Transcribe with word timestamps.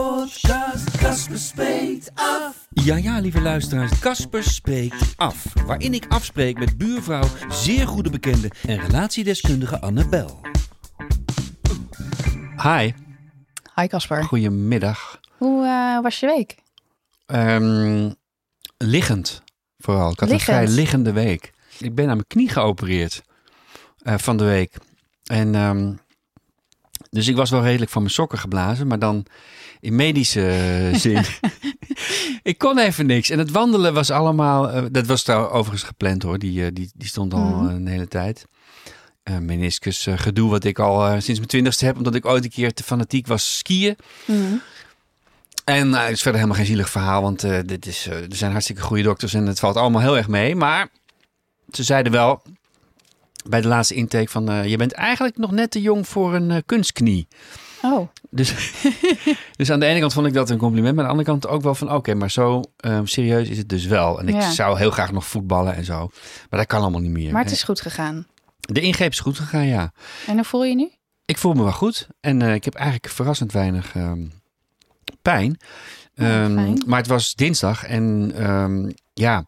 Podcast, 0.00 0.96
Casper 0.96 1.38
spreekt 1.38 2.10
af. 2.14 2.66
Ja, 2.70 2.96
ja, 2.96 3.18
lieve 3.18 3.40
luisteraars, 3.40 3.98
Casper 3.98 4.42
spreekt 4.42 5.14
af. 5.16 5.44
Waarin 5.66 5.94
ik 5.94 6.06
afspreek 6.08 6.58
met 6.58 6.78
buurvrouw, 6.78 7.28
zeer 7.48 7.86
goede 7.86 8.10
bekende 8.10 8.50
en 8.66 8.80
relatiedeskundige 8.80 9.80
Annabel. 9.80 10.40
Hi, 12.62 12.92
Hi 13.74 13.86
Casper. 13.86 14.24
goedemiddag. 14.24 15.20
Hoe 15.36 15.64
eh, 15.66 16.02
was 16.02 16.20
je 16.20 16.26
week? 16.26 16.56
Ehm, 17.26 18.10
liggend, 18.76 19.42
vooral. 19.78 20.10
Ik 20.10 20.20
had 20.20 20.28
Liggend? 20.28 20.48
een 20.48 20.64
vrij 20.64 20.74
liggende 20.74 21.12
week. 21.12 21.52
Ik 21.78 21.94
ben 21.94 22.04
aan 22.08 22.14
mijn 22.14 22.26
knie 22.26 22.48
geopereerd 22.48 23.22
eh, 24.02 24.18
van 24.18 24.36
de 24.36 24.44
week. 24.44 24.76
En 25.24 25.54
ehm, 25.54 25.92
dus 27.10 27.28
ik 27.28 27.36
was 27.36 27.50
wel 27.50 27.62
redelijk 27.62 27.90
van 27.90 28.02
mijn 28.02 28.14
sokken 28.14 28.38
geblazen, 28.38 28.86
maar 28.86 28.98
dan 28.98 29.26
in 29.80 29.94
medische 29.96 30.46
eh, 30.48 30.98
zin. 30.98 31.24
ik 32.42 32.58
kon 32.58 32.78
even 32.78 33.06
niks. 33.06 33.30
En 33.30 33.38
het 33.38 33.50
wandelen 33.50 33.94
was 33.94 34.10
allemaal, 34.10 34.70
eh, 34.70 34.84
dat 34.90 35.06
was 35.06 35.24
daar 35.24 35.50
overigens 35.50 35.82
gepland 35.82 36.22
hoor, 36.22 36.38
die, 36.38 36.64
eh, 36.64 36.70
die, 36.72 36.90
die 36.94 37.08
stond 37.08 37.34
al 37.34 37.40
Mhm. 37.40 37.66
een 37.74 37.86
hele 37.86 38.08
tijd. 38.08 38.44
Eh 39.22 39.38
meniscus 39.38 40.06
gedoe 40.14 40.50
wat 40.50 40.64
ik 40.64 40.78
al 40.78 41.04
eh, 41.06 41.10
sinds 41.12 41.34
mijn 41.34 41.46
twintigste 41.46 41.84
heb, 41.84 41.96
omdat 41.96 42.14
ik 42.14 42.26
ooit 42.26 42.44
een 42.44 42.50
keer 42.50 42.72
te 42.72 42.82
fanatiek 42.82 43.26
was 43.26 43.56
skiën. 43.58 43.96
En 45.64 45.88
nou, 45.90 46.02
het 46.04 46.12
is 46.12 46.22
verder 46.22 46.40
helemaal 46.40 46.58
geen 46.62 46.70
zielig 46.70 46.90
verhaal, 46.90 47.22
want 47.22 47.44
eh, 47.44 47.58
dit 47.66 47.86
is, 47.86 48.06
eh, 48.06 48.16
er 48.16 48.36
zijn 48.36 48.50
hartstikke 48.50 48.82
goede 48.82 49.02
dokters 49.02 49.34
en 49.34 49.46
het 49.46 49.58
valt 49.58 49.76
allemaal 49.76 50.00
heel 50.00 50.16
erg 50.16 50.28
mee. 50.28 50.54
Maar 50.56 50.88
ze 51.72 51.82
zeiden 51.82 52.12
wel 52.12 52.42
bij 53.48 53.60
de 53.60 53.68
laatste 53.68 53.94
intake 53.94 54.28
van, 54.30 54.50
eh, 54.50 54.64
je 54.64 54.76
bent 54.76 54.92
eigenlijk 54.92 55.36
nog 55.38 55.50
net 55.50 55.70
te 55.70 55.80
jong 55.80 56.08
voor 56.08 56.34
een 56.34 56.62
kunstknie. 56.66 57.28
Oh, 57.82 58.08
Dus, 58.30 58.54
dus 59.56 59.70
aan 59.70 59.80
de 59.80 59.86
ene 59.86 60.00
kant 60.00 60.12
vond 60.12 60.26
ik 60.26 60.32
dat 60.32 60.50
een 60.50 60.56
compliment, 60.58 60.94
maar 60.96 61.04
aan 61.04 61.10
de 61.16 61.16
andere 61.18 61.38
kant 61.38 61.54
ook 61.54 61.62
wel 61.62 61.74
van, 61.74 61.92
oké, 61.92 62.14
maar 62.14 62.30
zo 62.30 62.62
ehm, 62.76 63.04
serieus 63.06 63.48
is 63.48 63.58
het 63.58 63.68
dus 63.68 63.84
wel. 63.86 64.20
En 64.20 64.28
ik 64.28 64.34
Ja. 64.34 64.50
zou 64.50 64.78
heel 64.78 64.90
graag 64.90 65.12
nog 65.12 65.26
voetballen 65.26 65.74
en 65.74 65.84
zo, 65.84 66.10
maar 66.50 66.58
dat 66.58 66.66
kan 66.68 66.80
allemaal 66.80 67.00
niet 67.00 67.10
meer. 67.10 67.32
maar 67.32 67.42
het 67.42 67.52
is 67.52 67.62
goed 67.62 67.80
gegaan. 67.80 68.26
De 68.60 68.80
ingreep 68.80 69.10
is 69.10 69.20
goed 69.20 69.38
gegaan, 69.38 69.66
ja. 69.66 69.92
En 70.26 70.34
hoe 70.34 70.44
voel 70.44 70.64
je 70.64 70.74
nu? 70.74 70.90
Ik 71.24 71.38
voel 71.38 71.52
me 71.52 71.62
wel 71.62 71.72
goed 71.72 72.08
en 72.20 72.42
eh, 72.42 72.54
ik 72.54 72.64
heb 72.64 72.74
eigenlijk 72.74 73.08
verrassend 73.12 73.52
weinig 73.52 73.94
ehm, 73.94 74.26
pijn. 75.22 75.58
Oh, 76.16 76.26
Ehm, 76.26 76.74
maar 76.86 76.98
het 76.98 77.06
was 77.06 77.34
dinsdag 77.34 77.84
en 77.84 78.32
ja, 79.14 79.44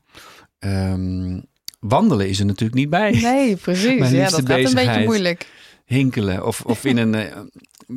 wandelen 1.80 2.28
is 2.28 2.38
er 2.40 2.46
natuurlijk 2.46 2.74
niet 2.78 2.90
bij. 2.90 3.10
Nee, 3.10 3.56
precies. 3.56 4.10
Ja, 4.10 4.30
dat 4.30 4.46
gaat 4.46 4.58
een 4.64 4.74
beetje 4.74 5.04
moeilijk. 5.04 5.46
Hinkelen 5.84 6.46
of, 6.46 6.60
of 6.64 6.84
in 6.84 6.96
een... 7.14 7.14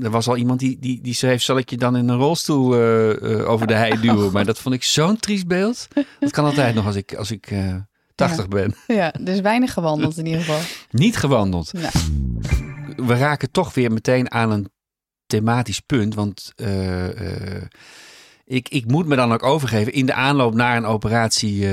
er 0.01 0.09
was 0.09 0.27
al 0.27 0.37
iemand 0.37 0.59
die, 0.59 0.77
die, 0.79 1.01
die 1.01 1.13
schreef, 1.13 1.41
zal 1.41 1.57
ik 1.57 1.69
je 1.69 1.77
dan 1.77 1.95
in 1.95 2.07
een 2.07 2.17
rolstoel 2.17 2.73
eh, 2.73 3.39
eh, 3.39 3.49
over 3.49 3.67
de 3.67 3.73
hei 3.73 4.01
duwen? 4.01 4.31
Maar 4.31 4.45
dat 4.45 4.59
vond 4.59 4.75
ik 4.75 4.83
zo'n 4.83 5.17
triest 5.17 5.47
beeld. 5.47 5.87
Dat 6.19 6.31
kan 6.31 6.45
altijd 6.45 6.75
nog 6.75 6.85
als 6.85 6.95
ik, 6.95 7.13
als 7.13 7.31
ik 7.31 7.51
eh 7.51 7.75
80 8.15 8.47
ben. 8.47 8.75
Ja, 8.87 9.13
dus 9.21 9.39
weinig 9.39 9.73
gewandeld 9.73 10.17
in 10.17 10.25
ieder 10.25 10.41
geval. 10.41 10.59
Niet 10.91 11.17
gewandeld. 11.17 11.71
Ja. 11.77 11.89
we 13.05 13.17
raken 13.17 13.51
toch 13.51 13.73
weer 13.73 13.91
meteen 13.91 14.31
aan 14.31 14.51
een 14.51 14.69
thematisch 15.25 15.79
punt. 15.79 16.15
Want 16.15 16.53
ik, 18.45 18.69
ik 18.69 18.85
moet 18.87 19.05
me 19.05 19.15
dan 19.15 19.33
ook 19.33 19.43
overgeven 19.43 19.93
in 19.93 20.05
de 20.05 20.13
aanloop 20.13 20.53
naar 20.53 20.77
een 20.77 20.85
operatie 20.85 21.67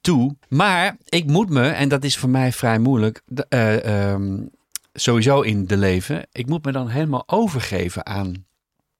toe. 0.00 0.36
Maar 0.48 0.96
ik 1.04 1.26
moet 1.26 1.50
me, 1.50 1.68
en 1.68 1.88
dat 1.88 2.04
is 2.04 2.16
voor 2.16 2.28
mij 2.28 2.52
vrij 2.52 2.78
moeilijk, 2.78 3.22
eh, 3.48 4.12
ehm, 4.12 4.38
sowieso 4.96 5.40
in 5.40 5.66
de 5.66 5.76
leven, 5.76 6.26
ik 6.32 6.46
moet 6.46 6.64
me 6.64 6.72
dan 6.72 6.88
helemaal 6.88 7.22
overgeven 7.26 8.06
aan. 8.06 8.46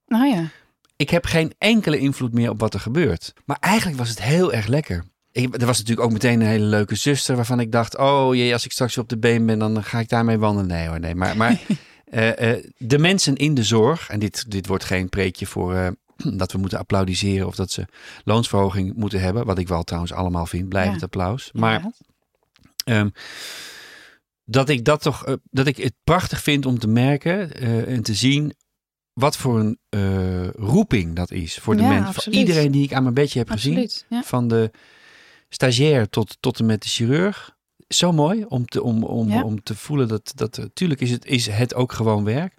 Nou 0.07 0.27
ja. 0.27 0.49
Ik 0.97 1.11
heb 1.11 1.25
geen 1.25 1.53
enkele 1.59 1.99
invloed 1.99 2.33
meer 2.33 2.51
op 2.51 2.61
wat 2.61 2.75
er 2.75 2.81
gebeurt. 2.81 3.33
Maar 3.45 3.57
eigenlijk 3.61 3.99
was 3.99 4.09
het 4.09 4.23
heel 4.23 4.53
erg 4.53 4.67
lekker. 4.67 5.05
Ik, 5.33 5.61
er 5.61 5.67
was 5.67 5.79
natuurlijk 5.79 6.06
ook 6.06 6.12
meteen 6.12 6.41
een 6.41 6.47
hele 6.47 6.65
leuke 6.65 6.95
zuster 6.95 7.37
waarvan 7.37 7.61
ik 7.61 7.73
dacht: 7.73 7.99
oh 7.99 8.35
jee, 8.35 8.53
als 8.53 8.65
ik 8.65 8.73
straks 8.73 8.99
op 8.99 9.09
de 9.09 9.19
been 9.19 9.47
ben, 9.47 9.59
dan 9.59 9.85
ga 9.85 9.99
ik 9.99 10.09
daarmee 10.09 10.39
wandelen. 10.39 10.69
Nee 10.69 10.89
hoor, 10.89 11.01
nee. 11.01 11.15
Maar, 11.15 11.37
maar 11.37 11.61
eh, 12.05 12.51
eh, 12.51 12.65
de 12.77 12.99
mensen 12.99 13.37
in 13.37 13.55
de 13.55 13.65
zorg, 13.65 14.09
en 14.09 14.19
dit, 14.19 14.51
dit 14.51 14.67
wordt 14.67 14.85
geen 14.85 15.09
preekje 15.09 15.47
voor 15.47 15.75
eh, 15.75 15.89
dat 16.41 16.53
we 16.53 16.59
moeten 16.59 16.79
applaudisseren 16.79 17.47
of 17.47 17.55
dat 17.55 17.71
ze 17.71 17.87
loonsverhoging 18.25 18.95
moeten 18.95 19.21
hebben, 19.21 19.47
wat 19.47 19.59
ik 19.59 19.69
wel 19.69 19.83
trouwens 19.83 20.12
allemaal 20.12 20.47
vind, 20.47 20.69
blijvend 20.69 21.01
Ja. 21.01 21.05
applaus. 21.05 21.51
Maar. 21.53 21.85
Ehm, 22.85 23.09
dat 24.47 24.69
ik 24.69 24.84
dat 24.84 25.03
toch, 25.03 25.27
eh, 25.27 25.34
dat 25.51 25.67
ik 25.67 25.77
het 25.77 25.95
prachtig 26.05 26.43
vind 26.43 26.67
om 26.67 26.79
te 26.79 26.89
merken 26.89 27.55
eh, 27.55 27.95
en 27.95 28.03
te 28.03 28.15
zien 28.15 28.55
wat 29.12 29.37
voor 29.37 29.59
een 29.61 29.79
eh, 29.89 30.49
roeping 30.51 31.15
dat 31.15 31.31
is 31.31 31.55
voor 31.55 31.77
de 31.77 31.83
Ja, 31.83 31.89
mensen. 31.89 32.23
Voor 32.23 32.33
iedereen 32.33 32.71
die 32.71 32.85
ik 32.85 32.93
aan 32.93 33.03
mijn 33.03 33.15
bedje 33.15 33.39
heb 33.39 33.51
gezien. 33.51 33.91
Ja. 34.09 34.23
Van 34.23 34.49
de 34.49 34.71
stagiair 35.49 36.09
tot, 36.09 36.37
tot 36.41 36.59
en 36.59 36.67
met 36.67 36.83
de 36.83 36.89
chirurg. 36.89 37.56
Zo 37.89 38.12
mooi 38.12 38.45
om 38.49 38.67
te, 38.67 38.83
om, 38.83 39.05
om, 39.05 39.29
Ja. 39.29 39.43
om 39.43 39.62
te 39.62 39.75
voelen 39.75 40.09
dat, 40.09 40.33
dat 40.35 40.56
natuurlijk 40.56 41.01
is 41.01 41.11
het, 41.11 41.25
is 41.25 41.47
het 41.47 41.75
ook 41.75 41.93
gewoon 41.93 42.25
werk. 42.25 42.55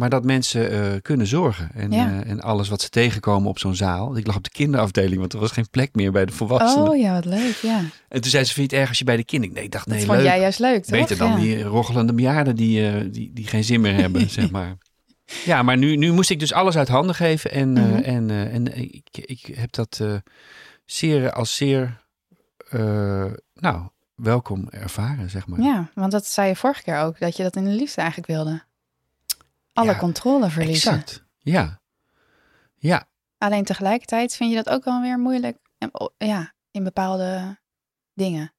Maar 0.00 0.10
dat 0.10 0.24
mensen 0.24 0.70
eh, 0.70 1.00
kunnen 1.02 1.26
zorgen. 1.26 1.70
En, 1.74 1.90
Ja. 1.92 2.06
eh, 2.22 2.30
en 2.30 2.40
alles 2.40 2.68
wat 2.68 2.80
ze 2.82 2.88
tegenkomen 2.88 3.48
op 3.48 3.58
zo'n 3.58 3.74
zaal. 3.74 4.16
Ik 4.16 4.26
lag 4.26 4.36
op 4.36 4.44
de 4.44 4.50
kinderafdeling, 4.50 5.18
want 5.20 5.32
er 5.32 5.38
was 5.38 5.50
geen 5.52 5.70
plek 5.70 5.94
meer 5.94 6.12
bij 6.12 6.24
de 6.26 6.32
volwassenen. 6.32 6.88
Oh 6.90 6.96
ja, 6.98 7.12
wat 7.12 7.24
leuk. 7.24 7.58
Ja. 7.62 7.80
En 8.08 8.20
toen 8.20 8.30
zei 8.30 8.44
ze, 8.44 8.52
vind 8.54 8.70
je 8.70 8.72
het 8.76 8.80
erg 8.80 8.88
als 8.88 8.98
je 8.98 9.04
bij 9.04 9.16
de 9.16 9.24
kinderen... 9.24 9.54
Nee, 9.54 9.64
ik 9.64 9.70
dacht, 9.72 9.86
Dat 9.88 9.96
nee, 9.96 10.04
vond 10.06 10.16
leuk. 10.18 10.26
jij 10.26 10.40
juist 10.40 10.58
leuk, 10.58 10.82
toch? 10.84 10.90
Beter 11.00 11.16
dan 11.16 11.30
ja. 11.30 11.36
die 11.36 11.62
roggelende 11.62 12.14
bejaarden 12.14 12.56
die, 12.56 12.88
eh, 12.90 13.04
die, 13.10 13.30
die 13.32 13.46
geen 13.46 13.64
zin 13.64 13.80
meer 13.80 13.94
hebben, 13.94 14.30
zeg 14.40 14.50
maar. 14.50 14.76
Ja, 15.44 15.62
maar 15.62 15.76
nu, 15.76 15.96
nu 15.96 16.12
moest 16.12 16.30
ik 16.30 16.38
dus 16.38 16.52
alles 16.52 16.76
uit 16.76 16.88
handen 16.88 17.14
geven. 17.14 17.50
En, 17.50 17.72
Mhm. 17.72 17.94
en, 17.94 18.30
en 18.30 18.78
ik, 18.78 19.08
ik 19.12 19.50
heb 19.54 19.72
dat 19.72 20.00
zeer 20.84 21.32
als 21.32 21.56
zeer, 21.56 22.00
nou, 23.54 23.88
welkom 24.14 24.68
ervaren, 24.70 25.30
zeg 25.30 25.46
maar. 25.46 25.60
Ja, 25.60 25.90
want 25.94 26.12
dat 26.12 26.26
zei 26.26 26.48
je 26.48 26.56
vorige 26.56 26.82
keer 26.82 26.98
ook, 26.98 27.18
dat 27.18 27.36
je 27.36 27.42
dat 27.42 27.56
in 27.56 27.64
de 27.64 27.70
liefde 27.70 28.00
eigenlijk 28.00 28.30
wilde. 28.30 28.62
Alle 29.72 29.90
Ja, 29.90 29.98
controle 29.98 30.50
verliezen. 30.50 30.92
Exact, 30.92 31.24
ja. 31.38 31.80
Ja, 32.76 33.08
Alleen 33.38 33.64
tegelijkertijd 33.64 34.36
vind 34.36 34.50
je 34.50 34.56
dat 34.56 34.68
ook 34.68 34.84
wel 34.84 35.00
weer 35.00 35.18
moeilijk. 35.18 35.58
En, 35.78 35.88
oh, 35.92 36.08
ja, 36.18 36.54
in 36.70 36.84
bepaalde 36.84 37.58
dingen. 38.14 38.52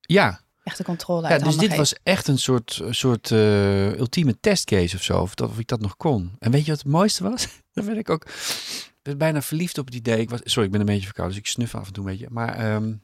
ja. 0.00 0.44
Echt 0.62 0.76
de 0.76 0.84
controle 0.84 1.22
ja 1.22 1.28
uit 1.28 1.44
dus 1.44 1.52
dit 1.52 1.60
geven. 1.62 1.76
was 1.76 1.94
echt 2.02 2.28
een 2.28 2.38
soort, 2.38 2.82
soort 2.90 3.30
eh, 3.30 3.92
ultieme 3.92 4.40
testcase 4.40 4.96
of 4.96 5.02
zo. 5.02 5.20
Of, 5.20 5.34
dat, 5.34 5.48
of 5.50 5.58
ik 5.58 5.66
dat 5.66 5.80
nog 5.80 5.96
kon. 5.96 6.36
En 6.38 6.50
weet 6.50 6.64
je 6.64 6.70
wat 6.70 6.82
het 6.82 6.92
mooiste 6.92 7.22
was? 7.22 7.48
Dan 7.74 7.84
werd 7.84 7.98
ik 7.98 8.10
ook 8.10 8.26
bijna 9.16 9.42
verliefd 9.42 9.78
op 9.78 9.86
het 9.86 9.94
idee. 9.94 10.18
Ik 10.20 10.30
was, 10.30 10.40
sorry, 10.44 10.64
ik 10.66 10.70
ben 10.70 10.80
een 10.80 10.86
beetje 10.86 11.04
verkouden, 11.04 11.36
dus 11.36 11.46
ik 11.46 11.52
snuf 11.52 11.74
af 11.74 11.86
en 11.86 11.92
toe 11.92 12.04
een 12.04 12.10
beetje. 12.10 12.26
Maar 12.30 12.54
ehm, 12.54 12.94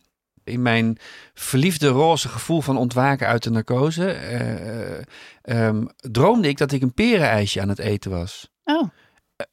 in 0.44 0.62
mijn 0.62 0.98
verliefde 1.34 1.88
roze 1.88 2.28
gevoel 2.28 2.60
van 2.60 2.76
ontwaken 2.76 3.26
uit 3.26 3.42
de 3.42 3.50
narcose... 3.50 4.10
eh, 4.10 4.96
eh, 4.98 5.04
ehm, 5.42 5.84
droomde 5.96 6.48
ik 6.48 6.58
dat 6.58 6.72
ik 6.72 6.82
een 6.82 6.94
perenijsje 6.94 7.60
aan 7.60 7.68
het 7.68 7.78
eten 7.78 8.10
was. 8.10 8.50
Oh, 8.64 8.88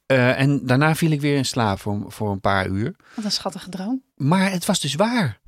Eh, 0.06 0.40
en 0.40 0.66
daarna 0.66 0.94
viel 0.94 1.10
ik 1.10 1.20
weer 1.20 1.36
in 1.36 1.44
slaap 1.44 1.80
voor, 1.80 2.04
voor 2.12 2.30
een 2.30 2.40
paar 2.40 2.66
uur. 2.66 2.96
wat 3.14 3.24
een 3.24 3.32
schattige 3.32 3.68
droom. 3.70 4.02
Maar 4.16 4.50
het 4.50 4.66
was 4.66 4.80
dus 4.80 4.94
waar. 4.94 5.40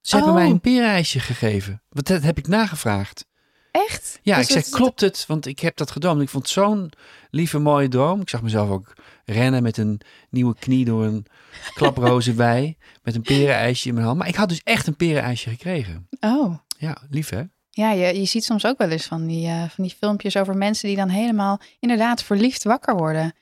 Ze 0.00 0.16
hebben 0.16 0.32
Oh. 0.34 0.38
mij 0.40 0.50
een 0.50 0.60
perenijsje 0.60 1.20
gegeven. 1.20 1.82
Want 1.88 2.06
dat 2.06 2.22
heb 2.22 2.38
ik 2.38 2.46
nagevraagd. 2.48 3.26
Echt? 3.70 4.18
Ja, 4.22 4.36
Dus 4.36 4.48
ik 4.48 4.54
dat- 4.54 4.68
klopt 4.68 5.00
het? 5.00 5.24
Want 5.26 5.46
ik 5.46 5.58
heb 5.60 5.76
dat 5.76 5.90
gedroomd. 5.90 6.22
Ik 6.22 6.28
vond 6.28 6.42
het 6.42 6.52
zo'n 6.52 6.92
lieve, 7.30 7.58
mooie 7.58 7.88
droom. 7.88 8.20
Ik 8.20 8.28
zag 8.28 8.42
mezelf 8.42 8.68
ook 8.70 8.92
rennen 9.24 9.62
met 9.62 9.76
een 9.76 10.00
nieuwe 10.30 10.54
knie 10.58 10.84
door 10.84 11.04
een 11.04 11.26
klaprozenwei. 11.74 12.76
met 13.02 13.14
een 13.14 13.22
perenijsje 13.22 13.88
in 13.88 13.94
mijn 13.94 14.06
hand. 14.06 14.18
Maar 14.18 14.28
ik 14.28 14.34
had 14.34 14.48
dus 14.48 14.60
echt 14.64 14.86
een 14.86 14.96
perenijsje 14.96 15.50
gekregen. 15.50 16.08
Oh, 16.20 16.54
Ja, 16.78 16.96
lief 17.10 17.28
hè? 17.30 17.42
ja, 17.70 17.90
je, 17.92 18.20
je 18.20 18.24
ziet 18.24 18.44
soms 18.44 18.66
ook 18.66 18.78
wel 18.78 18.88
eens 18.90 19.06
van 19.06 19.26
die, 19.26 19.46
eh, 19.46 19.62
van 19.68 19.84
die 19.84 19.94
filmpjes 19.98 20.36
over 20.36 20.56
mensen 20.56 20.88
die 20.88 20.96
dan 20.96 21.08
helemaal 21.08 21.60
inderdaad 21.80 22.22
verliefd 22.22 22.62
wakker 22.64 22.96
worden. 22.96 23.34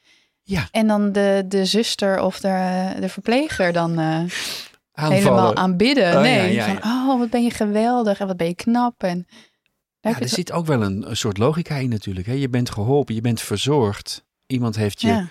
Ja. 0.43 0.69
En 0.71 0.87
dan 0.87 1.13
de, 1.13 1.45
de 1.49 1.65
zuster 1.65 2.21
of 2.23 2.41
de, 2.41 2.89
de 3.01 3.09
verpleger 3.09 3.73
dan 3.73 3.99
Aanvallen. 3.99 5.23
helemaal 5.23 5.57
aanbidden. 5.57 6.15
Oh, 6.17 6.21
nee, 6.21 6.53
ja, 6.53 6.67
ja, 6.67 6.75
van 6.81 6.91
oh, 6.91 7.19
wat 7.19 7.31
ben 7.31 7.43
je 7.43 7.51
geweldig 7.51 8.21
en 8.21 8.27
wat 8.27 8.37
ben 8.37 8.47
je 8.47 8.55
knap. 8.55 9.03
En 9.03 9.27
Ja, 10.01 10.21
er 10.21 10.29
zit 10.29 10.53
ook 10.53 10.67
wel 10.67 10.83
een, 10.83 11.11
een 11.11 11.17
soort 11.17 11.39
logica 11.39 11.77
in 11.77 11.89
natuurlijk. 11.89 12.27
Hè? 12.27 12.33
Je 12.33 12.49
bent 12.49 12.71
geholpen, 12.71 13.15
je 13.15 13.21
bent 13.21 13.41
verzorgd. 13.41 14.25
iemand 14.47 14.77
heeft 14.77 15.01
je 15.01 15.27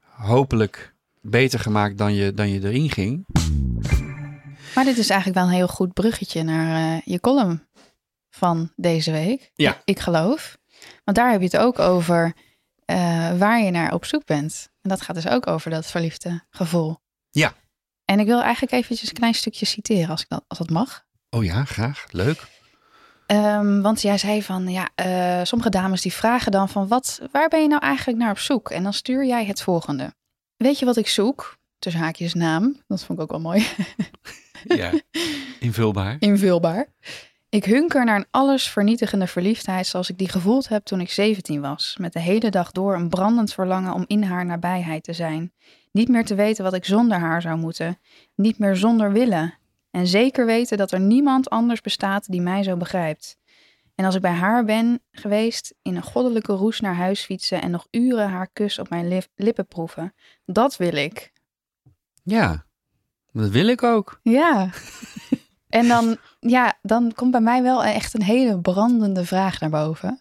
hopelijk 0.00 0.94
beter 1.20 1.58
gemaakt 1.58 1.98
dan 1.98 2.14
je, 2.14 2.34
dan 2.34 2.48
je 2.48 2.62
erin 2.62 2.90
ging. 2.90 3.26
Maar 4.74 4.84
dit 4.84 4.98
is 4.98 5.10
eigenlijk 5.10 5.40
wel 5.40 5.48
een 5.48 5.56
heel 5.56 5.68
goed 5.68 5.92
bruggetje 5.92 6.42
naar 6.42 6.96
eh, 6.96 7.00
je 7.04 7.20
column 7.20 7.68
van 8.30 8.72
deze 8.76 9.10
week. 9.10 9.50
Ja. 9.54 9.80
Ik 9.84 9.98
geloof. 9.98 10.58
Want 11.04 11.16
daar 11.16 11.30
heb 11.30 11.40
je 11.40 11.46
het 11.46 11.56
ook 11.56 11.78
over 11.78 12.34
eh, 12.84 13.38
waar 13.38 13.60
je 13.60 13.70
naar 13.70 13.94
op 13.94 14.04
zoek 14.04 14.24
bent. 14.24 14.68
En 14.82 14.90
dat 14.90 15.00
gaat 15.00 15.14
dus 15.14 15.28
ook 15.28 15.46
over 15.46 15.70
dat 15.70 15.86
verliefde 15.86 16.44
gevoel. 16.50 16.98
Ja. 17.30 17.52
En 18.04 18.20
ik 18.20 18.26
wil 18.26 18.42
eigenlijk 18.42 18.72
eventjes 18.72 19.08
een 19.08 19.14
klein 19.14 19.34
stukje 19.34 19.66
citeren, 19.66 20.08
als, 20.08 20.22
ik 20.22 20.28
dat, 20.28 20.44
als 20.48 20.58
dat 20.58 20.70
mag. 20.70 21.04
Oh 21.30 21.44
ja, 21.44 21.64
graag. 21.64 22.04
Leuk. 22.10 22.46
Ehm, 23.26 23.80
want 23.80 24.02
jij 24.02 24.18
zei 24.18 24.42
van, 24.42 24.68
ja, 24.68 24.88
eh, 24.94 25.40
sommige 25.44 25.70
dames 25.70 26.00
die 26.00 26.12
vragen 26.12 26.52
dan 26.52 26.68
van, 26.68 26.88
wat, 26.88 27.20
waar 27.32 27.48
ben 27.48 27.62
je 27.62 27.68
nou 27.68 27.82
eigenlijk 27.82 28.18
naar 28.18 28.30
op 28.30 28.38
zoek? 28.38 28.70
En 28.70 28.82
dan 28.82 28.92
stuur 28.92 29.26
jij 29.26 29.44
het 29.44 29.62
volgende. 29.62 30.14
Weet 30.62 30.78
je 30.78 30.84
wat 30.84 30.96
ik 30.96 31.08
zoek? 31.08 31.58
Tussen 31.78 32.02
haakjes 32.02 32.34
naam. 32.34 32.82
Dat 32.86 33.04
vond 33.04 33.18
ik 33.18 33.24
ook 33.24 33.30
wel 33.30 33.40
mooi. 33.40 33.66
Ja, 34.64 34.92
invulbaar. 35.58 36.16
Invulbaar. 36.18 36.86
Ik 37.48 37.64
hunker 37.64 38.04
naar 38.04 38.16
een 38.16 38.26
allesvernietigende 38.30 39.26
verliefdheid 39.26 39.86
zoals 39.86 40.10
ik 40.10 40.18
die 40.18 40.28
gevoeld 40.28 40.68
heb 40.68 40.84
toen 40.84 41.00
ik 41.00 41.10
17 41.10 41.60
was. 41.60 41.96
Met 42.00 42.12
de 42.12 42.20
hele 42.20 42.50
dag 42.50 42.72
door 42.72 42.94
een 42.94 43.08
brandend 43.08 43.52
verlangen 43.52 43.92
om 43.92 44.04
in 44.06 44.22
haar 44.22 44.46
nabijheid 44.46 45.02
te 45.04 45.12
zijn. 45.12 45.52
Niet 45.92 46.08
meer 46.08 46.24
te 46.24 46.34
weten 46.34 46.64
wat 46.64 46.74
ik 46.74 46.84
zonder 46.84 47.18
haar 47.18 47.42
zou 47.42 47.58
moeten. 47.58 47.98
Niet 48.34 48.58
meer 48.58 48.76
zonder 48.76 49.12
willen. 49.12 49.54
En 49.90 50.06
zeker 50.06 50.46
weten 50.46 50.78
dat 50.78 50.92
er 50.92 51.00
niemand 51.00 51.50
anders 51.50 51.80
bestaat 51.80 52.30
die 52.30 52.40
mij 52.40 52.62
zo 52.62 52.76
begrijpt. 52.76 53.38
En 54.00 54.06
als 54.06 54.14
ik 54.14 54.20
bij 54.20 54.30
haar 54.32 54.64
ben 54.64 55.00
geweest, 55.12 55.74
in 55.82 55.96
een 55.96 56.02
goddelijke 56.02 56.52
roes 56.52 56.80
naar 56.80 56.94
huis 56.94 57.20
fietsen 57.24 57.62
en 57.62 57.70
nog 57.70 57.86
uren 57.90 58.28
haar 58.28 58.48
kus 58.52 58.78
op 58.78 58.88
mijn 58.88 59.08
lip- 59.08 59.28
lippen 59.34 59.66
proeven. 59.66 60.14
Dat 60.44 60.76
wil 60.76 60.92
ik. 60.92 61.32
Ja, 62.22 62.64
dat 63.32 63.48
wil 63.50 63.66
ik 63.66 63.82
ook. 63.82 64.20
Ja. 64.22 64.68
En 65.68 65.88
dan, 65.88 66.16
ja, 66.40 66.78
dan 66.82 67.12
komt 67.14 67.30
bij 67.30 67.40
mij 67.40 67.62
wel 67.62 67.84
echt 67.84 68.14
een 68.14 68.22
hele 68.22 68.60
brandende 68.60 69.24
vraag 69.24 69.60
naar 69.60 69.70
boven. 69.70 70.20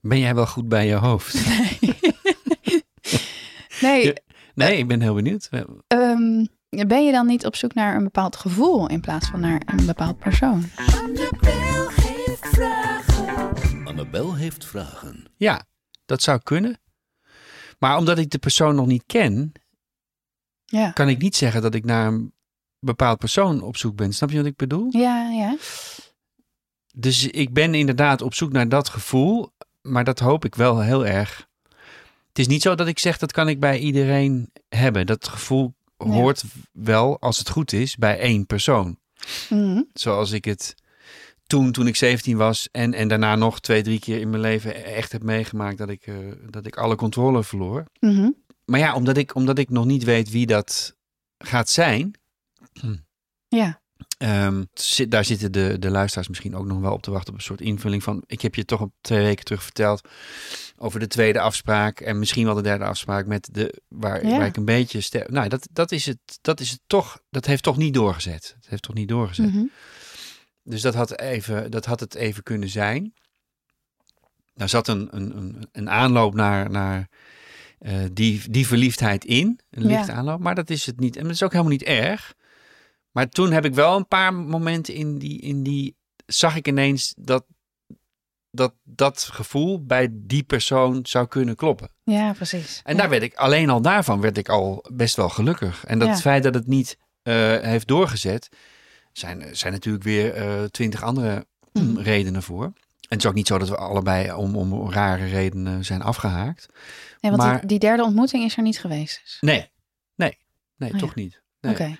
Ben 0.00 0.18
jij 0.18 0.34
wel 0.34 0.46
goed 0.46 0.68
bij 0.68 0.86
je 0.86 0.94
hoofd? 0.94 1.34
Nee, 3.80 4.04
Ja. 4.06 4.12
Nee, 4.54 4.78
ik 4.78 4.88
ben 4.88 5.00
heel 5.00 5.14
benieuwd. 5.14 5.48
ehm, 5.86 6.44
ben 6.68 7.04
je 7.06 7.12
dan 7.12 7.26
niet 7.26 7.46
op 7.46 7.56
zoek 7.56 7.74
naar 7.74 7.96
een 7.96 8.04
bepaald 8.04 8.36
gevoel 8.36 8.88
in 8.88 9.00
plaats 9.00 9.28
van 9.28 9.40
naar 9.40 9.62
een 9.66 9.86
bepaald 9.86 10.18
persoon? 10.18 10.64
Annabel 13.98 14.34
heeft 14.34 14.64
vragen. 14.64 14.98
Annabel 14.98 15.14
heeft 15.14 15.24
vragen. 15.24 15.24
Ja, 15.36 15.66
dat 16.06 16.22
zou 16.22 16.40
kunnen. 16.42 16.78
Maar 17.78 17.96
omdat 17.96 18.18
ik 18.18 18.30
de 18.30 18.38
persoon 18.38 18.74
nog 18.74 18.86
niet 18.86 19.02
ken, 19.06 19.52
Ja. 20.64 20.90
kan 20.90 21.08
ik 21.08 21.18
niet 21.18 21.36
zeggen 21.36 21.62
dat 21.62 21.74
ik 21.74 21.84
naar 21.84 22.06
een 22.06 22.32
bepaald 22.78 23.18
persoon 23.18 23.62
op 23.62 23.76
zoek 23.76 23.96
ben. 23.96 24.12
Snap 24.12 24.30
je 24.30 24.36
wat 24.36 24.46
ik 24.46 24.56
bedoel? 24.56 24.86
Ja, 24.90 25.30
ja. 25.30 25.56
Dus 26.94 27.26
ik 27.26 27.52
ben 27.52 27.74
inderdaad 27.74 28.22
op 28.22 28.34
zoek 28.34 28.52
naar 28.52 28.68
dat 28.68 28.88
gevoel, 28.88 29.52
maar 29.82 30.04
dat 30.04 30.18
hoop 30.18 30.44
ik 30.44 30.54
wel 30.54 30.80
heel 30.80 31.06
erg. 31.06 31.48
Het 32.28 32.38
is 32.38 32.46
niet 32.46 32.62
zo 32.62 32.74
dat 32.74 32.86
ik 32.86 32.98
zeg 32.98 33.18
dat 33.18 33.32
kan 33.32 33.48
ik 33.48 33.60
bij 33.60 33.78
iedereen 33.78 34.50
hebben. 34.68 35.06
Dat 35.06 35.28
gevoel 35.28 35.74
Ja. 35.98 36.04
hoort 36.06 36.44
wel, 36.72 37.20
als 37.20 37.38
het 37.38 37.48
goed 37.48 37.72
is, 37.72 37.96
bij 37.96 38.18
één 38.18 38.46
persoon. 38.46 38.98
Mhm. 39.50 39.82
Zoals 39.92 40.30
ik 40.30 40.44
het 40.44 40.74
toen, 41.46 41.72
toen 41.72 41.86
ik 41.86 41.96
17 41.96 42.36
was 42.36 42.68
en, 42.72 42.94
en 42.94 43.08
daarna 43.08 43.36
nog 43.36 43.60
twee, 43.60 43.82
drie 43.82 43.98
keer 43.98 44.20
in 44.20 44.30
mijn 44.30 44.42
leven 44.42 44.84
echt 44.84 45.12
heb 45.12 45.22
meegemaakt 45.22 45.78
dat 45.78 45.88
ik, 45.88 46.06
eh, 46.06 46.14
dat 46.50 46.66
ik 46.66 46.76
alle 46.76 46.94
controle 46.96 47.44
verloor. 47.44 47.84
Mhm. 48.00 48.30
Maar 48.64 48.80
ja, 48.80 48.94
omdat 48.94 49.16
ik, 49.16 49.34
omdat 49.34 49.58
ik 49.58 49.70
nog 49.70 49.84
niet 49.84 50.04
weet 50.04 50.30
wie 50.30 50.46
dat 50.46 50.96
gaat 51.38 51.68
zijn, 51.68 52.14
Ja. 53.48 53.82
Ehm, 54.18 54.64
zit- 54.74 55.10
daar 55.10 55.24
zitten 55.24 55.52
de, 55.52 55.76
de 55.78 55.90
luisteraars 55.90 56.28
misschien 56.28 56.56
ook 56.56 56.66
nog 56.66 56.80
wel 56.80 56.92
op 56.92 57.02
te 57.02 57.10
wachten 57.10 57.32
op 57.32 57.38
een 57.38 57.44
soort 57.44 57.60
invulling 57.60 58.02
van. 58.02 58.22
Ik 58.26 58.40
heb 58.40 58.54
je 58.54 58.64
toch 58.64 58.80
op 58.80 58.92
twee 59.00 59.22
weken 59.24 59.44
terug 59.44 59.62
verteld 59.62 60.08
over 60.76 61.00
de 61.00 61.06
tweede 61.06 61.40
afspraak 61.40 62.00
en 62.00 62.18
misschien 62.18 62.44
wel 62.44 62.54
de 62.54 62.62
derde 62.62 62.84
afspraak 62.84 63.26
met 63.26 63.48
de 63.52 63.82
waar, 63.88 64.26
Ja. 64.26 64.36
waar 64.36 64.46
ik 64.46 64.56
een 64.56 64.64
beetje. 64.64 65.24
Nou, 65.28 65.48
dat, 65.48 65.68
dat 65.72 65.92
is 65.92 66.06
het. 66.06 66.18
Dat 66.40 66.60
is 66.60 66.70
het 66.70 66.80
toch. 66.86 67.20
Dat 67.30 67.46
heeft 67.46 67.62
toch 67.62 67.76
niet 67.76 67.94
doorgezet. 67.94 68.54
Het 68.56 68.68
heeft 68.68 68.82
toch 68.82 68.94
niet 68.94 69.08
doorgezet. 69.08 69.52
Mhm. 69.52 69.64
Dus 70.64 70.80
dat 70.82 70.94
had, 70.94 71.18
even, 71.20 71.70
dat 71.70 71.84
had 71.84 72.00
het 72.00 72.14
even 72.14 72.42
kunnen 72.42 72.68
zijn. 72.68 73.14
Daar 74.54 74.68
zat 74.68 74.88
een, 74.88 75.08
een, 75.10 75.36
een, 75.36 75.68
een 75.72 75.90
aanloop 75.90 76.34
naar, 76.34 76.70
naar 76.70 77.08
eh, 77.78 77.98
die, 78.12 78.50
die 78.50 78.66
verliefdheid 78.66 79.24
in. 79.24 79.60
Een 79.70 79.82
Ja. 79.82 79.88
lichte 79.88 80.12
aanloop. 80.12 80.40
Maar 80.40 80.54
dat 80.54 80.70
is 80.70 80.86
het 80.86 81.00
niet. 81.00 81.16
En 81.16 81.22
dat 81.22 81.32
is 81.32 81.42
ook 81.42 81.50
helemaal 81.52 81.72
niet 81.72 81.82
erg. 81.82 82.34
Maar 83.10 83.28
toen 83.28 83.52
heb 83.52 83.64
ik 83.64 83.74
wel 83.74 83.96
een 83.96 84.08
paar 84.08 84.34
momenten 84.34 84.94
in 84.94 85.18
die. 85.18 85.40
In 85.40 85.62
die 85.62 85.96
zag 86.26 86.56
ik 86.56 86.68
ineens 86.68 87.14
dat, 87.16 87.44
dat 88.50 88.74
dat 88.82 89.22
gevoel 89.22 89.84
bij 89.84 90.08
die 90.12 90.42
persoon 90.42 91.00
zou 91.06 91.26
kunnen 91.26 91.56
kloppen. 91.56 91.90
Ja, 92.04 92.32
precies. 92.32 92.80
En 92.84 92.94
ja. 92.94 93.00
daar 93.00 93.10
werd 93.10 93.22
ik, 93.22 93.34
alleen 93.34 93.70
al 93.70 93.82
daarvan 93.82 94.20
werd 94.20 94.38
ik 94.38 94.48
al 94.48 94.84
best 94.92 95.16
wel 95.16 95.28
gelukkig. 95.28 95.84
En 95.84 95.98
dat 95.98 96.08
Ja. 96.08 96.12
het 96.14 96.22
feit 96.22 96.42
dat 96.42 96.54
het 96.54 96.66
niet 96.66 96.98
eh, 97.22 97.34
heeft 97.60 97.86
doorgezet, 97.88 98.48
zijn, 99.18 99.56
zijn 99.56 99.72
natuurlijk 99.72 100.04
weer 100.04 100.34
eh, 100.34 100.64
twintig 100.64 101.02
andere 101.02 101.46
Mhm. 101.72 101.98
redenen 101.98 102.42
voor. 102.42 102.64
En 102.64 102.72
het 103.08 103.18
is 103.18 103.26
ook 103.26 103.34
niet 103.34 103.46
zo 103.46 103.58
dat 103.58 103.68
we 103.68 103.76
allebei 103.76 104.32
om, 104.32 104.56
om 104.56 104.90
rare 104.90 105.26
redenen 105.26 105.84
zijn 105.84 106.02
afgehaakt. 106.02 106.66
Nee, 107.20 107.30
want 107.32 107.42
maar- 107.42 107.58
die, 107.58 107.68
die 107.68 107.78
derde 107.78 108.02
ontmoeting 108.04 108.44
is 108.44 108.56
er 108.56 108.62
niet 108.62 108.78
geweest. 108.80 109.20
dus. 109.24 109.38
Nee, 109.40 109.70
nee, 110.14 110.38
nee, 110.76 110.92
Oh, 110.92 110.98
toch 110.98 111.14
niet. 111.14 111.42
Nee. 111.60 111.72
Oké. 111.72 111.96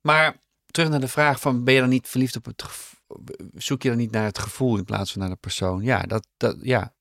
Maar 0.00 0.36
terug 0.70 0.88
naar 0.88 1.00
de 1.00 1.08
vraag 1.08 1.40
van, 1.40 1.64
ben 1.64 1.74
je 1.74 1.80
dan 1.80 1.88
niet 1.88 2.08
verliefd 2.08 2.36
op 2.36 2.44
het 2.44 2.62
gevoel? 2.62 2.94
Zoek 3.54 3.82
je 3.82 3.88
dan 3.88 3.98
niet 3.98 4.10
naar 4.10 4.24
het 4.24 4.38
gevoel 4.38 4.76
in 4.76 4.84
plaats 4.84 5.12
van 5.12 5.20
naar 5.20 5.30
de 5.30 5.36
persoon? 5.36 5.82
Ja, 5.82 6.02
dat, 6.02 6.26
dat, 6.36 6.56
ja. 6.62 6.94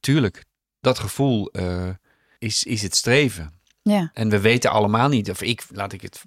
tuurlijk. 0.00 0.44
Dat 0.80 0.98
gevoel 0.98 1.50
eh, 1.50 1.88
is, 2.38 2.64
is 2.64 2.82
het 2.82 2.94
streven. 2.94 3.52
Ja. 3.88 4.10
En 4.12 4.28
we 4.28 4.40
weten 4.40 4.70
allemaal 4.70 5.08
niet, 5.08 5.30
of 5.30 5.42
ik, 5.42 5.64
laat 5.70 5.92
ik 5.92 6.00
het 6.02 6.22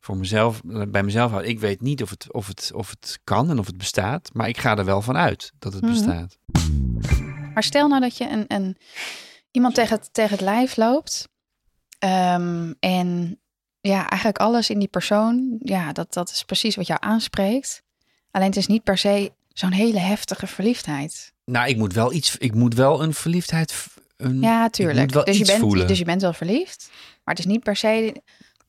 voor 0.00 0.16
mezelf, 0.16 0.60
bij 0.88 1.02
mezelf 1.02 1.30
houden. 1.30 1.50
Ik 1.50 1.60
weet 1.60 1.80
niet 1.80 2.02
of 2.02 2.10
het, 2.10 2.32
of, 2.32 2.46
het, 2.46 2.70
of 2.74 2.90
het 2.90 3.18
kan 3.24 3.50
en 3.50 3.58
of 3.58 3.66
het 3.66 3.76
bestaat, 3.78 4.30
maar 4.32 4.48
ik 4.48 4.58
ga 4.58 4.76
er 4.76 4.84
wel 4.84 5.02
van 5.02 5.16
uit 5.16 5.52
dat 5.58 5.72
het 5.72 5.82
Mhm. 5.82 5.92
bestaat. 5.92 6.36
Maar 7.54 7.62
stel 7.62 7.88
nou 7.88 8.00
dat 8.00 8.16
je 8.16 8.28
een, 8.28 8.44
een, 8.48 8.76
iemand 9.50 9.74
tegen 9.74 9.96
het, 9.96 10.08
tegen 10.12 10.30
het 10.32 10.40
lijf 10.40 10.76
loopt. 10.76 11.28
ehm, 11.98 12.72
en 12.80 13.38
ja, 13.80 14.08
eigenlijk 14.08 14.38
alles 14.40 14.70
in 14.70 14.78
die 14.78 14.88
persoon, 14.88 15.56
ja, 15.62 15.92
dat, 15.92 16.12
dat 16.12 16.30
is 16.30 16.42
precies 16.44 16.76
wat 16.76 16.86
jou 16.86 17.00
aanspreekt. 17.02 17.82
Alleen 18.30 18.48
het 18.48 18.56
is 18.56 18.66
niet 18.66 18.82
per 18.82 18.98
se 18.98 19.32
zo'n 19.48 19.72
hele 19.72 19.98
heftige 19.98 20.46
verliefdheid. 20.46 21.32
Nou, 21.44 21.68
ik 21.68 21.76
moet 21.76 21.92
wel 21.92 22.12
iets, 22.12 22.36
ik 22.36 22.54
moet 22.54 22.74
wel 22.74 23.02
een 23.02 23.14
verliefdheid, 23.14 23.86
een, 24.16 24.40
Ja, 24.40 24.68
tuurlijk. 24.70 25.12
Dus 25.24 25.38
je, 25.38 25.44
bent, 25.44 25.58
voelen. 25.58 25.86
dus 25.86 25.98
je 25.98 26.04
bent 26.04 26.20
wel 26.22 26.32
verliefd. 26.32 26.90
Maar 27.24 27.34
het 27.34 27.38
is 27.44 27.50
niet 27.50 27.62
per 27.62 27.76
se 27.76 28.22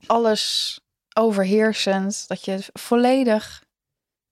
alles 0.05 0.79
overheersend. 1.13 2.27
Dat 2.27 2.45
je 2.45 2.59
volledig 2.73 3.63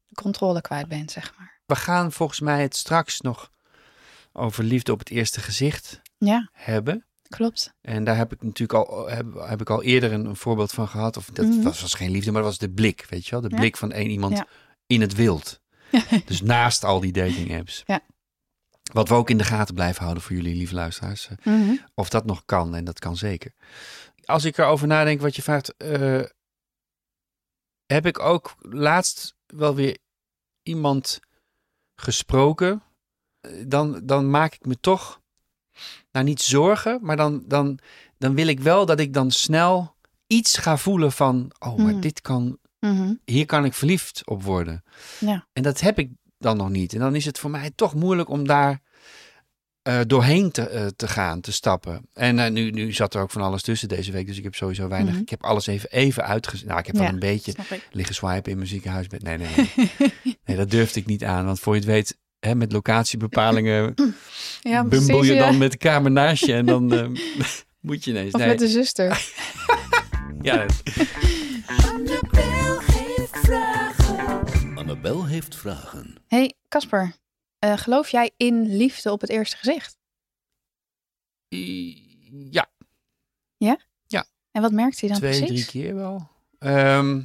de 0.08 0.22
controle 0.22 0.62
kwijt 0.62 0.88
bent, 0.88 1.12
zeg 1.12 1.34
maar. 1.38 1.62
We 1.66 1.76
gaan 1.76 2.12
volgens 2.12 2.40
mij 2.40 2.62
het 2.62 2.76
straks 2.76 3.22
nog 3.22 3.52
over 4.32 4.64
liefde 4.64 4.92
op 4.92 5.00
het 5.00 5.10
eerste 5.10 5.40
gezicht 5.40 6.02
Ja, 6.18 6.50
hebben. 6.52 7.06
klopt. 7.28 7.74
En 7.82 8.04
daar 8.04 8.18
heb 8.18 8.34
ik 8.34 8.42
natuurlijk 8.44 8.88
al, 8.88 9.10
heb, 9.10 9.26
heb 9.48 9.62
ik 9.62 9.70
al 9.70 9.84
eerder 9.84 10.12
een, 10.14 10.26
een 10.26 10.36
voorbeeld 10.36 10.72
van 10.72 10.88
gehad. 10.88 11.18
Of 11.18 11.26
dat 11.34 11.46
Mhm. 11.46 11.62
was, 11.62 11.82
was 11.82 11.94
geen 11.94 12.12
liefde, 12.12 12.32
maar 12.32 12.42
dat 12.42 12.50
was 12.50 12.60
de 12.60 12.70
blik, 12.72 13.06
weet 13.10 13.26
je 13.26 13.32
wel? 13.32 13.42
De 13.42 13.50
Ja. 13.50 13.56
blik 13.58 13.78
van 13.78 13.92
één 13.92 14.10
iemand 14.10 14.38
Ja. 14.38 14.48
in 14.88 15.02
het 15.02 15.14
wild. 15.16 15.60
dus 16.26 16.42
naast 16.42 16.84
al 16.84 17.00
die 17.00 17.12
dating 17.12 17.58
apps. 17.58 17.84
Ja. 17.86 18.00
Wat 18.94 19.08
we 19.10 19.14
ook 19.14 19.30
in 19.30 19.38
de 19.38 19.44
gaten 19.44 19.74
blijven 19.76 20.02
houden 20.02 20.24
voor 20.24 20.36
jullie, 20.36 20.56
lieve 20.56 20.74
luisteraars. 20.74 21.28
eh, 21.28 21.38
Mhm. 21.46 21.76
Of 21.94 22.10
dat 22.10 22.26
nog 22.26 22.46
kan, 22.46 22.76
en 22.76 22.84
dat 22.84 23.00
kan 23.00 23.18
zeker. 23.18 23.54
Als 24.26 24.46
ik 24.46 24.58
erover 24.58 24.88
nadenk 24.88 25.22
wat 25.22 25.36
je 25.36 25.42
vraagt, 25.42 25.78
eh, 25.78 26.22
heb 27.86 28.06
ik 28.06 28.20
ook 28.20 28.56
laatst 28.62 29.36
wel 29.46 29.76
weer 29.76 29.98
iemand 30.64 31.20
gesproken. 31.96 32.84
Eh, 33.42 33.52
Dan, 33.68 34.02
dan 34.04 34.30
maak 34.30 34.54
ik 34.54 34.66
me 34.66 34.80
toch, 34.80 35.22
nou 36.12 36.26
niet 36.26 36.42
zorgen, 36.42 37.00
maar 37.02 37.18
dan, 37.18 37.44
dan, 37.48 37.80
dan 38.18 38.36
wil 38.36 38.48
ik 38.48 38.60
wel 38.60 38.86
dat 38.86 39.00
ik 39.00 39.14
dan 39.14 39.32
snel 39.32 39.96
iets 40.28 40.58
ga 40.58 40.78
voelen 40.78 41.12
van, 41.12 41.52
oh, 41.60 41.76
maar 41.76 41.92
Mhm. 41.92 42.00
dit 42.02 42.22
kan, 42.22 42.58
Mhm. 42.80 43.14
hier 43.26 43.46
kan 43.46 43.66
ik 43.66 43.74
verliefd 43.74 44.28
op 44.28 44.44
worden. 44.44 44.84
Ja. 45.20 45.48
En 45.54 45.64
dat 45.64 45.80
heb 45.80 46.00
ik 46.00 46.12
dan 46.44 46.58
nog 46.58 46.70
niet. 46.70 46.94
En 46.94 47.00
dan 47.00 47.16
is 47.16 47.26
het 47.26 47.40
voor 47.40 47.50
mij 47.50 47.72
toch 47.76 47.96
moeilijk 47.96 48.30
om 48.30 48.48
daar 48.48 48.82
eh, 49.84 50.00
doorheen 50.08 50.52
te, 50.52 50.68
eh, 50.68 50.86
te 50.96 51.08
gaan, 51.08 51.42
te 51.42 51.52
stappen. 51.52 52.08
En 52.14 52.40
eh, 52.40 52.52
nu, 52.52 52.70
nu 52.70 52.92
zat 52.92 53.14
er 53.14 53.22
ook 53.22 53.32
van 53.32 53.42
alles 53.42 53.62
tussen 53.62 53.88
deze 53.88 54.12
week, 54.12 54.28
dus 54.28 54.38
ik 54.38 54.44
heb 54.44 54.56
sowieso 54.56 54.88
weinig. 54.88 55.14
Mhm. 55.14 55.22
Ik 55.22 55.30
heb 55.30 55.44
alles 55.44 55.68
even, 55.68 55.92
even 55.92 56.26
uitgezet. 56.26 56.68
Nou, 56.68 56.80
ik 56.80 56.86
heb 56.86 56.96
wel 56.96 57.06
Ja, 57.06 57.10
een 57.10 57.20
beetje 57.20 57.54
liggen 57.92 58.16
swipen 58.16 58.52
in 58.52 58.58
mijn 58.58 58.70
ziekenhuisbed. 58.70 59.24
Nee, 59.24 59.38
nee, 59.38 59.48
nee. 59.56 59.92
nee, 60.46 60.58
dat 60.58 60.72
durfde 60.72 61.00
ik 61.00 61.06
niet 61.06 61.24
aan. 61.24 61.46
Want 61.46 61.60
voor 61.60 61.74
je 61.74 61.80
het 61.80 61.90
weet 61.90 62.18
hè, 62.40 62.56
met 62.56 62.72
locatiebepalingen 62.72 63.94
Ja, 64.62 64.82
bumbel 64.82 65.08
precies, 65.08 65.28
je 65.28 65.34
ja. 65.34 65.46
dan 65.46 65.58
met 65.58 65.72
de 65.72 65.78
kamer 65.78 66.12
naast 66.12 66.46
je 66.46 66.54
en 66.54 66.66
dan 66.66 66.88
moet 67.82 68.04
je 68.04 68.12
ineens. 68.12 68.34
Of 68.34 68.40
nee, 68.40 68.50
met 68.50 68.60
de 68.60 68.68
zuster. 68.68 69.28
ja, 70.42 70.66
Annabel 75.04 75.26
heeft 75.28 75.56
vragen. 75.56 76.16
hey, 76.28 76.54
Casper. 76.68 77.16
eh, 77.60 77.78
geloof 77.78 78.10
jij 78.10 78.32
in 78.38 78.76
liefde 78.76 79.12
op 79.12 79.22
het 79.22 79.30
eerste 79.30 79.58
gezicht? 79.58 79.98
ja, 82.48 82.70
En 84.52 84.62
wat 84.62 84.72
merkt 84.72 85.00
hij 85.00 85.10
dan 85.10 85.18
twee, 85.18 85.40
precies? 85.40 85.66
drie 85.68 85.84
keer 85.84 85.96
wel. 85.96 86.30
Ehm, 86.58 87.22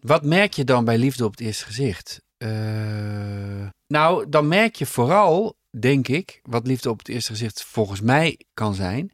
wat 0.00 0.24
merk 0.24 0.52
je 0.54 0.64
dan 0.64 0.84
bij 0.84 0.98
liefde 0.98 1.24
op 1.24 1.30
het 1.30 1.40
eerste 1.40 1.64
gezicht? 1.64 2.22
Eh, 2.36 3.68
nou, 3.86 4.28
dan 4.28 4.48
merk 4.48 4.74
je 4.74 4.86
vooral, 4.86 5.56
denk 5.70 6.08
ik, 6.08 6.40
wat 6.42 6.66
liefde 6.66 6.90
op 6.90 6.98
het 6.98 7.08
eerste 7.08 7.32
gezicht 7.32 7.64
volgens 7.64 8.00
mij 8.00 8.40
kan 8.54 8.74
zijn, 8.74 9.12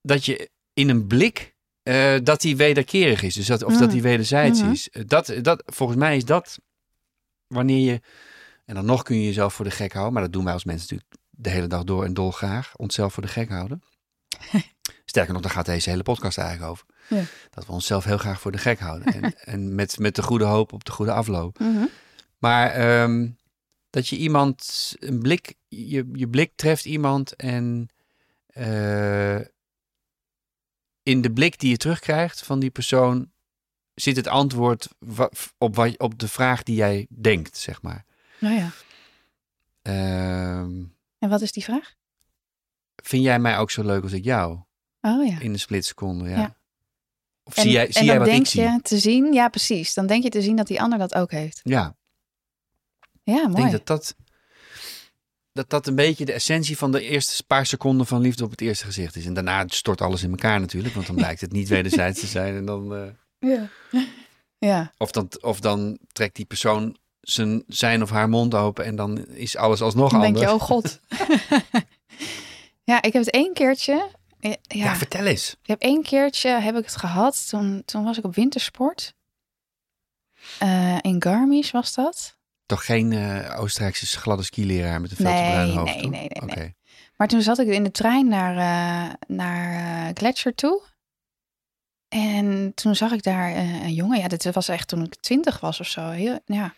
dat 0.00 0.24
je 0.24 0.50
in 0.72 0.88
een 0.88 1.06
blik 1.06 1.56
eh, 1.88 2.14
dat 2.22 2.40
die 2.40 2.56
wederkerig 2.56 3.22
is, 3.22 3.34
dus 3.34 3.46
dat, 3.46 3.62
of 3.62 3.72
dat 3.72 3.82
Mm. 3.88 3.88
die 3.92 4.02
wederzijds 4.02 4.60
Mhm. 4.60 4.70
is. 4.70 4.88
Dat, 5.06 5.34
dat, 5.42 5.62
volgens 5.66 5.98
mij 5.98 6.16
is 6.16 6.24
dat 6.24 6.58
wanneer 7.46 7.92
je, 7.92 8.00
en 8.64 8.74
dan 8.74 8.84
nog 8.84 9.02
kun 9.02 9.16
je 9.16 9.24
jezelf 9.26 9.54
voor 9.54 9.64
de 9.64 9.70
gek 9.70 9.92
houden, 9.92 10.12
maar 10.12 10.22
dat 10.22 10.32
doen 10.32 10.44
wij 10.44 10.52
als 10.52 10.64
mensen 10.64 10.86
natuurlijk 10.90 11.20
de 11.30 11.50
hele 11.50 11.66
dag 11.66 11.84
door 11.84 12.04
en 12.04 12.14
dolgraag, 12.14 12.76
onszelf 12.76 13.12
voor 13.12 13.22
de 13.22 13.28
gek 13.28 13.48
houden. 13.48 13.82
Sterker 15.04 15.32
nog, 15.32 15.42
daar 15.42 15.50
gaat 15.50 15.66
deze 15.66 15.90
hele 15.90 16.02
podcast 16.02 16.38
eigenlijk 16.38 16.70
over. 16.70 16.86
Ja. 17.08 17.22
Dat 17.50 17.66
we 17.66 17.72
onszelf 17.72 18.04
heel 18.04 18.18
graag 18.18 18.40
voor 18.40 18.52
de 18.52 18.58
gek 18.58 18.78
houden. 18.78 19.12
En, 19.14 19.34
en 19.54 19.74
met, 19.74 19.98
met 19.98 20.14
de 20.14 20.22
goede 20.22 20.44
hoop 20.44 20.72
op 20.72 20.84
de 20.84 20.92
goede 20.92 21.12
afloop. 21.12 21.58
Mhm. 21.58 21.84
Maar 22.38 22.70
ehm, 22.70 23.28
dat 23.90 24.08
je 24.08 24.16
iemand, 24.16 24.94
een 24.98 25.18
blik, 25.18 25.54
je, 25.68 26.08
je 26.12 26.28
blik 26.28 26.52
treft 26.54 26.84
iemand 26.84 27.36
en 27.36 27.88
eh, 28.46 29.38
in 31.08 31.20
de 31.22 31.32
blik 31.32 31.58
die 31.58 31.70
je 31.70 31.76
terugkrijgt 31.76 32.42
van 32.44 32.58
die 32.60 32.70
persoon 32.70 33.30
zit 33.94 34.16
het 34.16 34.26
antwoord 34.26 34.88
op, 35.58 35.74
wat, 35.74 35.98
op 35.98 36.18
de 36.18 36.28
vraag 36.28 36.62
die 36.62 36.74
jij 36.74 37.06
denkt, 37.10 37.56
zeg 37.56 37.82
maar. 37.82 38.04
Nou 38.40 38.54
ja. 38.54 38.70
Ehm, 39.82 40.82
En 41.18 41.28
wat 41.28 41.40
is 41.40 41.52
die 41.52 41.64
vraag? 41.64 41.96
vind 43.02 43.22
jij 43.22 43.38
mij 43.38 43.58
ook 43.58 43.70
zo 43.70 43.84
leuk 43.84 44.02
als 44.02 44.12
ik 44.12 44.24
jou? 44.24 44.58
Oh 45.00 45.26
ja. 45.26 45.38
In 45.40 45.52
een 45.52 45.58
splitseconde, 45.58 46.28
ja. 46.28 46.36
Ja. 46.36 46.56
Of 47.42 47.56
En, 47.56 47.62
zie 47.62 47.70
jij, 47.72 47.86
en 47.86 47.92
zie 47.92 48.00
dan 48.00 48.10
jij 48.10 48.18
wat 48.18 48.28
denk 48.28 48.40
ik 48.40 48.46
zie? 48.46 48.62
je 48.62 48.80
te 48.82 48.98
zien, 48.98 49.32
ja 49.32 49.48
precies. 49.48 49.94
Dan 49.94 50.06
denk 50.06 50.22
je 50.22 50.28
te 50.28 50.42
zien 50.42 50.56
dat 50.56 50.66
die 50.66 50.80
ander 50.80 50.98
dat 50.98 51.14
ook 51.14 51.30
heeft. 51.30 51.60
Ja, 51.64 51.96
Ja, 53.22 53.36
ik 53.42 53.42
mooi. 53.48 53.54
denk 53.54 53.70
dat 53.70 53.86
dat, 53.86 54.14
dat 55.58 55.70
dat 55.70 55.86
een 55.86 55.94
beetje 55.94 56.24
de 56.24 56.32
essentie 56.32 56.76
van 56.78 56.92
de 56.92 57.00
eerste 57.02 57.44
paar 57.44 57.66
seconden 57.66 58.06
van 58.06 58.20
liefde 58.20 58.44
op 58.44 58.50
het 58.50 58.60
eerste 58.60 58.84
gezicht 58.84 59.16
is. 59.16 59.26
En 59.26 59.34
daarna 59.34 59.64
stort 59.66 60.00
alles 60.00 60.22
in 60.22 60.30
elkaar 60.30 60.60
natuurlijk, 60.60 60.94
want 60.94 61.06
dan 61.06 61.16
blijkt 61.24 61.40
het 61.40 61.52
niet 61.52 61.68
wederzijds 61.68 62.20
te 62.20 62.26
zijn. 62.26 62.56
En 62.56 62.64
dan, 62.64 62.94
eh, 62.94 63.08
Ja. 63.38 63.68
Ja. 64.58 64.92
of, 64.98 65.10
dan, 65.10 65.28
of 65.40 65.60
dan 65.60 65.98
trekt 66.12 66.36
die 66.36 66.44
persoon 66.44 66.96
zijn, 67.20 67.64
zijn 67.66 68.02
of 68.02 68.10
haar 68.10 68.28
mond 68.28 68.54
open 68.54 68.84
en 68.84 68.96
dan 68.96 69.26
is 69.26 69.56
alles 69.56 69.80
alsnog 69.80 70.10
Dan 70.10 70.20
denk 70.20 70.34
anders. 70.36 70.50
je, 70.52 70.56
oh 70.58 70.62
god. 70.62 71.00
ja, 72.90 73.02
ik 73.02 73.12
heb 73.12 73.24
het 73.24 73.30
één 73.34 73.52
keertje. 73.54 74.08
eh, 74.40 74.50
Ja, 74.50 74.84
ja. 74.84 74.96
vertel 74.96 75.24
eens. 75.26 75.50
ik 75.62 75.68
heb 75.68 75.80
één 75.82 76.02
keertje 76.02 76.50
heb 76.50 76.76
ik 76.76 76.84
het 76.84 76.96
gehad. 76.96 77.48
Toen, 77.48 77.82
toen 77.84 78.04
was 78.04 78.18
ik 78.18 78.24
op 78.24 78.34
wintersport. 78.34 79.14
Eh, 80.58 80.98
in 81.00 81.22
Garmisch 81.22 81.70
was 81.70 81.94
dat. 81.94 82.36
Toch 82.68 82.84
geen 82.84 83.12
eh, 83.12 83.60
Oostenrijkse 83.60 84.06
gladde 84.18 84.42
skileraar 84.42 85.00
met 85.00 85.10
een 85.10 85.16
veel 85.16 85.26
te 85.26 85.32
bruin 85.32 85.70
hoofd, 85.70 85.94
nee, 85.94 86.08
nee, 86.08 86.28
nee, 86.28 86.56
nee. 86.56 86.76
Maar 87.16 87.28
toen 87.28 87.42
zat 87.42 87.58
ik 87.58 87.68
in 87.68 87.84
de 87.84 87.90
trein 87.90 88.28
naar, 88.28 88.56
eh, 88.56 89.14
naar 89.26 90.06
eh, 90.06 90.14
Gletscher 90.14 90.54
toe. 90.54 90.82
En 92.08 92.72
toen 92.74 92.94
zag 92.94 93.12
ik 93.12 93.22
daar 93.22 93.56
een 93.56 93.94
jongen. 93.94 94.18
Ja, 94.18 94.28
dit 94.28 94.52
was 94.52 94.68
echt 94.68 94.88
toen 94.88 95.04
ik 95.04 95.14
twintig 95.14 95.60
was 95.60 95.80
of 95.80 95.86
zo. 95.86 96.08
Heel, 96.10 96.38
ja. 96.44 96.74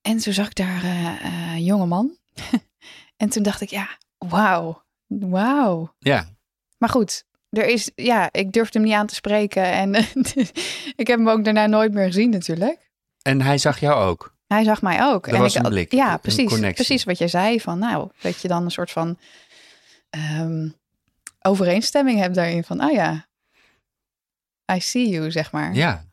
En 0.00 0.18
toen 0.18 0.32
zag 0.32 0.46
ik 0.46 0.54
daar 0.54 0.84
een 1.54 1.64
jonge 1.64 1.86
man. 1.86 2.16
en 3.22 3.28
toen 3.28 3.42
dacht 3.42 3.60
ik, 3.60 3.70
ja, 3.70 3.88
wauw. 4.18 4.82
Wauw. 5.06 5.94
Ja, 5.98 6.28
Maar 6.78 6.88
goed, 6.88 7.24
er 7.50 7.66
is, 7.66 7.90
ja, 7.94 8.28
ik 8.32 8.52
durfde 8.52 8.78
hem 8.78 8.88
niet 8.88 8.96
aan 8.96 9.06
te 9.06 9.14
spreken. 9.14 9.64
En 9.64 9.94
ik 11.02 11.06
heb 11.06 11.18
hem 11.18 11.28
ook 11.28 11.44
daarna 11.44 11.66
nooit 11.66 11.92
meer 11.92 12.06
gezien 12.06 12.30
natuurlijk. 12.30 12.90
en 13.22 13.40
hij 13.42 13.58
zag 13.58 13.80
jou 13.80 14.02
ook. 14.04 14.36
Hij 14.48 14.64
zag 14.64 14.82
mij 14.82 15.02
ook. 15.02 15.26
Er 15.26 15.34
en 15.34 15.40
was 15.40 15.54
ik, 15.54 15.62
een 15.64 15.70
blik, 15.70 15.92
Ja, 15.92 16.12
een 16.12 16.20
precies. 16.20 16.48
connectie. 16.48 16.84
Precies 16.84 17.04
wat 17.04 17.18
jij 17.18 17.28
zei. 17.28 17.60
Van 17.60 17.78
nou, 17.78 18.10
dat 18.20 18.40
je 18.40 18.48
dan 18.48 18.64
een 18.64 18.70
soort 18.70 18.90
van 18.90 19.18
ehm, 20.10 20.68
overeenstemming 21.42 22.18
hebt 22.18 22.34
daarin. 22.34 22.64
Van, 22.64 22.84
oh 22.84 22.92
ja, 22.92 23.26
I 24.72 24.80
see 24.80 25.08
you, 25.08 25.30
zeg 25.30 25.52
maar. 25.52 25.74
Ja. 25.74 26.04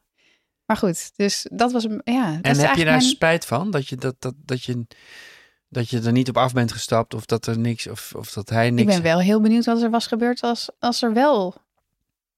Maar 0.65 0.77
goed, 0.77 1.11
dus 1.15 1.47
dat 1.51 1.71
was, 1.71 1.83
een- 1.83 2.01
ja. 2.03 2.31
Dat 2.41 2.57
En 2.57 2.67
heb 2.67 2.75
je 2.75 2.83
daar 2.85 2.97
mijn- 2.97 3.01
spijt 3.09 3.45
van? 3.45 3.71
Dat 3.71 3.87
je, 3.87 3.95
dat, 3.95 4.15
dat, 4.19 4.33
dat, 4.37 4.63
je, 4.63 4.85
dat 5.69 5.89
je 5.89 6.01
er 6.01 6.11
niet 6.11 6.29
op 6.29 6.37
af 6.37 6.53
bent 6.53 6.71
gestapt 6.71 7.13
of 7.13 7.25
dat 7.25 7.45
er 7.47 7.59
niks, 7.59 7.87
of, 7.87 8.13
of 8.15 8.31
dat 8.33 8.49
hij 8.49 8.69
niks... 8.69 8.81
Ik 8.95 9.01
ben 9.01 9.11
wel 9.11 9.19
heel 9.19 9.41
benieuwd 9.41 9.65
wat 9.65 9.81
er 9.81 9.89
was 9.89 10.07
gebeurd 10.07 10.41
als, 10.41 10.69
als 10.79 11.01
er 11.01 11.13
wel 11.13 11.55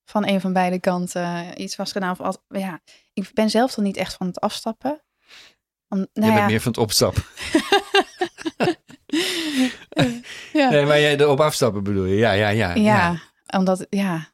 van 0.05 0.27
een 0.27 0.41
van 0.41 0.53
beide 0.53 0.79
kanten 0.79 1.23
eh, 1.23 1.47
iets 1.63 1.75
was 1.75 1.91
gedaan. 1.91 2.11
Of 2.11 2.19
als, 2.21 2.37
ja, 2.49 2.79
ik 3.13 3.29
ben 3.33 3.49
zelf 3.49 3.73
dan 3.73 3.83
niet 3.83 3.97
echt 3.97 4.13
van 4.13 4.27
het 4.27 4.39
afstappen. 4.39 5.01
Om, 5.89 5.97
je 5.99 6.07
nou 6.13 6.27
bent 6.31 6.37
ja, 6.37 6.45
meer 6.45 6.61
van 6.61 6.71
het 6.71 6.81
opstappen. 6.81 7.23
ja. 10.53 10.69
Nee, 10.69 10.85
maar 10.85 10.99
jij 10.99 11.17
erop 11.19 11.39
afstappen 11.39 11.83
bedoel 11.83 12.05
je? 12.05 12.15
Ja, 12.15 12.31
ja, 12.31 12.49
ja. 12.49 12.73
Ja, 12.75 13.19
Omdat, 13.47 13.85
ja, 13.89 14.27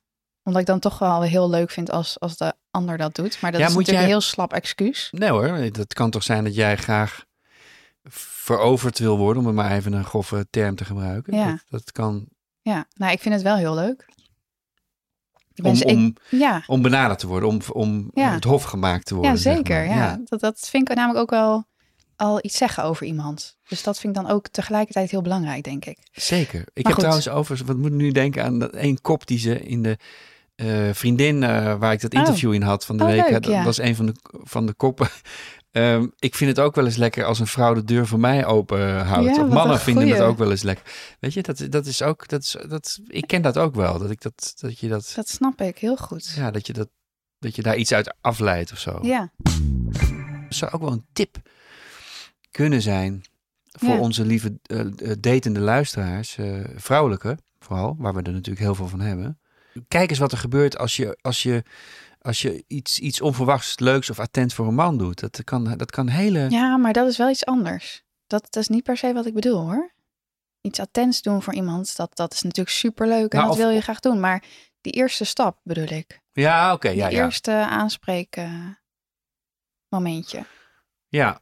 omdat 0.44 0.62
ik 0.62 0.68
dan 0.68 0.80
toch 0.80 1.00
wel 1.00 1.22
heel 1.22 1.50
leuk 1.50 1.72
vind 1.72 1.92
als, 1.92 2.20
als 2.20 2.38
de 2.38 2.54
ander 2.72 2.98
dat 2.98 3.16
doet. 3.16 3.42
Maar 3.42 3.52
dat 3.52 3.60
is 3.62 3.68
natuurlijk 3.68 3.92
jij- 3.92 4.02
een 4.02 4.08
heel 4.08 4.22
slap 4.22 4.54
excuus. 4.54 5.08
Nee 5.12 5.30
hoor, 5.30 5.72
dat 5.72 5.94
kan 5.94 6.10
toch 6.10 6.24
zijn 6.24 6.44
dat 6.44 6.56
jij 6.56 6.78
graag 6.78 7.26
veroverd 8.10 9.00
wil 9.00 9.18
worden, 9.18 9.42
om 9.42 9.48
er 9.48 9.54
maar 9.54 9.72
even 9.72 9.94
een 9.94 10.06
grove 10.06 10.48
term 10.50 10.76
te 10.76 10.86
gebruiken. 10.86 11.36
Ja. 11.38 11.46
Dat, 11.50 11.62
dat 11.70 11.92
kan 11.92 12.28
Ja, 12.62 12.86
nou, 12.94 13.12
ik 13.12 13.20
vind 13.20 13.34
het 13.34 13.44
wel 13.44 13.56
heel 13.56 13.76
leuk. 13.76 14.06
Om, 15.64 15.82
om, 15.82 16.14
ja, 16.30 16.64
om 16.68 16.82
benaderd 16.82 17.20
te 17.20 17.28
worden, 17.28 17.50
om, 17.50 17.60
om 17.72 18.10
Ja. 18.14 18.32
het 18.34 18.44
hof 18.44 18.64
gemaakt 18.64 19.06
te 19.06 19.14
worden. 19.16 19.32
ja, 19.34 19.38
zeg 19.38 19.56
zeker. 19.56 19.86
maar. 19.86 19.96
Ja. 19.96 20.20
Dat, 20.26 20.40
dat 20.40 20.68
vind 20.70 20.90
ik 20.90 20.96
namelijk 20.96 21.20
ook 21.22 21.30
wel 21.30 21.66
al 22.16 22.40
iets 22.42 22.58
zeggen 22.58 22.84
over 22.84 23.06
iemand. 23.06 23.58
Dus 23.68 23.84
dat 23.84 24.00
vind 24.00 24.18
ik 24.18 24.24
dan 24.24 24.32
ook 24.32 24.48
tegelijkertijd 24.48 25.12
heel 25.12 25.22
belangrijk, 25.22 25.64
denk 25.64 25.86
ik. 25.86 25.98
Zeker. 26.12 26.60
Ik 26.60 26.66
Maar 26.66 26.74
heb 26.74 26.86
goed. 26.86 26.98
trouwens 27.00 27.30
over, 27.30 27.62
wat 27.66 27.78
moet 27.78 27.86
ik 27.88 27.94
nu 27.94 28.12
denken 28.12 28.44
aan 28.44 28.60
dat 28.60 28.72
één 28.72 29.02
kop 29.02 29.28
die 29.28 29.40
ze 29.40 29.60
in 29.60 29.82
de 29.84 29.98
eh, 30.56 30.90
vriendin 30.94 31.44
eh, 31.44 31.76
waar 31.80 31.94
ik 31.94 32.02
dat 32.02 32.14
Oh. 32.14 32.20
interview 32.20 32.54
in 32.54 32.62
had 32.62 32.86
van 32.86 32.98
de 32.98 33.04
Oh, 33.04 33.10
week. 33.10 33.28
hè, 33.30 33.40
dat 33.40 33.52
ja. 33.52 33.64
was 33.64 33.78
een 33.78 33.96
van 33.96 34.06
de, 34.06 34.14
van 34.32 34.66
de 34.66 34.74
koppen. 34.74 35.08
Ehm, 35.72 36.08
ik 36.20 36.36
vind 36.36 36.50
het 36.50 36.60
ook 36.66 36.76
wel 36.76 36.86
eens 36.86 36.96
lekker 36.96 37.26
als 37.26 37.40
een 37.40 37.48
vrouw 37.48 37.74
de 37.74 37.84
deur 37.84 38.08
voor 38.08 38.20
mij 38.20 38.46
open 38.46 39.06
houdt. 39.06 39.36
Ja, 39.36 39.44
mannen 39.46 39.80
vinden 39.80 40.08
het 40.08 40.20
ook 40.22 40.38
wel 40.38 40.52
eens 40.52 40.62
lekker. 40.64 41.16
Weet 41.20 41.34
je, 41.34 41.42
dat, 41.42 41.66
dat 41.70 41.86
is 41.86 42.02
ook, 42.02 42.28
dat 42.28 42.42
is, 42.42 42.56
dat, 42.68 43.00
ik 43.08 43.28
ken 43.28 43.42
dat 43.42 43.58
ook 43.58 43.76
wel. 43.76 44.00
Dat 44.00 44.10
ik 44.12 44.22
dat, 44.22 44.54
dat 44.56 44.80
je 44.80 44.88
dat, 44.88 45.12
Dat 45.16 45.30
snap 45.30 45.62
ik 45.62 45.78
heel 45.78 45.98
goed. 45.98 46.34
ja, 46.36 46.52
dat 46.52 46.68
je 46.68 46.74
dat, 46.74 46.90
dat 47.40 47.56
je 47.56 47.62
daar 47.62 47.76
iets 47.76 47.94
uit 47.94 48.16
afleidt 48.22 48.72
of 48.72 48.80
zo. 48.80 49.00
Ja, 49.02 49.32
Dat 49.38 49.54
zou 50.50 50.72
ook 50.72 50.82
wel 50.82 50.92
een 50.92 51.06
tip 51.14 51.38
kunnen 52.52 52.82
zijn 52.82 53.24
voor 53.72 53.90
Ja. 53.90 54.00
onze 54.00 54.26
lieve 54.26 54.60
eh, 54.64 54.80
datende 55.20 55.60
luisteraars, 55.60 56.38
vrouwelijke 56.76 57.38
vooral, 57.60 57.96
waar 58.00 58.14
we 58.14 58.22
er 58.22 58.32
natuurlijk 58.32 58.66
heel 58.66 58.76
veel 58.76 58.88
van 58.88 59.00
hebben. 59.00 59.40
Kijk 59.88 60.10
eens 60.10 60.20
wat 60.20 60.32
er 60.32 60.38
gebeurt 60.38 60.78
als 60.78 60.96
je, 60.96 61.18
als 61.22 61.44
je, 61.44 61.64
als 62.22 62.42
je 62.42 62.64
iets, 62.68 63.00
iets 63.00 63.22
onverwachts 63.22 63.80
leuks 63.80 64.10
of 64.10 64.20
attent 64.20 64.54
voor 64.54 64.68
een 64.68 64.76
man 64.76 64.98
doet. 64.98 65.20
Dat 65.20 65.44
kan, 65.44 65.78
dat 65.78 65.92
kan 65.92 66.08
hele... 66.08 66.50
ja, 66.50 66.78
maar 66.78 66.94
dat 66.94 67.08
is 67.08 67.18
wel 67.18 67.30
iets 67.30 67.46
anders. 67.46 68.04
Dat, 68.28 68.42
dat 68.50 68.56
is 68.62 68.68
niet 68.68 68.84
per 68.84 68.98
se 68.98 69.14
wat 69.14 69.26
ik 69.26 69.34
bedoel 69.34 69.60
hoor. 69.62 69.94
Iets 70.62 70.80
attents 70.80 71.22
doen 71.22 71.42
voor 71.42 71.54
iemand, 71.54 71.96
dat, 71.96 72.16
dat 72.16 72.34
is 72.34 72.42
natuurlijk 72.42 72.76
superleuk 72.76 73.32
en 73.32 73.38
Nou, 73.38 73.42
dat 73.50 73.52
of- 73.52 73.58
wil 73.58 73.70
je 73.70 73.82
graag 73.82 74.00
doen. 74.00 74.20
Maar 74.20 74.44
die 74.82 74.94
eerste 74.94 75.24
stap 75.24 75.60
bedoel 75.64 75.88
ik. 75.88 76.22
Ja, 76.32 76.74
oké, 76.74 76.90
ja, 76.90 77.08
ja. 77.08 77.24
eerste 77.24 77.52
aanspreken 77.52 78.80
momentje. 79.90 80.46
ja. 81.08 81.42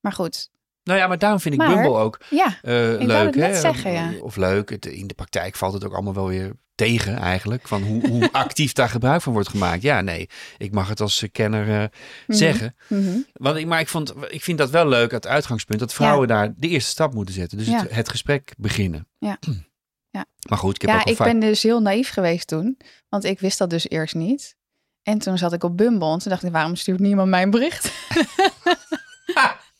Maar 0.00 0.12
goed, 0.12 0.50
Nou 0.82 0.98
ja, 0.98 1.06
maar 1.06 1.18
daarom 1.18 1.40
vind 1.40 1.54
ik 1.54 1.60
Maar- 1.60 1.74
Bumble 1.74 1.98
ook 1.98 2.20
ja, 2.30 2.46
eh, 2.62 2.72
leuk. 2.98 3.34
hè? 3.34 3.60
zeggen, 3.60 3.92
ja. 3.92 4.12
Of 4.20 4.36
leuk. 4.36 4.70
Het, 4.70 4.86
in 4.86 5.06
de 5.06 5.14
praktijk 5.14 5.54
valt 5.56 5.72
het 5.72 5.84
ook 5.84 5.92
allemaal 5.92 6.14
wel 6.14 6.26
weer 6.26 6.52
tegen 6.86 7.16
eigenlijk. 7.18 7.68
Van 7.68 7.82
hoe, 7.82 8.08
hoe 8.08 8.32
actief 8.44 8.72
daar 8.72 8.88
gebruik 8.88 9.22
van 9.22 9.32
wordt 9.32 9.48
gemaakt. 9.48 9.82
Ja, 9.82 10.00
nee. 10.00 10.28
Ik 10.58 10.72
mag 10.72 10.88
het 10.88 11.00
als 11.00 11.24
kenner 11.32 11.68
eh, 11.68 11.88
Mhm. 12.26 12.38
zeggen. 12.38 12.74
Mhm. 12.88 13.18
Want 13.32 13.56
ik, 13.56 13.66
maar 13.66 13.80
ik, 13.80 13.88
vond, 13.88 14.12
ik 14.28 14.42
vind 14.42 14.58
dat 14.58 14.70
wel 14.70 14.88
leuk, 14.88 15.10
het 15.10 15.26
uitgangspunt, 15.26 15.80
dat 15.80 15.92
vrouwen 15.94 16.28
daar 16.28 16.52
de 16.56 16.68
eerste 16.68 16.90
stap 16.90 17.14
moeten 17.14 17.34
zetten. 17.34 17.58
Dus 17.58 17.66
het, 17.66 17.80
Ja. 17.88 17.94
het 17.94 18.08
gesprek 18.08 18.54
beginnen. 18.58 19.06
Ja. 19.18 19.38
Ja. 20.12 20.24
Maar 20.48 20.58
goed, 20.58 20.74
ik 20.74 20.80
heb 20.80 20.90
ja, 20.90 20.96
ook 21.00 21.06
ik 21.06 21.16
vaak... 21.16 21.26
ben 21.26 21.40
dus 21.40 21.62
heel 21.62 21.80
naïef 21.82 22.10
geweest 22.10 22.46
toen. 22.46 22.78
Want 23.08 23.24
ik 23.24 23.40
wist 23.40 23.58
dat 23.58 23.70
dus 23.70 23.88
eerst 23.88 24.14
niet. 24.14 24.56
En 25.02 25.18
toen 25.18 25.38
zat 25.38 25.52
ik 25.52 25.64
op 25.64 25.76
Bumble 25.76 26.12
en 26.12 26.18
toen 26.18 26.30
dacht 26.30 26.42
ik, 26.44 26.52
waarom 26.52 26.76
stuurt 26.76 26.98
niemand 27.00 27.28
mijn 27.28 27.50
bericht? 27.50 27.90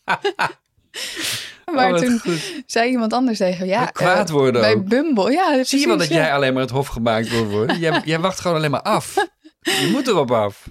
Maar 1.75 1.93
Oh, 1.93 1.99
toen 1.99 2.19
goed. 2.19 2.63
zei 2.67 2.91
iemand 2.91 3.13
anders 3.13 3.39
tegen 3.39 3.67
me, 3.67 3.73
ja, 3.73 3.81
Wat 3.81 3.93
kwaad 3.93 4.29
eh, 4.29 4.35
worden 4.35 4.61
bij 4.61 4.75
ook. 4.75 4.89
Bumble. 4.89 5.31
Ja, 5.33 5.65
Zie 5.65 5.81
je 5.81 5.87
wel 5.87 5.97
dat 5.97 6.09
ja. 6.09 6.15
jij 6.15 6.33
alleen 6.33 6.53
maar 6.53 6.63
het 6.63 6.71
hof 6.71 6.87
gemaakt 6.87 7.29
wil 7.29 7.45
worden? 7.47 7.79
Jij, 7.79 8.01
jij 8.05 8.21
wacht 8.21 8.41
gewoon 8.41 8.57
alleen 8.57 8.71
maar 8.71 8.83
af. 8.83 9.15
Je 9.61 9.89
moet 9.93 10.07
erop 10.07 10.31
af. 10.31 10.69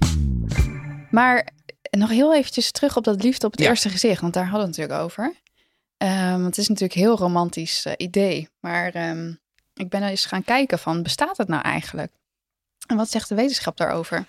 Maar 1.11 1.47
nog 1.91 2.09
heel 2.09 2.35
eventjes 2.35 2.71
terug 2.71 2.97
op 2.97 3.03
dat 3.03 3.23
liefde 3.23 3.45
op 3.45 3.51
het 3.51 3.61
Ja. 3.61 3.69
eerste 3.69 3.89
gezicht, 3.89 4.21
want 4.21 4.33
daar 4.33 4.47
hadden 4.47 4.61
we 4.61 4.67
het 4.67 4.77
natuurlijk 4.77 5.03
over. 5.05 5.33
Ehm, 5.97 6.31
want 6.31 6.45
het 6.45 6.57
is 6.57 6.67
natuurlijk 6.67 6.95
een 6.99 7.05
heel 7.05 7.17
romantisch 7.17 7.85
eh, 7.85 7.93
idee. 7.97 8.49
Maar 8.59 8.89
ehm, 8.93 9.33
ik 9.73 9.89
ben 9.89 10.03
eens 10.03 10.25
gaan 10.25 10.43
kijken 10.43 10.79
van, 10.79 11.03
bestaat 11.03 11.37
het 11.37 11.47
nou 11.47 11.61
eigenlijk? 11.61 12.11
En 12.87 12.97
wat 12.97 13.09
zegt 13.09 13.29
de 13.29 13.35
wetenschap 13.35 13.77
daarover? 13.77 14.25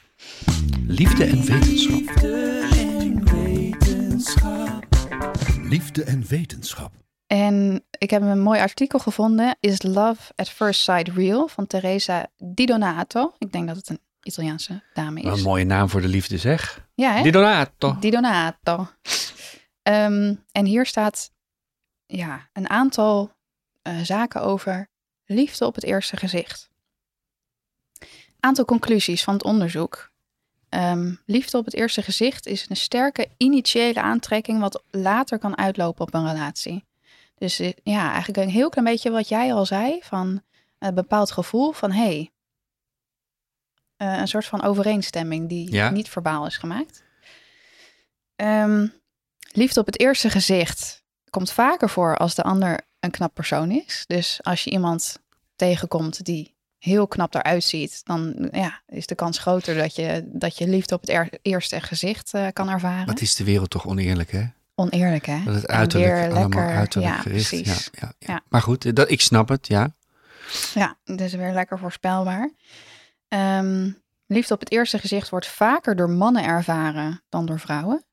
Liefde 0.86 1.24
en 1.24 1.44
wetenschap. 1.44 2.16
Liefde 5.70 6.04
en 6.04 6.26
wetenschap. 6.26 6.92
En 7.26 7.84
ik 7.98 8.10
heb 8.10 8.22
een 8.22 8.40
mooi 8.40 8.60
artikel 8.60 8.98
gevonden. 8.98 9.56
Is 9.60 9.82
Love 9.82 10.32
at 10.34 10.48
First 10.48 10.80
Sight 10.80 11.08
Real? 11.08 11.48
Van 11.48 11.66
Teresa 11.66 12.26
Di 12.36 12.66
Donato. 12.66 13.34
Ik 13.38 13.52
denk 13.52 13.66
dat 13.66 13.76
het 13.76 13.88
een 13.88 14.00
Italiaanse 14.22 14.82
dame 14.94 15.22
Wat 15.22 15.32
is. 15.32 15.38
een 15.38 15.48
mooie 15.48 15.64
naam 15.64 15.88
voor 15.88 16.00
de 16.00 16.08
liefde 16.08 16.38
zeg. 16.38 16.88
Ja, 16.94 17.12
hè? 17.12 17.22
Di 17.22 17.30
Donato. 17.30 17.96
Di 18.00 18.10
Donato. 18.10 18.88
Ehm, 19.82 20.34
en 20.52 20.64
hier 20.64 20.86
staat 20.86 21.32
ja, 22.06 22.48
een 22.52 22.68
aantal 22.68 23.36
eh, 23.82 24.00
zaken 24.00 24.42
over 24.42 24.88
liefde 25.24 25.66
op 25.66 25.74
het 25.74 25.84
eerste 25.84 26.16
gezicht. 26.16 26.70
Aantal 28.40 28.64
conclusies 28.64 29.24
van 29.24 29.34
het 29.34 29.44
onderzoek. 29.44 30.09
Ehm, 30.70 31.14
liefde 31.26 31.58
op 31.58 31.64
het 31.64 31.74
eerste 31.74 32.02
gezicht 32.02 32.46
is 32.46 32.66
een 32.68 32.76
sterke 32.76 33.28
initiële 33.36 34.00
aantrekking 34.00 34.60
wat 34.60 34.82
later 34.90 35.38
kan 35.38 35.58
uitlopen 35.58 36.06
op 36.06 36.14
een 36.14 36.26
relatie. 36.32 36.84
Dus 37.34 37.58
eh, 37.58 37.72
ja, 37.82 38.08
eigenlijk 38.12 38.38
een 38.38 38.52
heel 38.52 38.68
klein 38.68 38.86
beetje 38.86 39.10
wat 39.10 39.28
jij 39.28 39.54
al 39.54 39.66
zei 39.66 39.98
van 40.02 40.42
een 40.78 40.94
bepaald 40.94 41.30
gevoel 41.30 41.72
van 41.72 41.92
hé, 41.92 42.04
hey, 42.04 42.30
eh, 43.96 44.18
een 44.20 44.28
soort 44.28 44.46
van 44.46 44.62
overeenstemming 44.62 45.48
die 45.48 45.72
Ja. 45.72 45.90
niet 45.90 46.08
verbaal 46.08 46.46
is 46.46 46.56
gemaakt. 46.56 47.04
Ehm, 48.36 48.86
liefde 49.52 49.80
op 49.80 49.86
het 49.86 50.00
eerste 50.00 50.30
gezicht 50.30 51.02
komt 51.30 51.52
vaker 51.52 51.88
voor 51.90 52.16
als 52.16 52.34
de 52.34 52.42
ander 52.42 52.80
een 53.00 53.10
knap 53.10 53.34
persoon 53.34 53.70
is. 53.70 54.04
Dus 54.06 54.38
als 54.42 54.64
je 54.64 54.70
iemand 54.70 55.18
tegenkomt 55.56 56.24
die 56.24 56.54
heel 56.80 57.06
knap 57.08 57.34
eruit 57.34 57.64
ziet, 57.64 58.00
dan 58.04 58.48
ja, 58.52 58.80
is 58.88 59.06
de 59.06 59.14
kans 59.14 59.38
groter 59.38 59.74
dat 59.74 59.94
je, 59.94 60.22
dat 60.26 60.58
je 60.58 60.68
liefde 60.68 60.94
op 60.94 61.00
het 61.00 61.10
er- 61.10 61.28
eerste 61.42 61.80
gezicht 61.80 62.34
eh, 62.34 62.46
kan 62.52 62.68
ervaren. 62.68 63.06
Wat 63.06 63.20
is 63.20 63.34
de 63.34 63.44
wereld 63.44 63.70
toch 63.70 63.86
oneerlijk, 63.86 64.30
hè? 64.30 64.44
Oneerlijk, 64.74 65.26
hè? 65.26 65.42
Dat 65.44 65.54
het 65.54 65.66
uiterlijk 65.66 66.12
weer 66.12 66.22
allemaal 66.22 66.40
lekker- 66.60 66.76
uiterlijk 66.76 67.14
ja, 67.14 67.20
gericht. 67.20 67.48
Precies. 67.48 67.88
Ja, 67.92 68.00
ja, 68.00 68.12
ja. 68.18 68.32
Ja. 68.32 68.40
Maar 68.48 68.62
goed, 68.62 68.84
eh, 68.84 68.92
dat, 68.94 69.10
ik 69.10 69.20
snap 69.20 69.48
het, 69.48 69.66
ja. 69.66 69.94
Ja, 70.74 70.96
dus 71.04 71.32
weer 71.32 71.52
lekker 71.52 71.78
voorspelbaar. 71.78 72.50
Ehm, 73.28 73.90
liefde 74.26 74.54
op 74.54 74.60
het 74.60 74.70
eerste 74.72 74.98
gezicht 74.98 75.28
wordt 75.28 75.46
vaker 75.46 75.96
door 75.96 76.10
mannen 76.10 76.44
ervaren 76.44 77.22
dan 77.28 77.46
door 77.46 77.60
vrouwen. 77.60 78.04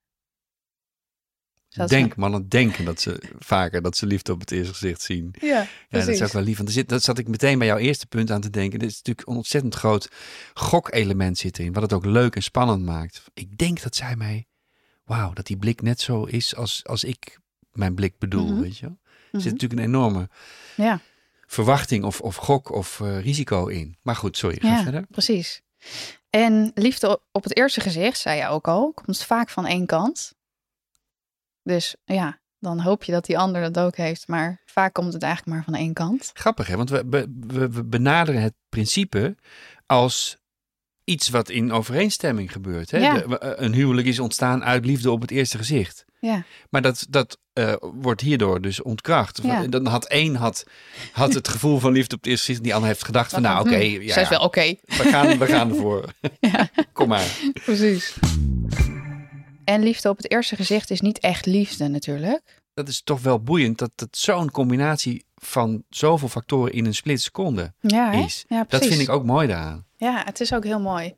Is- 1.83 1.89
Denk, 1.89 2.15
mannen 2.15 2.49
denken 2.49 2.85
dat 2.85 3.01
ze 3.01 3.21
vaker 3.39 3.81
dat 3.81 3.97
ze 3.97 4.05
liefde 4.05 4.31
op 4.31 4.39
het 4.39 4.51
eerste 4.51 4.73
gezicht 4.73 5.01
zien. 5.01 5.33
Ja, 5.41 5.47
Ja, 5.47 5.67
dat 5.99 6.07
is 6.07 6.21
ook 6.21 6.31
wel 6.31 6.41
lief. 6.41 6.55
Want 6.57 6.67
er 6.67 6.73
zit, 6.73 6.89
dat 6.89 7.03
zat 7.03 7.17
ik 7.17 7.27
meteen 7.27 7.57
bij 7.57 7.67
jouw 7.67 7.77
eerste 7.77 8.07
punt 8.07 8.31
aan 8.31 8.41
te 8.41 8.49
denken. 8.49 8.79
Er 8.79 8.85
is 8.85 8.95
natuurlijk 8.97 9.27
een 9.27 9.35
ontzettend 9.35 9.75
groot 9.75 10.09
gokelement 10.53 11.37
zit 11.37 11.59
erin. 11.59 11.73
Wat 11.73 11.81
het 11.83 11.93
ook 11.93 12.05
leuk 12.05 12.35
en 12.35 12.43
spannend 12.43 12.83
maakt. 12.85 13.23
Ik 13.33 13.57
denk 13.57 13.81
dat 13.83 13.95
zij 13.95 14.15
mij... 14.15 14.45
Wauw, 15.05 15.33
dat 15.33 15.45
die 15.45 15.57
blik 15.57 15.81
net 15.81 16.01
zo 16.01 16.23
is 16.23 16.55
als, 16.55 16.81
als 16.85 17.03
ik 17.03 17.39
mijn 17.71 17.95
blik 17.95 18.17
bedoel, 18.17 18.47
Mhm. 18.51 18.61
weet 18.61 18.77
je 18.77 18.85
wel. 18.85 18.97
Er 19.03 19.27
Mhm. 19.31 19.41
zit 19.41 19.51
natuurlijk 19.51 19.79
een 19.81 19.87
enorme 19.87 20.29
Ja, 20.75 20.99
verwachting 21.45 22.03
of, 22.03 22.21
of 22.21 22.35
gok 22.35 22.71
of 22.71 22.99
eh, 23.01 23.21
risico 23.21 23.67
in. 23.67 23.97
Maar 24.01 24.15
goed, 24.15 24.37
sorry, 24.37 24.57
ga 24.59 24.67
ja 24.67 24.83
verder. 24.83 25.05
precies. 25.09 25.61
En 26.29 26.71
liefde 26.75 27.21
op 27.31 27.43
het 27.43 27.57
eerste 27.57 27.81
gezicht, 27.81 28.19
zei 28.19 28.39
je 28.39 28.47
ook 28.47 28.67
al, 28.67 28.91
komt 28.93 29.23
vaak 29.23 29.49
van 29.49 29.65
één 29.65 29.85
kant. 29.85 30.33
Dus 31.67 31.95
ja, 32.05 32.39
dan 32.59 32.79
hoop 32.79 33.03
je 33.03 33.11
dat 33.11 33.25
die 33.25 33.37
ander 33.37 33.61
dat 33.71 33.79
ook 33.85 33.95
heeft. 33.95 34.27
Maar 34.27 34.61
vaak 34.65 34.93
komt 34.93 35.13
het 35.13 35.23
eigenlijk 35.23 35.55
maar 35.55 35.63
van 35.63 35.75
één 35.75 35.93
kant. 35.93 36.31
Grappig, 36.33 36.67
hè? 36.67 36.75
Want 36.75 36.89
we, 36.89 37.03
we, 37.09 37.69
we- 37.69 37.83
benaderen 37.83 38.41
het 38.41 38.53
principe 38.69 39.35
als 39.85 40.37
iets 41.03 41.29
wat 41.29 41.49
in 41.49 41.71
overeenstemming 41.71 42.51
gebeurt. 42.51 42.91
Hè? 42.91 42.97
Ja. 42.97 43.13
De- 43.13 43.27
we- 43.27 43.55
een 43.57 43.73
huwelijk 43.73 44.07
is 44.07 44.19
ontstaan 44.19 44.63
uit 44.63 44.85
liefde 44.85 45.11
op 45.11 45.21
het 45.21 45.31
eerste 45.31 45.57
gezicht. 45.57 46.05
Ja, 46.19 46.43
Maar 46.69 46.81
dat, 46.81 47.05
dat 47.09 47.37
eh, 47.53 47.73
wordt 47.79 48.21
hierdoor 48.21 48.61
dus 48.61 48.81
ontkracht. 48.81 49.39
Ja. 49.43 49.67
Dan 49.67 49.85
had 49.85 50.05
één 50.07 50.35
had, 50.35 50.63
had 51.11 51.33
het 51.33 51.47
gevoel 51.47 51.79
van 51.79 51.91
liefde 51.91 52.15
op 52.15 52.21
het 52.21 52.29
eerste 52.31 52.45
gezicht. 52.45 52.63
Die 52.63 52.73
ander 52.73 52.89
heeft 52.89 53.05
gedacht 53.05 53.31
van 53.31 53.41
nou 53.41 53.59
oké, 53.59 53.75
Hm, 53.83 54.01
ja, 54.01 54.13
zij 54.13 54.21
is 54.23 54.29
wel 54.29 54.39
oké. 54.41 54.75
we, 54.85 54.93
gaan, 55.03 55.37
we 55.37 55.45
gaan 55.45 55.69
ervoor. 55.73 56.05
Kom 56.93 57.07
maar. 57.07 57.25
Precies. 57.63 58.15
En 59.67 59.83
liefde 59.83 60.09
op 60.09 60.17
het 60.17 60.31
eerste 60.31 60.55
gezicht 60.55 60.89
is 60.89 61.01
niet 61.01 61.19
echt 61.19 61.45
liefde 61.45 61.87
natuurlijk. 61.87 62.61
Dat 62.73 62.87
is 62.87 63.01
toch 63.01 63.21
wel 63.21 63.39
boeiend 63.39 63.77
dat 63.77 63.91
het 63.95 64.17
zo'n 64.17 64.51
combinatie 64.51 65.25
van 65.35 65.83
zoveel 65.89 66.27
factoren 66.27 66.71
in 66.73 66.85
een 66.85 66.95
split 66.95 67.21
seconde 67.21 67.73
Ja, 67.79 68.11
is. 68.11 68.45
ja 68.47 68.65
Dat 68.67 68.85
vind 68.85 69.01
ik 69.01 69.09
ook 69.09 69.23
mooi 69.23 69.47
daaraan. 69.47 69.85
Ja, 69.95 70.23
het 70.25 70.39
is 70.39 70.53
ook 70.53 70.63
heel 70.63 70.79
mooi. 70.79 71.15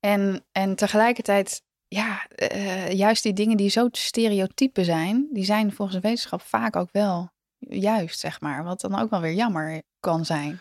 En, 0.00 0.44
en 0.52 0.74
tegelijkertijd, 0.74 1.62
ja, 1.88 2.26
eh, 2.28 2.92
juist 2.92 3.22
die 3.22 3.32
dingen 3.32 3.56
die 3.56 3.70
zo 3.70 3.88
stereotypen 3.90 4.84
zijn, 4.84 5.28
die 5.32 5.44
zijn 5.44 5.72
volgens 5.72 6.00
de 6.00 6.08
wetenschap 6.08 6.42
vaak 6.42 6.76
ook 6.76 6.92
wel 6.92 7.30
juist, 7.58 8.18
zeg 8.18 8.40
maar. 8.40 8.64
Wat 8.64 8.80
dan 8.80 8.98
ook 8.98 9.10
wel 9.10 9.20
weer 9.20 9.34
jammer 9.34 9.82
kan 10.00 10.24
zijn. 10.24 10.60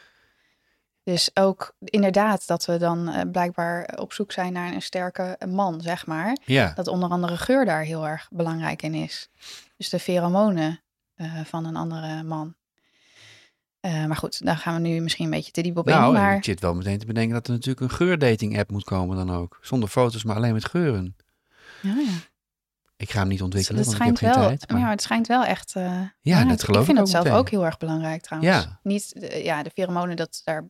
Dus 1.08 1.30
ook 1.34 1.74
inderdaad 1.80 2.48
dat 2.48 2.66
we 2.66 2.78
dan 2.78 3.10
eh, 3.10 3.32
blijkbaar 3.32 3.98
op 4.00 4.14
zoek 4.14 4.32
zijn 4.32 4.54
naar 4.54 4.74
een 4.74 4.82
sterke 4.82 5.38
man, 5.48 5.82
zeg 5.82 6.06
maar. 6.06 6.38
Ja, 6.46 6.72
Dat 6.76 6.88
onder 6.88 7.10
andere 7.10 7.38
geur 7.38 7.66
daar 7.66 7.82
heel 7.82 8.08
erg 8.08 8.28
belangrijk 8.32 8.82
in 8.82 8.94
is. 8.94 9.30
Dus 9.78 9.90
de 9.90 10.00
pheromonen 10.00 10.82
eh, 11.16 11.40
van 11.46 11.66
een 11.66 11.76
andere 11.76 12.24
man. 12.24 12.56
Eh, 13.80 14.06
maar 14.06 14.16
goed, 14.16 14.46
daar 14.46 14.58
gaan 14.58 14.82
we 14.82 14.88
nu 14.88 15.00
misschien 15.00 15.26
een 15.26 15.32
beetje 15.32 15.52
te 15.52 15.62
diep 15.62 15.78
op 15.78 15.86
nou, 15.86 16.16
in. 16.16 16.22
Maar 16.22 16.36
ik 16.36 16.44
zit 16.44 16.60
wel 16.60 16.76
meteen 16.76 17.00
te 17.00 17.06
bedenken 17.06 17.34
dat 17.34 17.48
er 17.48 17.54
natuurlijk 17.54 17.82
een 17.82 17.98
geurdating 17.98 18.60
app 18.60 18.72
moet 18.72 18.84
komen 18.84 19.18
dan 19.18 19.32
ook. 19.32 19.60
Zonder 19.62 19.90
foto's, 19.90 20.24
maar 20.24 20.36
alleen 20.36 20.54
met 20.54 20.66
geuren. 20.66 21.16
ja, 21.82 21.96
ja. 21.96 22.14
Ik 22.98 23.12
ga 23.12 23.20
hem 23.20 23.28
niet 23.28 23.42
ontwikkelen, 23.42 23.82
het 23.82 23.90
want 23.90 24.00
ik 24.00 24.08
heb 24.08 24.18
geen 24.18 24.44
tijd. 24.44 24.72
Maar... 24.72 24.80
ja, 24.80 24.90
het 24.90 25.02
schijnt 25.02 25.28
wel 25.28 25.44
echt. 25.44 25.72
Ja, 26.22 26.42
dat 26.42 26.50
het- 26.50 26.64
geloof 26.64 26.80
ik 26.80 26.86
vind 26.86 26.98
ik 26.98 26.98
het 26.98 27.00
ook 27.00 27.08
zelf 27.08 27.24
meteen. 27.24 27.40
ook 27.40 27.50
heel 27.50 27.66
erg 27.66 27.78
belangrijk 27.78 28.22
trouwens. 28.22 28.64
Ja. 28.64 28.80
Niet, 28.84 29.30
ja, 29.44 29.64
de 29.64 29.70
pheromonen, 29.74 30.16
dat, 30.16 30.42
daar, 30.44 30.68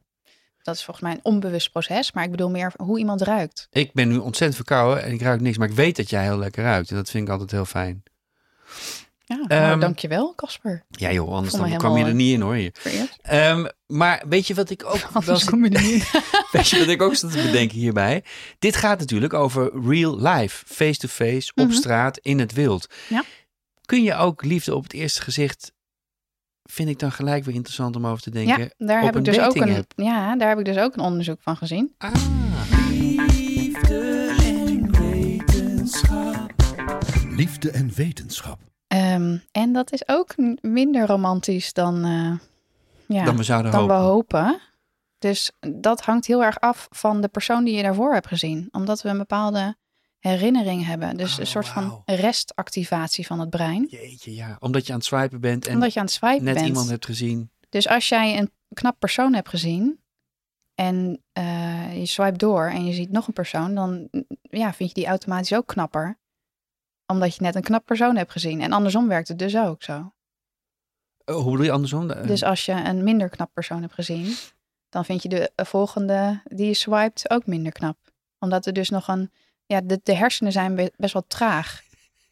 dat 0.68 0.76
is 0.76 0.84
volgens 0.84 1.06
mij 1.06 1.16
een 1.16 1.32
onbewust 1.34 1.72
proces. 1.72 2.12
Maar 2.12 2.24
ik 2.24 2.32
bedoel 2.32 2.50
meer 2.50 2.74
hoe 2.78 3.00
iemand 3.00 3.22
ruikt. 3.22 3.68
Ik 3.72 3.94
ben 3.94 4.08
nu 4.08 4.18
ontzettend 4.18 4.56
verkouden 4.56 5.04
en 5.04 5.12
ik 5.14 5.22
ruik 5.22 5.42
niks. 5.42 5.58
Maar 5.58 5.70
ik 5.70 5.76
weet 5.76 5.96
dat 5.96 6.10
jij 6.10 6.24
heel 6.24 6.38
lekker 6.38 6.64
ruikt. 6.64 6.90
En 6.90 6.96
dat 6.96 7.10
vind 7.10 7.24
ik 7.24 7.30
altijd 7.30 7.52
heel 7.52 7.66
fijn. 7.66 8.04
Ja, 9.26 9.44
nou, 9.48 9.80
dankjewel, 9.80 10.34
Casper. 10.36 10.86
Ja 10.90 11.12
joh, 11.12 11.34
anders 11.34 11.54
dan 11.54 11.78
kwam 11.78 11.98
je 11.98 12.06
er 12.06 12.14
niet 12.14 12.34
in 12.34 12.42
hoor. 12.42 12.58
Je. 12.58 12.72
Ehm, 13.22 13.66
maar 13.88 14.24
weet 14.30 14.48
je 14.48 14.54
wat 14.54 14.70
ik 14.70 14.86
ook 14.86 15.08
Anders 15.14 15.44
kom 15.44 15.64
je 15.66 15.70
er 15.70 15.82
niet 15.82 15.94
in. 16.14 16.22
weet 16.52 16.68
je 16.70 16.80
wat 16.80 16.88
ik 16.88 17.02
ook 17.02 17.16
zat 17.16 17.32
te 17.32 17.42
bedenken 17.42 17.78
hierbij? 17.78 18.24
Dit 18.60 18.76
gaat 18.76 19.00
natuurlijk 19.00 19.34
over 19.34 19.72
real 19.88 20.20
life, 20.22 20.66
face-to-face, 20.68 21.52
op 21.56 21.68
Mhm. 21.68 21.74
straat, 21.76 22.18
in 22.18 22.40
het 22.40 22.54
wild. 22.54 22.88
Ja. 23.10 23.24
Kun 23.86 24.04
je 24.04 24.16
ook 24.16 24.44
liefde 24.44 24.76
op 24.76 24.84
het 24.84 24.94
eerste 24.94 25.22
gezicht, 25.22 25.72
vind 26.68 26.90
ik 26.90 27.00
dan 27.00 27.12
gelijk 27.12 27.44
weer 27.44 27.56
interessant 27.56 27.96
om 27.96 28.08
over 28.08 28.22
te 28.22 28.30
denken. 28.30 28.60
Ja, 28.60 28.70
daar 28.78 29.00
op 29.00 29.06
heb 29.06 29.16
een 29.16 29.20
ik 29.20 29.26
dus 29.26 29.40
ook 29.40 29.56
een, 29.56 29.86
ja, 29.96 30.36
daar 30.36 30.50
heb 30.50 30.60
ik 30.60 30.66
dus 30.66 30.78
ook 30.78 30.94
een 30.94 31.04
onderzoek 31.04 31.42
van 31.42 31.58
gezien. 31.58 31.94
Ah, 31.98 32.14
Liefde 32.90 34.36
en 34.40 34.92
wetenschap. 34.92 36.52
Liefde 37.30 37.72
en 37.72 37.92
wetenschap. 37.96 38.60
Ehm, 38.88 39.38
en 39.52 39.74
dat 39.74 39.92
is 39.92 40.08
ook 40.08 40.36
minder 40.62 41.08
romantisch 41.08 41.74
dan, 41.74 42.04
eh, 42.06 42.38
ja, 43.18 43.24
dan 43.26 43.38
we 43.38 43.44
zouden 43.44 43.72
dan 43.72 43.82
hopen. 43.82 43.98
we 43.98 44.02
hopen. 44.02 44.60
Dus 45.20 45.52
dat 45.60 46.02
hangt 46.02 46.28
heel 46.28 46.44
erg 46.44 46.60
af 46.60 46.88
van 46.90 47.22
de 47.22 47.28
persoon 47.28 47.64
die 47.64 47.76
je 47.76 47.84
daarvoor 47.84 48.14
hebt 48.14 48.28
gezien. 48.28 48.68
Omdat 48.72 49.02
we 49.02 49.10
een 49.10 49.18
bepaalde 49.18 49.76
herinnering 50.20 50.86
hebben. 50.86 51.18
Dus 51.18 51.34
Oh, 51.34 51.40
een 51.40 51.48
soort 51.48 51.74
wauw. 51.74 52.04
van 52.06 52.16
restactivatie 52.16 53.26
van 53.26 53.40
het 53.40 53.50
brein. 53.50 53.88
Jeetje, 53.90 54.34
ja. 54.36 54.58
Omdat 54.60 54.86
je 54.86 54.92
aan 54.92 54.98
het 54.98 55.08
swipen 55.08 55.40
bent 55.42 55.68
en 55.68 55.74
omdat 55.74 55.94
je 55.94 56.00
aan 56.00 56.06
het 56.06 56.14
swipen 56.14 56.44
net 56.44 56.54
bent. 56.54 56.68
iemand 56.68 56.90
hebt 56.90 57.06
gezien. 57.06 57.52
Dus 57.70 57.88
als 57.88 58.10
jij 58.10 58.38
een 58.38 58.52
knap 58.74 59.00
persoon 59.00 59.34
hebt 59.34 59.50
gezien 59.50 60.00
en 60.76 61.24
eh, 61.32 61.98
je 62.00 62.06
swipe 62.06 62.38
door 62.38 62.66
en 62.70 62.86
je 62.86 62.94
ziet 62.94 63.12
nog 63.12 63.28
een 63.28 63.34
persoon, 63.34 63.76
dan 63.76 64.08
mm, 64.12 64.26
ja, 64.42 64.74
vind 64.74 64.90
je 64.90 64.96
die 64.96 65.06
automatisch 65.08 65.54
ook 65.54 65.68
knapper. 65.68 66.20
Omdat 67.06 67.36
je 67.36 67.42
net 67.42 67.56
een 67.56 67.62
knap 67.62 67.86
persoon 67.86 68.16
hebt 68.16 68.32
gezien. 68.32 68.62
En 68.62 68.72
andersom 68.72 69.08
werkt 69.08 69.28
het 69.28 69.40
dus 69.40 69.58
ook 69.58 69.84
zo. 69.84 70.14
Oh, 71.26 71.36
hoe 71.36 71.52
bedoel 71.52 71.66
je 71.66 71.72
andersom? 71.72 72.12
Eh, 72.12 72.28
Dus 72.28 72.44
als 72.44 72.66
je 72.66 72.72
een 72.72 73.04
minder 73.04 73.30
knap 73.30 73.50
persoon 73.54 73.82
hebt 73.82 73.94
gezien, 73.94 74.36
dan 74.90 75.06
vind 75.06 75.22
je 75.24 75.30
de 75.30 75.52
volgende 75.56 76.42
die 76.44 76.68
je 76.68 76.74
swipet 76.74 77.30
ook 77.30 77.46
minder 77.46 77.72
knap. 77.72 77.98
Omdat 78.40 78.66
er 78.66 78.74
dus 78.74 78.90
nog 78.90 79.08
een, 79.08 79.32
ja, 79.68 79.82
de, 79.82 80.00
de 80.04 80.16
hersenen 80.16 80.52
zijn 80.52 80.76
be- 80.76 80.94
best 80.96 81.14
wel 81.14 81.26
traag. 81.28 81.82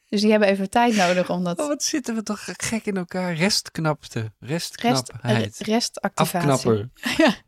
Dus 0.10 0.22
die 0.22 0.32
hebben 0.32 0.50
even 0.50 0.70
tijd 0.70 0.96
nodig 0.96 1.30
om 1.30 1.44
dat 1.44 1.60
Oh, 1.60 1.68
wat 1.68 1.84
zitten 1.84 2.16
we 2.16 2.24
toch 2.24 2.44
gek 2.58 2.86
in 2.86 2.98
elkaar. 2.98 3.34
Restknapte. 3.34 4.20
rest, 4.40 4.82
Restknapheid. 4.82 5.58
restactivatie. 5.58 6.50
Afknapper. 6.52 6.90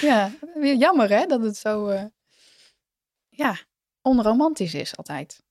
Ja, 0.00 0.30
weer 0.54 0.74
jammer 0.76 1.08
hè, 1.08 1.26
dat 1.26 1.42
het 1.42 1.56
zo 1.56 1.86
eh, 1.88 2.04
ja, 3.28 3.56
onromantisch 4.02 4.74
is 4.74 4.96
altijd. 4.96 5.42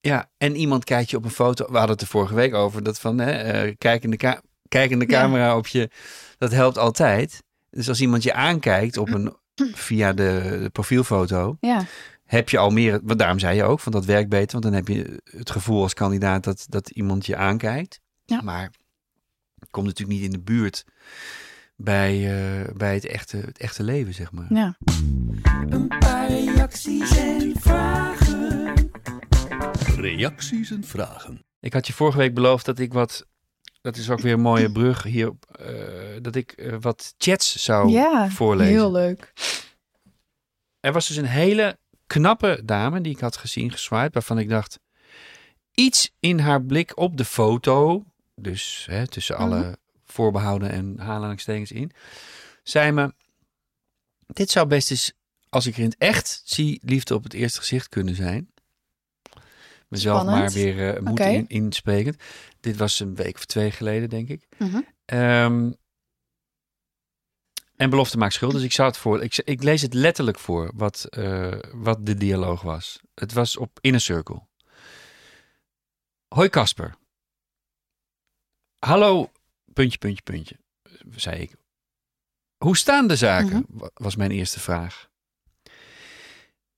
Ja, 0.00 0.30
en 0.36 0.56
iemand 0.56 0.84
kijkt 0.84 1.10
je 1.10 1.16
op 1.16 1.24
een 1.24 1.30
foto. 1.30 1.64
We 1.66 1.72
hadden 1.76 1.90
het 1.90 2.00
er 2.00 2.06
vorige 2.06 2.34
week 2.34 2.54
over. 2.54 2.82
Dat 2.82 2.98
van, 3.00 3.18
hè, 3.18 3.30
eh, 3.32 3.74
kijk, 3.78 4.02
in 4.02 4.10
de 4.10 4.16
ka- 4.16 4.42
kijk 4.68 4.90
in 4.90 4.98
de 4.98 5.08
Ja. 5.08 5.20
camera 5.20 5.56
op 5.56 5.66
je. 5.66 5.90
Dat 6.38 6.50
helpt 6.52 6.78
altijd. 6.78 7.42
Dus 7.70 7.88
als 7.88 8.00
iemand 8.00 8.22
je 8.22 8.32
aankijkt 8.32 8.96
op 8.96 9.08
een, 9.08 9.36
via 9.74 10.12
de, 10.12 10.58
de 10.62 10.70
profielfoto. 10.72 11.56
Ja, 11.60 11.84
Heb 12.24 12.48
je 12.48 12.58
al 12.58 12.70
meer, 12.70 13.00
want 13.02 13.18
daarom 13.18 13.38
zei 13.38 13.56
je 13.56 13.64
ook, 13.64 13.80
van 13.80 13.92
dat 13.92 14.04
werkt 14.04 14.28
beter. 14.28 14.52
Want 14.60 14.64
dan 14.64 14.72
heb 14.72 14.88
je 14.88 15.22
het 15.24 15.50
gevoel 15.50 15.82
als 15.82 15.94
kandidaat 15.94 16.44
dat, 16.44 16.66
dat 16.68 16.90
iemand 16.90 17.26
je 17.26 17.36
aankijkt. 17.36 18.00
Ja. 18.24 18.42
Maar 18.42 18.70
het 19.58 19.70
komt 19.70 19.86
natuurlijk 19.86 20.18
niet 20.18 20.26
in 20.26 20.32
de 20.38 20.42
buurt 20.42 20.84
bij, 21.76 22.14
eh, 22.14 22.74
bij 22.76 22.94
het, 22.94 23.06
echte, 23.06 23.36
het 23.36 23.58
echte 23.58 23.82
leven, 23.82 24.14
zeg 24.14 24.32
maar. 24.32 24.46
ja. 24.48 24.76
Een 25.68 25.88
paar 25.88 26.28
reacties 26.28 27.16
en 27.16 27.52
vragen. 27.60 28.74
Reacties 29.96 30.70
en 30.70 30.84
vragen. 30.84 31.44
Ik 31.60 31.72
had 31.72 31.86
je 31.86 31.92
vorige 31.92 32.18
week 32.18 32.34
beloofd 32.34 32.64
dat 32.64 32.78
ik 32.78 32.92
wat. 32.92 33.26
Dat 33.86 33.96
is 33.96 34.10
ook 34.10 34.20
weer 34.20 34.32
een 34.32 34.40
mooie 34.40 34.72
brug 34.72 35.02
hier. 35.02 35.32
eh, 35.50 35.68
dat 36.22 36.34
ik 36.34 36.52
eh, 36.52 36.76
wat 36.80 37.14
chats 37.18 37.62
zou 37.62 37.90
ja 37.90 38.30
voorlezen. 38.30 38.74
heel 38.74 38.92
leuk. 38.92 39.32
Er 40.80 40.92
was 40.92 41.06
dus 41.08 41.16
een 41.16 41.24
hele 41.24 41.78
knappe 42.06 42.60
dame 42.64 43.00
die 43.00 43.12
ik 43.12 43.20
had 43.20 43.36
gezien 43.36 43.72
geswiped, 43.72 44.14
waarvan 44.14 44.38
ik 44.38 44.48
dacht. 44.48 44.80
Iets 45.74 46.12
in 46.20 46.38
haar 46.38 46.62
blik 46.62 46.96
op 46.96 47.16
de 47.16 47.24
foto, 47.24 48.04
dus 48.34 48.86
hè, 48.90 49.06
tussen 49.06 49.36
alle 49.36 49.78
voorbehouden 50.04 50.70
en 50.70 51.00
aanhalingstekens 51.00 51.72
in, 51.72 51.90
zei 52.62 52.92
me: 52.92 53.14
Dit 54.26 54.50
zou 54.50 54.66
best 54.66 54.90
eens, 54.90 55.12
als 55.48 55.66
ik 55.66 55.74
er 55.74 55.80
in 55.82 55.88
het 55.88 55.98
echt 55.98 56.42
zie, 56.44 56.80
liefde 56.82 57.14
op 57.14 57.22
het 57.22 57.32
eerste 57.32 57.58
gezicht 57.58 57.88
kunnen 57.88 58.14
zijn. 58.14 58.50
Mezelf 59.88 60.20
Spannend. 60.20 60.44
maar 60.44 60.62
weer 60.62 60.94
eh 60.94 61.00
moed 61.00 61.10
Oké. 61.20 61.28
in, 61.28 61.46
insprekend. 61.48 62.22
Dit 62.60 62.76
was 62.76 63.00
een 63.00 63.14
week 63.14 63.34
of 63.36 63.44
twee 63.44 63.70
geleden, 63.70 64.08
denk 64.08 64.28
ik. 64.28 64.46
Mhm. 64.58 64.80
Ehm, 65.04 65.72
en 67.76 67.90
belofte 67.90 68.18
maakt 68.18 68.32
schuld. 68.34 68.52
Dus 68.52 68.62
ik 68.62 68.72
zou 68.72 68.88
het 68.88 68.96
voor. 68.98 69.22
Ik, 69.22 69.36
ik 69.36 69.62
lees 69.62 69.82
het 69.82 69.94
letterlijk 69.94 70.38
voor 70.38 70.70
wat, 70.74 71.04
eh, 71.04 71.58
wat 71.72 72.06
de 72.06 72.14
dialoog 72.14 72.62
was. 72.62 73.00
Het 73.14 73.32
was 73.32 73.56
op 73.56 73.78
Inner 73.80 74.00
Circle. 74.00 74.42
Hoi 76.28 76.48
Casper. 76.48 76.94
Hallo, 78.78 79.30
puntje, 79.72 79.98
puntje, 79.98 80.22
puntje, 80.22 80.56
zei 81.10 81.40
ik. 81.42 81.54
Hoe 82.56 82.76
staan 82.76 83.06
de 83.08 83.16
zaken? 83.16 83.66
Mhm. 83.68 83.78
wa- 83.78 83.90
Was 83.94 84.16
mijn 84.16 84.30
eerste 84.30 84.60
vraag. 84.60 85.08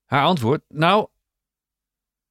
Haar 0.04 0.24
antwoord. 0.24 0.62
Nou, 0.68 1.08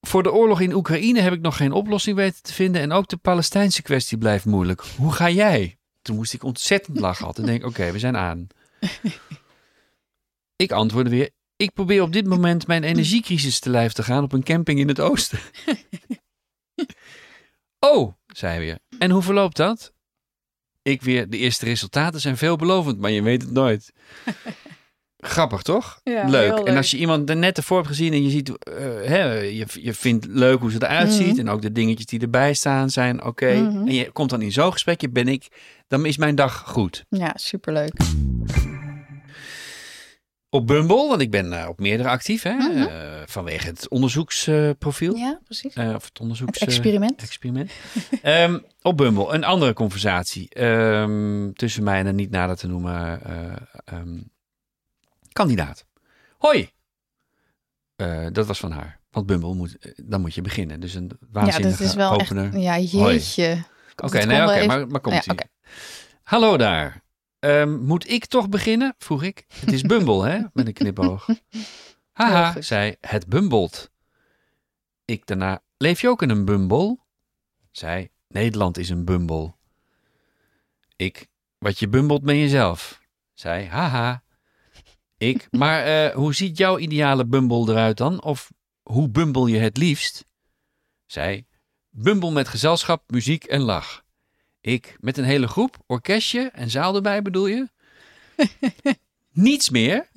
voor 0.01 0.23
de 0.23 0.31
oorlog 0.31 0.61
in 0.61 0.73
Oekraïne 0.73 1.19
heb 1.19 1.33
ik 1.33 1.41
nog 1.41 1.57
geen 1.57 1.71
oplossing 1.71 2.15
weten 2.15 2.43
te 2.43 2.53
vinden. 2.53 2.81
En 2.81 2.91
ook 2.91 3.07
de 3.07 3.17
Palestijnse 3.17 3.81
kwestie 3.81 4.17
blijft 4.17 4.45
moeilijk. 4.45 4.81
Hoe 4.97 5.11
ga 5.11 5.29
jij? 5.29 5.77
Toen 6.01 6.15
moest 6.15 6.33
ik 6.33 6.43
ontzettend 6.43 6.99
lachen 6.99 7.25
altijd. 7.25 7.47
En 7.47 7.53
denk, 7.53 7.65
oké, 7.65 7.91
we 7.91 7.99
zijn 7.99 8.17
aan. 8.17 8.47
Ik 10.55 10.71
antwoordde 10.71 11.11
weer. 11.11 11.29
Ik 11.55 11.73
probeer 11.73 12.01
op 12.01 12.13
dit 12.13 12.25
moment 12.27 12.67
mijn 12.67 12.83
energiecrisis 12.83 13.59
te 13.59 13.69
lijf 13.69 13.93
te 13.93 14.03
gaan 14.03 14.23
op 14.23 14.33
een 14.33 14.43
camping 14.43 14.79
in 14.79 14.87
het 14.87 14.99
oosten. 14.99 15.39
oh, 17.79 18.13
zei 18.27 18.51
hij 18.51 18.59
weer. 18.59 18.79
En 18.99 19.11
hoe 19.11 19.21
verloopt 19.21 19.55
dat? 19.55 19.93
Ik 20.81 21.01
weer, 21.01 21.29
de 21.29 21.37
eerste 21.37 21.65
resultaten 21.65 22.21
zijn 22.21 22.37
veelbelovend, 22.37 22.99
maar 22.99 23.11
je 23.11 23.21
weet 23.21 23.41
het 23.41 23.51
nooit. 23.51 23.93
Grappig, 25.27 25.61
toch? 25.61 25.99
Ja, 26.03 26.27
leuk. 26.27 26.57
En 26.59 26.77
als 26.77 26.91
je 26.91 26.97
iemand 26.97 27.29
er 27.29 27.35
net 27.37 27.57
ervoor 27.57 27.77
hebt 27.77 27.87
gezien 27.89 28.13
en 28.13 28.23
je 28.23 28.29
ziet, 28.29 28.57
eh, 28.57 28.75
hè, 29.03 29.33
je, 29.33 29.65
je 29.73 29.93
vindt 29.93 30.25
leuk 30.29 30.59
hoe 30.59 30.71
ze 30.71 30.77
eruit 30.83 31.11
ziet 31.13 31.27
Mhm. 31.31 31.39
en 31.39 31.49
ook 31.49 31.61
de 31.61 31.71
dingetjes 31.71 32.05
die 32.05 32.19
erbij 32.19 32.53
staan 32.53 32.89
zijn 32.89 33.23
oké. 33.23 33.53
Mhm. 33.53 33.87
En 33.87 33.93
je 33.93 34.11
komt 34.11 34.29
dan 34.29 34.41
in 34.41 34.51
zo'n 34.51 34.71
gesprekje, 34.71 35.09
ben 35.09 35.27
ik, 35.27 35.47
dan 35.87 36.05
is 36.05 36.17
mijn 36.17 36.35
dag 36.35 36.63
goed. 36.65 37.05
Ja, 37.09 37.31
superleuk. 37.35 37.93
Op 40.49 40.67
Bumble, 40.67 41.07
want 41.07 41.21
ik 41.21 41.31
ben 41.31 41.53
eh, 41.61 41.67
op 41.69 41.79
meerdere 41.79 42.09
actief, 42.09 42.43
hè, 42.43 42.53
Mhm. 42.53 42.77
eh, 42.81 42.87
vanwege 43.25 43.67
het 43.67 43.89
onderzoeksprofiel. 43.89 45.15
Ja, 45.15 45.39
precies. 45.43 45.75
Of 45.75 46.05
het 46.05 46.19
onderzoeks... 46.19 46.59
Het 46.59 46.69
eh, 46.69 46.75
experiment. 46.75 47.21
experiment. 47.21 47.71
Ehm, 48.21 48.59
op 48.81 48.97
Bumble, 48.97 49.33
een 49.33 49.43
andere 49.43 49.73
conversatie 49.73 50.49
ehm, 50.49 51.51
tussen 51.53 51.83
mij 51.83 51.99
en 51.99 52.05
een 52.05 52.15
niet 52.15 52.29
nader 52.31 52.55
te 52.55 52.67
noemen 52.67 53.21
eh, 53.25 53.53
ehm, 53.85 54.17
kandidaat. 55.37 55.85
Hoi! 56.37 56.71
Eh, 57.95 58.27
dat 58.31 58.47
was 58.47 58.59
van 58.59 58.71
haar. 58.71 58.99
Want 59.11 59.25
Bumble 59.25 59.53
moet, 59.53 59.77
eh, 59.77 59.91
dan 60.05 60.21
moet 60.21 60.33
je 60.33 60.41
beginnen. 60.41 60.79
Dus 60.79 60.93
een 60.93 61.11
Ja, 61.19 61.27
waanzinnige 61.31 61.77
dat 61.77 61.87
is 61.87 61.95
wel 61.95 62.11
opener. 62.11 62.45
echt... 62.53 62.61
Ja, 62.63 62.79
jeetje. 62.79 63.63
Oké, 64.03 64.23
nee, 64.25 64.41
even- 64.41 64.67
maar, 64.67 64.87
maar 64.87 65.01
komt 65.01 65.25
Ja. 65.25 65.35
Hallo 66.23 66.57
daar. 66.57 67.01
Ehm, 67.39 67.75
moet 67.85 68.09
ik 68.09 68.25
toch 68.25 68.49
beginnen? 68.49 68.95
Vroeg 68.97 69.23
ik. 69.23 69.45
Het 69.59 69.71
is 69.71 69.81
Bumble, 69.81 70.27
hè? 70.27 70.39
Met 70.53 70.67
een 70.67 70.73
knipoog. 70.73 71.27
Haha, 72.11 72.61
zei 72.61 72.95
het 73.01 73.27
bumbelt. 73.27 73.91
Ik 75.05 75.25
daarna, 75.25 75.61
leef 75.77 76.01
je 76.01 76.09
ook 76.09 76.21
in 76.21 76.29
een 76.29 76.45
bumbel? 76.45 77.05
Zij, 77.71 78.11
Nederland 78.27 78.77
is 78.77 78.89
een 78.89 79.05
bumbel. 79.05 79.57
Ik, 80.95 81.27
wat 81.57 81.79
je 81.79 81.87
bumbelt 81.87 82.23
ben 82.23 82.37
jezelf. 82.37 83.01
Zij, 83.33 83.65
haha. 83.67 84.23
Ik, 85.17 85.47
maar 85.57 85.83
eh, 85.85 86.15
hoe 86.15 86.33
ziet 86.35 86.57
jouw 86.57 86.77
ideale 86.77 87.25
bumbel 87.25 87.69
eruit 87.69 87.97
dan? 87.97 88.23
Of 88.23 88.51
hoe 88.81 89.09
bumbel 89.09 89.47
je 89.47 89.57
het 89.57 89.77
liefst? 89.77 90.25
Zij, 91.05 91.45
bumbel 91.89 92.31
met 92.31 92.47
gezelschap, 92.47 93.11
muziek 93.11 93.43
en 93.43 93.61
lach. 93.61 94.05
Ik, 94.61 94.97
met 94.99 95.17
een 95.17 95.23
hele 95.23 95.47
groep, 95.47 95.77
orkestje 95.85 96.49
en 96.53 96.69
zaal 96.69 96.95
erbij 96.95 97.21
bedoel 97.21 97.47
je? 97.47 97.69
Niets 99.31 99.69
meer. 99.69 100.07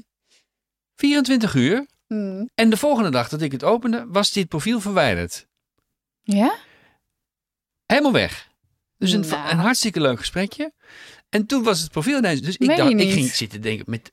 24 0.96 1.54
uur. 1.54 1.86
Hmm. 2.06 2.50
En 2.54 2.70
de 2.70 2.76
volgende 2.76 3.10
dag 3.10 3.28
dat 3.28 3.40
ik 3.40 3.52
het 3.52 3.64
opende, 3.64 4.06
was 4.08 4.32
dit 4.32 4.48
profiel 4.48 4.80
verwijderd. 4.80 5.46
Ja? 6.22 6.56
Helemaal 7.86 8.12
weg. 8.12 8.48
Dus 8.96 9.12
een, 9.12 9.20
Nou. 9.20 9.50
een 9.50 9.58
hartstikke 9.58 10.00
leuk 10.00 10.18
gesprekje. 10.18 10.72
En 11.28 11.46
toen 11.46 11.62
was 11.62 11.80
het 11.80 11.90
profiel 11.90 12.18
ineens. 12.18 12.40
Dus 12.40 12.56
ik, 12.56 12.76
dacht, 12.76 12.90
ik 12.90 13.12
ging 13.12 13.30
zitten 13.30 13.60
denken 13.60 13.84
met 13.88 14.12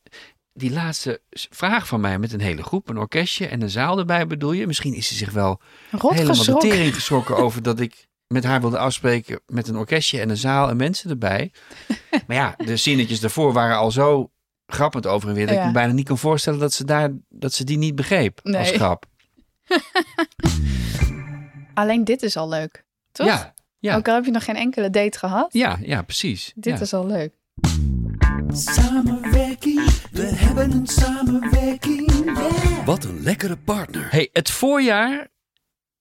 die 0.58 0.72
laatste 0.72 1.22
vraag 1.32 1.88
van 1.88 2.02
mij 2.02 2.20
met 2.20 2.34
een 2.34 2.42
hele 2.42 2.64
groep, 2.64 2.90
een 2.90 2.98
orkestje 2.98 3.48
en 3.48 3.62
een 3.62 3.70
zaal 3.70 4.00
erbij 4.00 4.28
bedoel 4.28 4.52
je. 4.52 4.68
Misschien 4.68 4.94
is 4.94 5.08
ze 5.08 5.16
zich 5.16 5.32
wel 5.32 5.62
Rot 5.92 6.12
helemaal 6.14 6.34
de 6.34 6.40
geschrokken. 6.40 6.70
tering 6.70 6.94
geschrokken 6.94 7.38
over 7.38 7.64
dat 7.64 7.80
ik 7.80 8.08
met 8.28 8.44
haar 8.44 8.62
wilde 8.62 8.78
afspreken 8.78 9.40
met 9.46 9.68
een 9.68 9.76
orkestje 9.78 10.20
en 10.20 10.30
een 10.30 10.38
zaal 10.38 10.70
en 10.70 10.78
mensen 10.78 11.10
erbij. 11.10 11.52
maar 12.28 12.36
ja, 12.38 12.56
de 12.58 12.78
zinnetjes 12.78 13.20
daarvoor 13.20 13.54
waren 13.54 13.78
al 13.78 13.92
zo 13.92 14.32
grappend 14.66 15.08
over 15.08 15.30
en 15.30 15.36
weer 15.36 15.48
dat 15.48 15.56
ik 15.56 15.66
me 15.66 15.72
bijna 15.72 15.94
niet 15.94 16.08
kan 16.08 16.18
voorstellen 16.18 16.60
dat 16.60 16.74
ze, 16.74 16.86
daar, 16.86 17.10
dat 17.30 17.54
ze 17.54 17.64
die 17.64 17.78
niet 17.78 17.96
begreep 17.96 18.40
als 18.44 18.54
Nee. 18.54 18.74
grap. 18.74 19.06
Alleen 21.74 22.04
dit 22.04 22.24
is 22.24 22.38
al 22.38 22.50
leuk. 22.50 22.86
Toch? 23.12 23.28
Ja, 23.28 23.54
ja. 23.80 23.96
Ook 23.96 24.08
al 24.08 24.16
heb 24.16 24.26
je 24.26 24.32
nog 24.32 24.44
geen 24.44 24.56
enkele 24.56 24.90
date 24.90 25.18
gehad. 25.18 25.54
Ja, 25.54 25.78
ja, 25.82 26.02
precies. 26.02 26.52
Dit 26.56 26.74
ja. 26.74 26.82
is 26.82 26.94
al 26.94 27.06
leuk. 27.06 27.34
Samenwerking, 28.52 29.90
we 30.12 30.26
hebben 30.26 30.72
een 30.72 30.88
samenwerking, 30.88 32.12
yeah. 32.26 32.86
Wat 32.86 33.04
een 33.04 33.24
lekkere 33.24 33.58
partner. 33.58 34.08
Hey, 34.12 34.30
het 34.34 34.50
voorjaar 34.50 35.28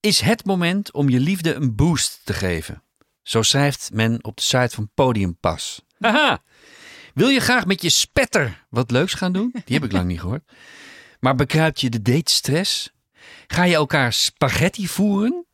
is 0.00 0.20
het 0.20 0.44
moment 0.44 0.92
om 0.92 1.09
je 1.09 1.20
liefde 1.20 1.54
een 1.54 1.74
boost 1.74 2.20
te 2.24 2.32
geven. 2.32 2.82
Zo 3.22 3.42
schrijft 3.42 3.90
men 3.92 4.24
op 4.24 4.37
de 4.37 4.42
site 4.42 4.74
van 4.74 4.90
Podiumpas. 4.94 5.82
Haha! 5.98 6.42
Wil 7.14 7.28
je 7.28 7.40
graag 7.40 7.66
met 7.66 7.82
je 7.82 7.88
spetter 7.88 8.66
wat 8.70 8.90
leuks 8.90 9.14
gaan 9.14 9.32
doen? 9.32 9.50
Die 9.64 9.74
heb 9.74 9.85
ik 9.85 9.92
lang 9.92 10.06
niet 10.06 10.20
gehoord. 10.20 10.52
Maar 11.20 11.35
bekruipt 11.35 11.80
je 11.80 11.90
de 11.90 12.02
datestress? 12.02 12.92
Ga 13.46 13.64
je 13.64 13.74
elkaar 13.74 14.12
spaghetti 14.12 14.88
voeren? 14.88 15.46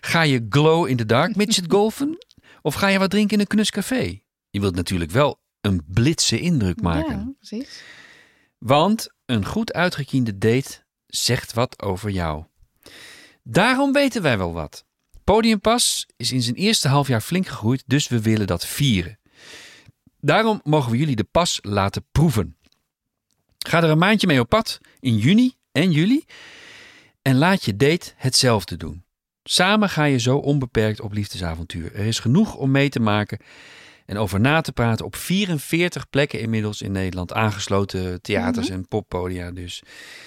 Ga 0.00 0.22
je 0.22 0.46
glow 0.48 0.88
in 0.88 0.96
the 0.96 1.06
dark 1.06 1.36
midget 1.36 1.64
golfen? 1.68 2.18
Of 2.62 2.74
ga 2.74 2.88
je 2.88 2.98
wat 2.98 3.10
drinken 3.10 3.34
in 3.34 3.40
een 3.40 3.46
knus 3.46 3.70
café? 3.70 4.20
Je 4.50 4.60
wilt 4.60 4.74
natuurlijk 4.74 5.10
wel 5.10 5.44
een 5.66 5.82
blitse 5.86 6.40
indruk 6.40 6.80
maken. 6.80 7.18
Ja, 7.18 7.32
precies. 7.38 7.82
Want 8.58 9.08
een 9.26 9.44
goed 9.44 9.72
uitgekiende 9.72 10.38
date 10.38 10.84
zegt 11.06 11.52
wat 11.52 11.82
over 11.82 12.10
jou. 12.10 12.44
Daarom 13.42 13.92
weten 13.92 14.22
wij 14.22 14.38
wel 14.38 14.52
wat. 14.52 14.84
Podiumpas 15.24 16.06
is 16.16 16.32
in 16.32 16.42
zijn 16.42 16.56
eerste 16.56 16.88
halfjaar 16.88 17.20
flink 17.20 17.46
gegroeid, 17.46 17.82
dus 17.86 18.08
we 18.08 18.20
willen 18.20 18.46
dat 18.46 18.66
vieren. 18.66 19.18
Daarom 20.20 20.60
mogen 20.64 20.90
we 20.90 20.98
jullie 20.98 21.16
de 21.16 21.24
pas 21.24 21.58
laten 21.62 22.06
proeven. 22.12 22.56
Ga 23.58 23.82
er 23.82 23.90
een 23.90 23.98
maandje 23.98 24.26
mee 24.26 24.40
op 24.40 24.48
pad 24.48 24.80
in 25.00 25.16
juni 25.16 25.54
en 25.72 25.90
juli 25.90 26.24
en 27.22 27.36
laat 27.36 27.64
je 27.64 27.76
date 27.76 28.12
hetzelfde 28.16 28.76
doen. 28.76 29.04
Samen 29.42 29.88
ga 29.88 30.04
je 30.04 30.18
zo 30.18 30.36
onbeperkt 30.36 31.00
op 31.00 31.12
liefdesavontuur. 31.12 31.94
Er 31.94 32.06
is 32.06 32.18
genoeg 32.18 32.54
om 32.54 32.70
mee 32.70 32.88
te 32.88 33.00
maken 33.00 33.38
en 34.06 34.16
over 34.16 34.40
na 34.40 34.60
te 34.60 34.72
praten 34.72 35.04
op 35.04 35.16
44 35.16 36.08
plekken 36.10 36.40
inmiddels 36.40 36.82
in 36.82 36.92
Nederland. 36.92 37.32
Aangesloten 37.32 38.22
theaters 38.22 38.68
en 38.68 38.88
poppodia 38.88 39.50
dus. 39.50 39.82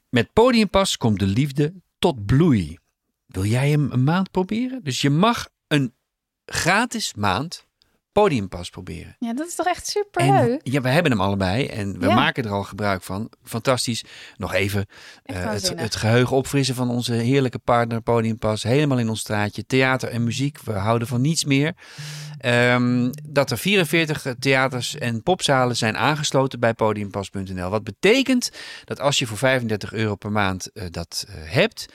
Met 0.09 0.33
Podiumpas 0.33 0.97
komt 0.97 1.19
de 1.19 1.27
liefde 1.27 1.73
tot 1.99 2.25
bloei. 2.25 2.77
Wil 3.25 3.45
jij 3.45 3.69
hem 3.69 3.91
een 3.91 4.03
maand 4.03 4.31
proberen? 4.31 4.83
Dus 4.83 5.01
je 5.01 5.09
mag 5.09 5.49
een 5.67 5.93
gratis 6.45 7.13
maand 7.13 7.67
Podiumpas 8.23 8.69
proberen. 8.69 9.15
Ja, 9.19 9.33
dat 9.33 9.47
is 9.47 9.55
toch 9.55 9.65
echt 9.67 9.87
super 9.87 10.21
En 10.21 10.33
leuk. 10.33 10.59
ja, 10.63 10.81
we 10.81 10.89
hebben 10.89 11.11
hem 11.11 11.21
allebei 11.21 11.65
en 11.65 11.99
we 11.99 12.07
Ja. 12.07 12.15
maken 12.15 12.43
er 12.43 12.51
al 12.51 12.63
gebruik 12.63 13.01
van. 13.03 13.31
Fantastisch. 13.43 14.03
Nog 14.37 14.53
even 14.53 14.85
eh, 15.23 15.51
het, 15.51 15.73
het 15.75 15.95
geheugen 15.95 16.35
opfrissen 16.37 16.75
van 16.75 16.89
onze 16.89 17.13
heerlijke 17.13 17.59
partner 17.59 18.01
Podiumpas. 18.01 18.63
Helemaal 18.63 18.99
in 18.99 19.09
ons 19.09 19.19
straatje. 19.19 19.65
Theater 19.65 20.09
en 20.09 20.23
muziek. 20.23 20.59
We 20.63 20.71
houden 20.73 21.07
van 21.07 21.21
niets 21.21 21.45
meer. 21.45 21.73
Ehm, 22.39 23.11
dat 23.23 23.51
er 23.51 23.57
44 23.57 24.25
theaters 24.39 24.97
en 24.97 25.23
popzalen 25.23 25.75
zijn 25.77 25.97
aangesloten 25.97 26.59
bij 26.59 26.73
podiumpas.nl. 26.73 27.69
Wat 27.69 27.83
betekent 27.83 28.51
dat 28.85 28.99
als 28.99 29.19
je 29.19 29.27
voor 29.27 29.37
35 29.37 29.93
euro 29.93 30.15
per 30.15 30.31
maand 30.31 30.71
eh, 30.73 30.83
dat 30.91 31.25
eh, 31.27 31.33
hebt, 31.51 31.85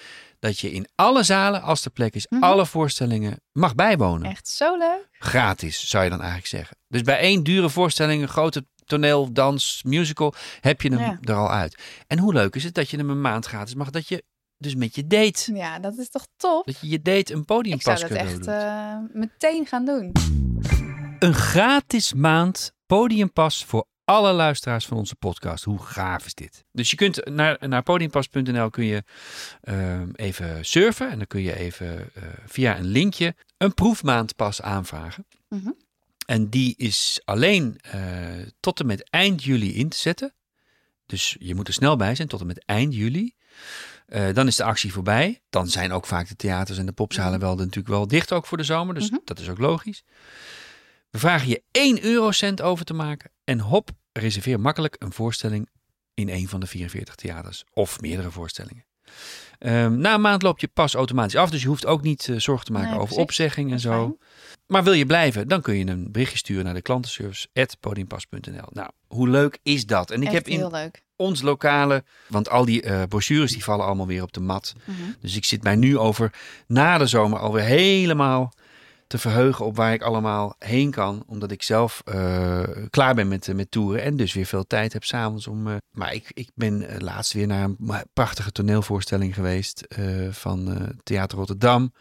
dat 0.44 0.58
je 0.58 0.70
in 0.72 0.86
alle 0.94 1.22
zalen, 1.22 1.62
als 1.62 1.84
er 1.84 1.90
plek 1.90 2.14
is, 2.14 2.26
Mhm. 2.28 2.42
alle 2.42 2.66
voorstellingen 2.66 3.40
mag 3.52 3.74
bijwonen. 3.74 4.30
Echt 4.30 4.48
zo 4.48 4.76
leuk. 4.78 5.08
Gratis, 5.12 5.88
zou 5.88 6.04
je 6.04 6.10
dan 6.10 6.18
eigenlijk 6.18 6.48
zeggen. 6.48 6.76
Dus 6.88 7.02
bij 7.02 7.18
één 7.18 7.42
dure 7.42 7.70
voorstelling, 7.70 8.22
een 8.22 8.28
grote 8.28 8.66
toneel, 8.84 9.32
dans, 9.32 9.82
musical, 9.86 10.34
heb 10.60 10.82
je 10.82 10.88
hem 10.88 10.98
Ja. 10.98 11.18
er 11.20 11.34
al 11.34 11.50
uit. 11.50 11.78
En 12.06 12.18
hoe 12.18 12.32
leuk 12.32 12.54
is 12.56 12.64
het 12.64 12.74
dat 12.74 12.90
je 12.90 12.96
hem 12.96 13.10
een 13.10 13.20
maand 13.20 13.46
gratis 13.46 13.74
mag, 13.74 13.90
dat 13.90 14.08
je 14.08 14.24
dus 14.58 14.74
met 14.74 14.94
je 14.94 15.06
date, 15.06 15.54
Ja, 15.54 15.78
dat 15.78 15.96
is 15.98 16.10
toch 16.10 16.26
top? 16.36 16.66
dat 16.66 16.80
je 16.80 16.88
je 16.88 17.02
date 17.02 17.14
een 17.16 17.22
Ik 17.22 17.30
zou 17.30 17.44
podiumpas 17.44 18.00
dat 18.00 18.08
cadeau 18.10 18.28
echt 18.28 18.46
eh, 18.46 18.96
meteen 19.12 19.66
gaan 19.66 19.84
doen. 19.84 20.12
Een 21.18 21.34
gratis 21.34 22.12
maand 22.12 22.72
podiumpas 22.86 23.64
voor 23.64 23.86
alle 24.04 24.32
luisteraars 24.32 24.86
van 24.86 24.96
onze 24.96 25.14
podcast. 25.14 25.64
Hoe 25.64 25.82
gaaf 25.82 26.26
is 26.26 26.34
dit? 26.34 26.64
Dus 26.72 26.90
je 26.90 26.96
kunt 26.96 27.24
naar, 27.28 27.56
naar 27.68 27.82
podiumpas.nl 27.82 28.70
kun 28.70 28.84
je 28.84 29.04
ehm, 29.60 30.08
even 30.14 30.64
surfen 30.64 31.10
en 31.10 31.18
dan 31.18 31.26
kun 31.26 31.42
je 31.42 31.56
even 31.56 32.10
eh, 32.14 32.22
via 32.46 32.78
een 32.78 32.84
linkje 32.84 33.34
een 33.58 33.74
proefmaandpas 33.74 34.62
aanvragen. 34.62 35.26
Mhm. 35.48 35.70
En 36.26 36.48
die 36.48 36.74
is 36.76 37.20
alleen 37.24 37.78
eh, 37.80 38.00
tot 38.60 38.80
en 38.80 38.86
met 38.86 39.10
eind 39.10 39.42
juli 39.44 39.74
in 39.74 39.88
te 39.88 39.96
zetten. 39.96 40.34
Dus 41.06 41.36
je 41.38 41.54
moet 41.54 41.68
er 41.68 41.74
snel 41.74 41.96
bij 41.96 42.14
zijn 42.14 42.28
tot 42.28 42.40
en 42.40 42.46
met 42.46 42.64
eind 42.64 42.94
juli. 42.94 43.34
Eh, 44.06 44.34
dan 44.34 44.46
is 44.46 44.56
de 44.56 44.64
actie 44.64 44.92
voorbij. 44.92 45.40
Dan 45.50 45.68
zijn 45.68 45.92
ook 45.92 46.06
vaak 46.06 46.28
de 46.28 46.36
theaters 46.36 46.78
en 46.78 46.86
de 46.86 46.92
popzalen 46.92 47.40
wel, 47.40 47.56
natuurlijk 47.56 47.88
wel 47.88 48.08
dicht 48.08 48.32
ook 48.32 48.46
voor 48.46 48.56
de 48.58 48.64
zomer. 48.64 48.94
Dus 48.94 49.10
Mhm. 49.10 49.20
dat 49.24 49.38
is 49.38 49.48
ook 49.48 49.58
logisch. 49.58 50.04
We 51.14 51.20
vragen 51.20 51.48
je 51.48 51.62
1 51.70 52.04
eurocent 52.04 52.62
over 52.62 52.84
te 52.84 52.94
maken. 52.94 53.30
En 53.44 53.60
hop, 53.60 53.90
reserveer 54.12 54.60
makkelijk 54.60 54.96
een 54.98 55.12
voorstelling 55.12 55.68
in 56.14 56.28
een 56.28 56.48
van 56.48 56.60
de 56.60 56.66
44 56.66 57.14
theaters. 57.14 57.64
Of 57.72 58.00
meerdere 58.00 58.30
voorstellingen. 58.30 58.84
Ehm, 59.58 59.98
na 59.98 60.14
een 60.14 60.20
maand 60.20 60.42
loopt 60.42 60.60
je 60.60 60.68
pas 60.68 60.94
automatisch 60.94 61.36
af. 61.36 61.50
Dus 61.50 61.62
je 61.62 61.68
hoeft 61.68 61.86
ook 61.86 62.02
niet 62.02 62.28
eh, 62.28 62.36
zorgen 62.38 62.66
te 62.66 62.72
maken 62.72 62.88
Nee, 62.88 62.96
over 62.98 63.08
precies. 63.08 63.24
opzegging 63.24 63.72
en 63.72 63.80
zo. 63.80 63.90
fijn. 63.90 64.18
Maar 64.66 64.84
wil 64.84 64.92
je 64.92 65.06
blijven, 65.06 65.48
dan 65.48 65.60
kun 65.60 65.74
je 65.76 65.86
een 65.86 66.12
berichtje 66.12 66.38
sturen 66.38 66.64
naar 66.64 66.74
de 66.74 66.82
klantenservice.podiumpas.nl. 66.82 68.66
Nou, 68.72 68.90
hoe 69.06 69.28
leuk 69.28 69.58
is 69.62 69.86
dat? 69.86 70.10
En 70.10 70.20
ik 70.20 70.24
Echt 70.24 70.34
heb 70.34 70.48
in 70.48 70.58
heel 70.58 70.70
leuk. 70.70 71.02
ons 71.16 71.42
lokale, 71.42 72.04
want 72.28 72.48
al 72.48 72.64
die 72.64 72.82
eh, 72.82 73.02
brochures 73.08 73.52
die 73.52 73.64
vallen 73.64 73.86
allemaal 73.86 74.06
weer 74.06 74.22
op 74.22 74.32
de 74.32 74.40
mat. 74.40 74.72
Mhm. 74.84 74.96
Dus 75.20 75.36
ik 75.36 75.44
zit 75.44 75.62
mij 75.62 75.76
nu 75.76 75.98
over 75.98 76.32
na 76.66 76.98
de 76.98 77.06
zomer 77.06 77.38
alweer 77.38 77.64
helemaal 77.64 78.52
te 79.06 79.18
verheugen 79.18 79.64
op 79.64 79.76
waar 79.76 79.92
ik 79.92 80.02
allemaal 80.02 80.54
heen 80.58 80.90
kan. 80.90 81.24
Omdat 81.26 81.50
ik 81.50 81.62
zelf 81.62 82.02
eh, 82.04 82.62
klaar 82.90 83.14
ben 83.14 83.28
met, 83.28 83.48
eh, 83.48 83.54
met 83.54 83.70
toeren 83.70 84.02
en 84.02 84.16
dus 84.16 84.32
weer 84.32 84.46
veel 84.46 84.66
tijd 84.66 84.92
heb 84.92 85.04
s'avonds 85.04 85.46
om... 85.46 85.68
eh, 85.68 85.74
maar 85.90 86.14
ik, 86.14 86.30
ik 86.34 86.50
ben 86.54 86.86
laatst 87.02 87.32
weer 87.32 87.46
naar 87.46 87.64
een 87.64 87.78
prachtige 88.12 88.52
toneelvoorstelling 88.52 89.34
geweest 89.34 89.86
van 90.30 90.88
Theater 91.02 91.38
Rotterdam. 91.38 91.92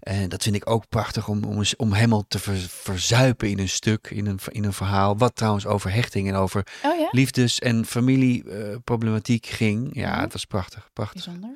En 0.00 0.28
dat 0.28 0.42
vind 0.42 0.54
ik 0.54 0.70
ook 0.70 0.88
prachtig 0.88 1.28
om, 1.28 1.44
om, 1.44 1.62
om 1.76 1.92
helemaal 1.92 2.24
te 2.28 2.38
ver- 2.38 2.66
verzuipen 2.68 3.48
in 3.50 3.58
een 3.58 3.68
stuk, 3.68 4.10
in 4.10 4.26
een, 4.26 4.38
in 4.48 4.64
een 4.64 4.72
verhaal. 4.72 5.16
Wat 5.18 5.36
trouwens 5.36 5.66
over 5.66 5.92
hechting 5.92 6.28
en 6.28 6.34
over 6.34 6.66
Oh 6.84 6.98
ja? 6.98 7.08
liefdes- 7.10 7.58
en 7.58 7.84
familieproblematiek 7.86 9.46
ging. 9.46 9.90
Ja, 9.94 10.10
Mhm. 10.12 10.20
het 10.20 10.32
was 10.32 10.44
prachtig, 10.44 10.88
prachtig. 10.92 11.24
Bijzonder. 11.24 11.50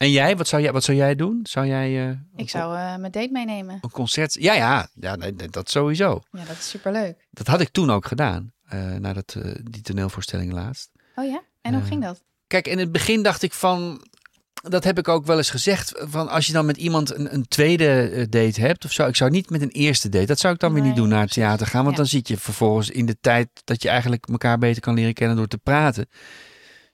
En 0.00 0.10
jij, 0.10 0.36
wat 0.36 0.48
zou 0.48 0.62
jij, 0.62 0.72
wat 0.72 0.84
zou 0.84 0.96
jij 0.96 1.14
doen? 1.14 1.40
Zou 1.42 1.66
jij 1.66 2.08
eh, 2.08 2.16
Ik 2.36 2.50
zou 2.50 2.76
eh, 2.76 2.96
mijn 2.96 3.12
date 3.12 3.28
meenemen. 3.32 3.78
een 3.80 3.90
concert? 3.90 4.34
Ja, 4.34 4.54
ja, 4.54 4.88
ja 4.94 5.16
nee, 5.16 5.34
dat 5.50 5.70
sowieso. 5.70 6.22
Ja, 6.32 6.44
dat 6.44 6.56
is 6.56 6.68
super 6.68 6.92
leuk. 6.92 7.26
Dat 7.30 7.46
had 7.46 7.60
ik 7.60 7.68
toen 7.68 7.90
ook 7.90 8.06
gedaan, 8.06 8.52
eh 8.68 8.94
na 8.94 9.12
dat, 9.12 9.36
die 9.70 9.82
toneelvoorstelling 9.82 10.52
laatst. 10.52 10.90
Oh 11.14 11.24
ja? 11.24 11.42
En 11.62 11.74
hoe 11.74 11.82
ging 11.82 12.02
dat? 12.02 12.22
Kijk, 12.46 12.68
in 12.68 12.78
het 12.78 12.92
begin 12.92 13.22
dacht 13.22 13.42
ik 13.42 13.52
van, 13.52 14.04
dat 14.54 14.84
heb 14.84 14.98
ik 14.98 15.08
ook 15.08 15.26
wel 15.26 15.36
eens 15.36 15.50
gezegd, 15.50 15.92
van 15.96 16.28
als 16.28 16.46
je 16.46 16.52
dan 16.52 16.66
met 16.66 16.76
iemand 16.76 17.14
een, 17.14 17.34
een 17.34 17.48
tweede 17.48 18.26
date 18.30 18.60
hebt 18.60 18.84
of 18.84 18.92
zo. 18.92 19.06
Ik 19.06 19.16
zou 19.16 19.30
niet 19.30 19.50
met 19.50 19.62
een 19.62 19.70
eerste 19.70 20.08
date, 20.08 20.26
dat 20.26 20.38
zou 20.38 20.54
ik 20.54 20.60
dan 20.60 20.72
weer 20.72 20.82
niet 20.82 20.96
doen 20.96 21.08
naar 21.08 21.20
het 21.22 21.32
theater 21.32 21.66
gaan. 21.66 21.82
Want 21.84 21.96
Ja. 21.96 22.02
dan 22.02 22.10
zit 22.10 22.28
je 22.28 22.36
vervolgens 22.36 22.90
in 22.90 23.06
de 23.06 23.16
tijd 23.20 23.48
dat 23.64 23.82
je 23.82 23.88
eigenlijk 23.88 24.26
elkaar 24.28 24.58
beter 24.58 24.82
kan 24.82 24.94
leren 24.94 25.14
kennen 25.14 25.36
door 25.36 25.46
te 25.48 25.58
praten. 25.58 26.08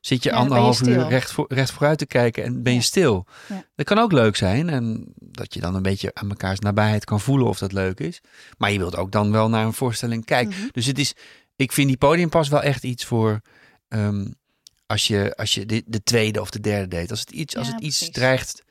Zit 0.06 0.22
je 0.22 0.30
Ja, 0.30 0.36
anderhalf 0.36 0.82
uur 0.82 1.08
recht, 1.08 1.32
voor, 1.32 1.44
recht 1.48 1.70
vooruit 1.70 1.98
te 1.98 2.06
kijken 2.06 2.44
en 2.44 2.62
ben 2.62 2.74
je 2.74 2.80
stil. 2.80 3.26
Dat 3.74 3.86
kan 3.86 3.98
ook 3.98 4.12
leuk 4.12 4.36
zijn 4.36 4.68
en 4.68 5.12
dat 5.16 5.54
je 5.54 5.60
dan 5.60 5.74
een 5.74 5.82
beetje 5.82 6.10
aan 6.14 6.26
mekaars 6.26 6.58
nabijheid 6.58 7.04
kan 7.04 7.20
voelen 7.20 7.46
of 7.46 7.58
dat 7.58 7.72
leuk 7.72 8.00
is. 8.00 8.20
Maar 8.58 8.72
je 8.72 8.78
wilt 8.78 8.96
ook 8.96 9.12
dan 9.12 9.32
wel 9.32 9.48
naar 9.48 9.64
een 9.64 9.72
voorstelling 9.72 10.24
kijken. 10.24 10.58
Mhm. 10.58 10.68
Dus 10.72 10.86
het 10.86 10.98
is, 10.98 11.14
ik 11.56 11.72
vind 11.72 11.88
die 11.88 11.96
podiumpas 11.96 12.48
wel 12.48 12.62
echt 12.62 12.84
iets 12.84 13.04
voor 13.04 13.40
ehm, 13.88 14.26
als 14.86 15.06
je, 15.06 15.36
als 15.36 15.54
je 15.54 15.66
de, 15.66 15.82
de 15.86 16.02
tweede 16.02 16.40
of 16.40 16.50
de 16.50 16.60
derde 16.60 16.96
date. 16.96 17.10
Als 17.10 17.20
het 17.20 17.30
iets, 17.30 17.56
als 17.56 17.68
het 17.68 17.80
iets 17.80 18.10
dreigt 18.10 18.62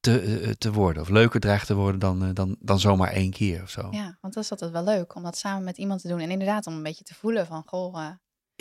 te, 0.00 0.20
eh, 0.20 0.50
te 0.50 0.72
worden 0.72 1.02
of 1.02 1.08
leuker 1.08 1.40
dreigt 1.40 1.66
te 1.66 1.74
worden 1.74 2.00
dan, 2.00 2.24
eh, 2.24 2.28
dan, 2.32 2.56
dan 2.60 2.80
zomaar 2.80 3.12
één 3.12 3.30
keer 3.30 3.62
of 3.62 3.70
zo. 3.70 3.88
Ja, 3.90 4.18
want 4.20 4.34
dat 4.34 4.44
is 4.44 4.50
altijd 4.50 4.70
wel 4.70 4.84
leuk 4.84 5.14
om 5.14 5.22
dat 5.22 5.38
samen 5.38 5.64
met 5.64 5.78
iemand 5.78 6.00
te 6.00 6.08
doen. 6.08 6.20
En 6.20 6.30
inderdaad 6.30 6.66
om 6.66 6.74
een 6.74 6.82
beetje 6.82 7.04
te 7.04 7.14
voelen 7.14 7.46
van, 7.46 7.62
goh, 7.66 8.02
eh, 8.02 8.10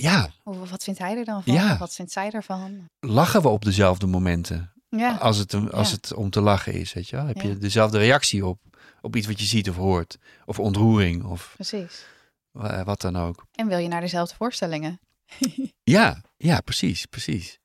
Ja, 0.02 0.30
wat 0.44 0.84
vindt 0.84 1.00
hij 1.00 1.18
er 1.18 1.26
dan 1.26 1.44
van? 1.44 1.54
Ja. 1.54 1.72
Of 1.72 1.78
wat 1.78 1.94
vindt 1.96 2.12
zij 2.12 2.30
ervan? 2.32 2.86
lachen 3.00 3.42
we 3.42 3.48
op 3.48 3.64
dezelfde 3.66 4.08
momenten 4.08 4.72
Ja, 4.90 5.16
als, 5.16 5.38
het, 5.38 5.54
als 5.72 5.90
Ja. 5.90 5.96
het 5.96 6.14
om 6.14 6.30
te 6.30 6.42
lachen 6.42 6.74
is. 6.74 6.94
Weet 6.94 7.10
je 7.10 7.16
wel? 7.16 7.26
Heb 7.26 7.42
je 7.42 7.58
dezelfde 7.58 7.98
reactie 7.98 8.46
op, 8.46 8.60
op 9.02 9.16
iets 9.16 9.28
wat 9.28 9.40
je 9.40 9.46
ziet 9.46 9.70
of 9.70 9.76
hoort. 9.76 10.18
Of 10.46 10.60
ontroering 10.60 11.24
of 11.24 11.52
precies. 11.56 12.06
wa- 12.52 12.84
wat 12.84 13.02
dan 13.02 13.16
ook. 13.18 13.46
En 13.56 13.68
wil 13.68 13.78
je 13.78 13.88
naar 13.88 14.02
dezelfde 14.02 14.36
voorstellingen? 14.36 15.00
Ja, 15.84 16.22
ja, 16.38 16.62
precies, 16.62 17.06
precies. 17.06 17.60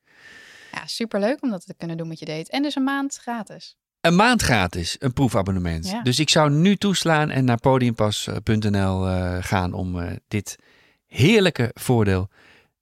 Ja, 0.72 0.86
superleuk 0.86 1.42
om 1.42 1.50
dat 1.50 1.66
te 1.66 1.74
kunnen 1.74 1.96
doen 1.96 2.08
met 2.08 2.18
je 2.18 2.24
date. 2.24 2.50
En 2.50 2.62
dus 2.62 2.74
een 2.74 2.84
maand 2.84 3.16
gratis. 3.16 3.76
Een 4.00 4.16
maand 4.16 4.42
gratis, 4.42 4.96
een 4.98 5.12
proefabonnement. 5.12 5.94
Dus 6.02 6.18
ik 6.18 6.28
zou 6.30 6.50
nu 6.50 6.76
toeslaan 6.76 7.30
en 7.30 7.44
naar 7.44 7.58
podiumpas.nl 7.60 9.06
eh, 9.08 9.36
gaan 9.40 9.72
om 9.72 10.00
eh, 10.00 10.16
dit 10.28 10.56
heerlijke 11.12 11.70
voordeel 11.74 12.28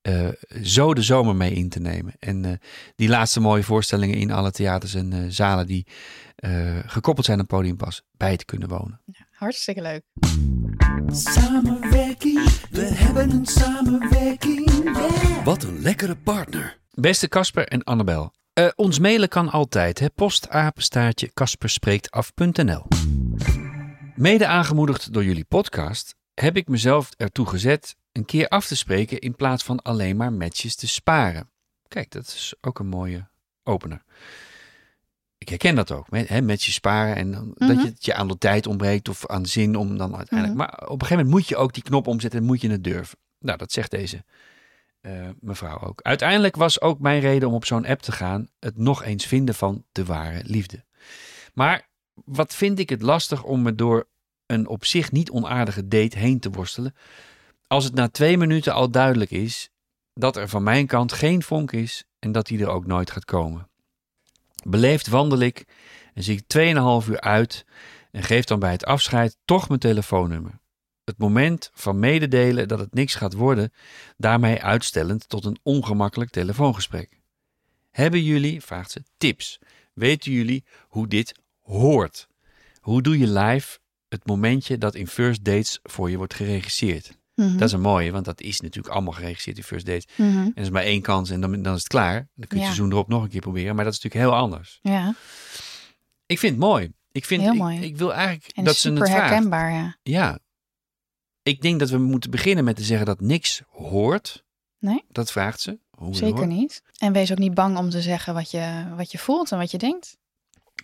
eh, 0.03 0.29
zo 0.63 0.95
de 0.95 1.03
zomer 1.03 1.37
mee 1.37 1.53
in 1.53 1.69
te 1.69 1.81
nemen. 1.81 2.13
En 2.19 2.45
eh, 2.45 2.53
die 2.97 3.09
laatste 3.09 3.41
mooie 3.41 3.63
voorstellingen 3.63 4.17
in 4.17 4.31
alle 4.31 4.51
theaters 4.51 4.95
en 4.95 5.13
eh, 5.13 5.19
zalen 5.29 5.67
die 5.67 5.87
eh, 6.37 6.79
gekoppeld 6.87 7.27
zijn 7.27 7.39
aan 7.39 7.47
Podiumpas 7.47 8.03
bij 8.17 8.37
te 8.37 8.45
kunnen 8.45 8.69
wonen. 8.69 9.01
Hartstikke 9.31 9.83
leuk. 9.83 10.03
Samenwerking, 11.13 12.51
we 12.71 12.81
hebben 12.95 13.31
een 13.31 13.47
samenwerking, 13.47 14.71
yeah. 14.85 15.45
Wat 15.45 15.63
een 15.63 15.81
lekkere 15.83 16.17
partner. 16.17 16.79
Beste 16.91 17.29
Casper 17.29 17.69
en 17.69 17.85
Annabel. 17.85 18.33
eh, 18.53 18.69
ons 18.75 18.99
mailen 18.99 19.29
kan 19.29 19.51
altijd. 19.51 19.99
Hè? 19.99 20.11
Postapenstaartje 20.11 21.31
kasperspreektaf.nl 21.35 22.87
Mede 24.17 24.47
aangemoedigd 24.47 25.13
door 25.13 25.25
jullie 25.25 25.45
podcast 25.45 26.15
heb 26.35 26.57
ik 26.57 26.69
mezelf 26.69 27.11
ertoe 27.17 27.47
gezet 27.47 27.97
een 28.13 28.25
keer 28.25 28.49
af 28.49 28.67
te 28.67 28.77
spreken 28.77 29.19
in 29.19 29.35
plaats 29.35 29.65
van 29.65 29.83
alleen 29.83 30.17
maar 30.17 30.33
matches 30.33 30.77
te 30.77 30.89
sparen. 30.89 31.51
Kijk, 31.89 32.11
dat 32.11 32.27
is 32.27 32.55
ook 32.61 32.79
een 32.79 32.87
mooie 32.89 33.29
opener. 33.65 34.03
Ik 35.39 35.49
herken 35.49 35.75
dat 35.75 35.91
ook, 35.93 36.11
met, 36.11 36.29
hè, 36.29 36.41
matches 36.43 36.75
sparen 36.75 37.17
en 37.17 37.31
dan- 37.33 37.55
dat 37.55 37.69
Mhm. 37.69 37.79
je, 37.81 37.87
het 37.87 38.05
je 38.05 38.15
aan 38.15 38.29
de 38.29 38.39
tijd 38.39 38.67
ontbreekt 38.67 39.09
of 39.09 39.27
aan 39.27 39.47
zin 39.47 39.77
om 39.77 39.99
dan 39.99 40.17
uiteindelijk. 40.17 40.59
Mhm. 40.59 40.69
Maar 40.69 40.79
op 40.89 41.01
een 41.01 41.07
gegeven 41.07 41.17
moment 41.17 41.35
moet 41.35 41.49
je 41.49 41.57
ook 41.57 41.73
die 41.73 41.83
knop 41.83 42.07
omzetten 42.07 42.41
en 42.41 42.47
moet 42.47 42.61
je 42.61 42.71
het 42.71 42.85
durven. 42.85 43.19
Nou, 43.39 43.59
dat 43.59 43.73
zegt 43.73 43.91
deze 43.91 44.25
eh, 45.01 45.29
mevrouw 45.41 45.81
ook. 45.81 46.01
Uiteindelijk 46.03 46.57
was 46.57 46.81
ook 46.81 46.99
mijn 47.01 47.21
reden 47.21 47.49
om 47.49 47.55
op 47.55 47.65
zo'n 47.65 47.87
app 47.87 48.01
te 48.03 48.13
gaan 48.13 48.49
het 48.59 48.77
nog 48.77 49.03
eens 49.05 49.27
vinden 49.27 49.55
van 49.55 49.85
de 49.93 50.05
ware 50.05 50.43
liefde. 50.45 50.85
Maar 51.55 51.89
wat 52.25 52.55
vind 52.55 52.79
ik 52.79 52.89
het 52.89 53.03
lastig 53.03 53.43
om 53.43 53.63
me 53.63 53.75
door 53.75 54.09
een 54.47 54.67
op 54.69 54.85
zich 54.85 55.13
niet 55.13 55.31
onaardige 55.31 55.89
date 55.89 56.19
heen 56.19 56.41
te 56.41 56.51
worstelen, 56.51 56.95
als 57.71 57.85
het 57.85 57.95
na 57.95 58.09
twee 58.09 58.37
minuten 58.37 58.73
al 58.75 58.91
duidelijk 58.91 59.31
is 59.31 59.71
dat 60.15 60.37
er 60.37 60.49
van 60.49 60.63
mijn 60.63 60.87
kant 60.87 61.13
geen 61.13 61.43
vonk 61.43 61.73
is 61.73 62.05
en 62.19 62.33
dat 62.33 62.47
die 62.47 62.61
er 62.61 62.69
ook 62.69 62.87
nooit 62.87 63.11
gaat 63.11 63.25
komen. 63.25 63.69
Beleefd 64.65 65.07
wandel 65.07 65.39
ik 65.39 65.65
en 66.15 66.23
zie 66.23 66.37
ik 66.37 66.75
2,5 67.05 67.09
uur 67.09 67.21
uit 67.21 67.65
en 68.11 68.23
geef 68.23 68.45
dan 68.45 68.59
bij 68.59 68.71
het 68.71 68.85
afscheid 68.85 69.37
toch 69.45 69.69
mijn 69.69 69.81
telefoonnummer. 69.81 70.61
Het 71.05 71.19
moment 71.19 71.71
van 71.75 71.99
mededelen 71.99 72.69
dat 72.69 72.79
het 72.79 72.95
niks 72.95 73.15
gaat 73.15 73.33
worden, 73.33 73.73
daarmee 74.17 74.63
uitstellend 74.63 75.29
tot 75.29 75.45
een 75.45 75.59
ongemakkelijk 75.63 76.31
telefoongesprek. 76.31 77.21
Hebben 77.91 78.23
jullie, 78.23 78.61
vraagt 78.61 78.91
ze, 78.91 79.03
tips? 79.17 79.59
Weten 79.95 80.33
jullie 80.33 80.65
hoe 80.89 81.09
dit 81.09 81.41
hoort? 81.61 82.29
Hoe 82.81 83.03
doe 83.03 83.19
je 83.19 83.29
live 83.29 83.79
het 84.09 84.27
momentje 84.27 84.79
dat 84.79 84.95
in 84.95 85.07
first 85.07 85.45
dates 85.45 85.79
voor 85.83 86.11
je 86.11 86.17
wordt 86.17 86.35
geregisseerd? 86.35 87.19
Mhm. 87.47 87.57
Dat 87.57 87.69
is 87.69 87.73
een 87.73 87.81
mooie, 87.81 88.11
want 88.13 88.25
dat 88.25 88.41
is 88.41 88.61
natuurlijk 88.61 88.95
allemaal 88.95 89.13
geregisseerd 89.13 89.57
in 89.57 89.63
first 89.63 89.87
dates. 89.87 90.07
Mhm. 90.17 90.39
En 90.39 90.53
er 90.55 90.63
is 90.63 90.71
maar 90.71 90.83
één 90.83 91.01
kans 91.03 91.31
en 91.31 91.41
dan, 91.41 91.63
dan 91.63 91.75
is 91.75 91.79
het 91.79 91.89
klaar. 91.89 92.15
Dan 92.35 92.47
kun 92.47 92.57
je 92.57 92.57
Ja. 92.57 92.61
het 92.61 92.65
seizoen 92.75 92.91
erop 92.93 93.09
nog 93.09 93.23
een 93.23 93.29
keer 93.29 93.41
proberen. 93.41 93.75
Maar 93.75 93.85
dat 93.85 93.95
is 93.95 94.01
natuurlijk 94.03 94.31
heel 94.33 94.41
anders. 94.43 94.79
Ja, 94.83 95.15
Ik 96.27 96.39
vind 96.39 96.53
het 96.53 96.61
mooi. 96.65 96.93
Ik, 97.13 97.25
vind, 97.25 97.43
Heel 97.43 97.55
mooi. 97.55 97.81
Ik, 97.81 97.97
wil 97.97 98.15
eigenlijk 98.15 98.57
en 98.57 98.65
dat 98.65 98.75
ze 98.75 98.81
super 98.81 99.01
het 99.03 99.11
vraagt. 99.11 99.31
herkenbaar, 99.31 99.73
ja. 99.73 99.97
Ja. 100.03 100.39
Ik 101.43 101.61
denk 101.63 101.79
dat 101.79 101.91
we 101.91 101.99
moeten 101.99 102.31
beginnen 102.31 102.65
met 102.65 102.77
te 102.77 102.83
zeggen 102.83 103.07
dat 103.07 103.21
niks 103.21 103.63
hoort. 103.69 104.45
Nee. 104.79 105.05
Dat 105.09 105.33
vraagt 105.33 105.61
ze. 105.61 105.79
Hoe 105.91 106.15
Zeker 106.15 106.37
hoort. 106.37 106.49
niet. 106.49 106.83
En 106.99 107.13
wees 107.13 107.33
ook 107.33 107.39
niet 107.39 107.55
bang 107.55 107.79
om 107.79 107.91
te 107.91 108.03
zeggen 108.03 108.35
wat 108.35 108.51
je, 108.51 108.85
wat 108.97 109.13
je 109.13 109.19
voelt 109.19 109.53
en 109.53 109.59
wat 109.59 109.71
je 109.71 109.79
denkt. 109.79 110.17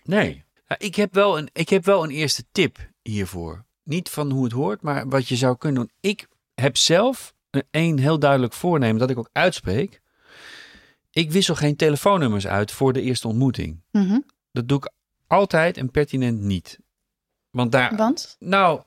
Nee. 0.04 0.44
Ja, 0.68 0.78
ik, 0.78 0.94
heb 0.94 1.14
wel 1.14 1.38
een, 1.38 1.48
ik 1.52 1.68
heb 1.68 1.84
wel 1.84 2.04
een 2.04 2.10
eerste 2.10 2.44
tip 2.52 2.90
hiervoor. 3.02 3.64
Niet 3.82 4.08
van 4.08 4.30
hoe 4.30 4.44
het 4.44 4.52
hoort, 4.52 4.82
maar 4.82 5.08
wat 5.08 5.28
je 5.28 5.36
zou 5.36 5.56
kunnen 5.56 5.80
doen. 5.80 5.90
Ik 6.12 6.28
heb 6.60 6.76
zelf 6.76 7.34
een, 7.50 7.62
een 7.70 7.98
heel 7.98 8.18
duidelijk 8.18 8.52
voornemen 8.52 8.98
dat 8.98 9.10
ik 9.10 9.18
ook 9.18 9.30
uitspreek. 9.32 10.00
Ik 11.10 11.30
wissel 11.32 11.54
geen 11.54 11.76
telefoonnummers 11.76 12.46
uit 12.46 12.72
voor 12.72 12.92
de 12.92 13.02
eerste 13.02 13.28
ontmoeting. 13.28 13.80
Mhm. 13.90 14.18
Dat 14.52 14.68
doe 14.68 14.78
ik 14.78 14.90
altijd 15.26 15.76
en 15.76 15.90
pertinent 15.90 16.40
niet. 16.40 16.78
Want 17.50 17.72
daar, 17.72 17.96
Want? 17.96 18.36
Nou, 18.38 18.82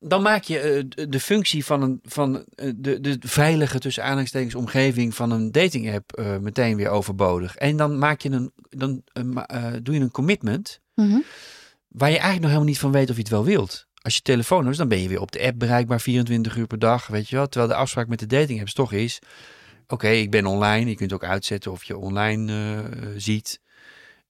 dan 0.00 0.22
maak 0.22 0.42
je 0.42 0.58
eh, 0.60 1.08
de- 1.08 1.20
functie 1.20 1.64
van, 1.64 1.82
een, 1.82 1.98
van 2.02 2.44
eh, 2.54 2.72
de, 2.76 3.00
de 3.00 3.16
veilige 3.20 3.78
tussen 3.78 4.02
aanhalingstekens 4.04 4.54
omgeving 4.54 5.14
van 5.14 5.30
een 5.30 5.52
dating 5.52 5.94
app 5.94 6.12
eh, 6.12 6.36
meteen 6.36 6.76
weer 6.76 6.88
overbodig. 6.88 7.56
En 7.56 7.76
dan 7.76 7.98
maak 7.98 8.20
je 8.20 8.30
een, 8.30 8.52
dan 8.70 9.02
doe 9.82 9.94
je 9.94 10.00
een 10.00 10.10
commitment 10.10 10.80
Mhm. 10.94 11.18
waar 11.88 12.08
je 12.10 12.14
eigenlijk 12.18 12.40
nog 12.40 12.50
helemaal 12.50 12.64
niet 12.70 12.78
van 12.78 12.92
weet 12.92 13.10
of 13.10 13.14
je 13.16 13.22
het 13.22 13.30
wel 13.30 13.44
wilt. 13.44 13.86
Als 14.02 14.14
je 14.14 14.22
telefoon 14.22 14.68
is, 14.68 14.76
dan 14.76 14.88
ben 14.88 15.00
je 15.02 15.08
weer 15.08 15.20
op 15.20 15.32
de 15.32 15.40
app 15.42 15.58
bereikbaar 15.58 16.00
24 16.00 16.56
uur 16.56 16.66
per 16.66 16.78
dag, 16.78 17.06
weet 17.06 17.28
je 17.28 17.36
wel. 17.36 17.48
Terwijl 17.48 17.72
de 17.72 17.78
afspraak 17.78 18.08
met 18.08 18.18
de 18.18 18.26
dating 18.26 18.60
apps 18.60 18.72
toch 18.72 18.92
is, 18.92 19.18
oké, 19.86 20.08
ik 20.08 20.30
ben 20.30 20.46
online. 20.46 20.90
Je 20.90 20.96
kunt 20.96 21.12
ook 21.12 21.24
uitzetten 21.24 21.70
of 21.72 21.84
je 21.84 21.96
online 21.96 22.52
eh, 22.52 23.08
ziet. 23.16 23.60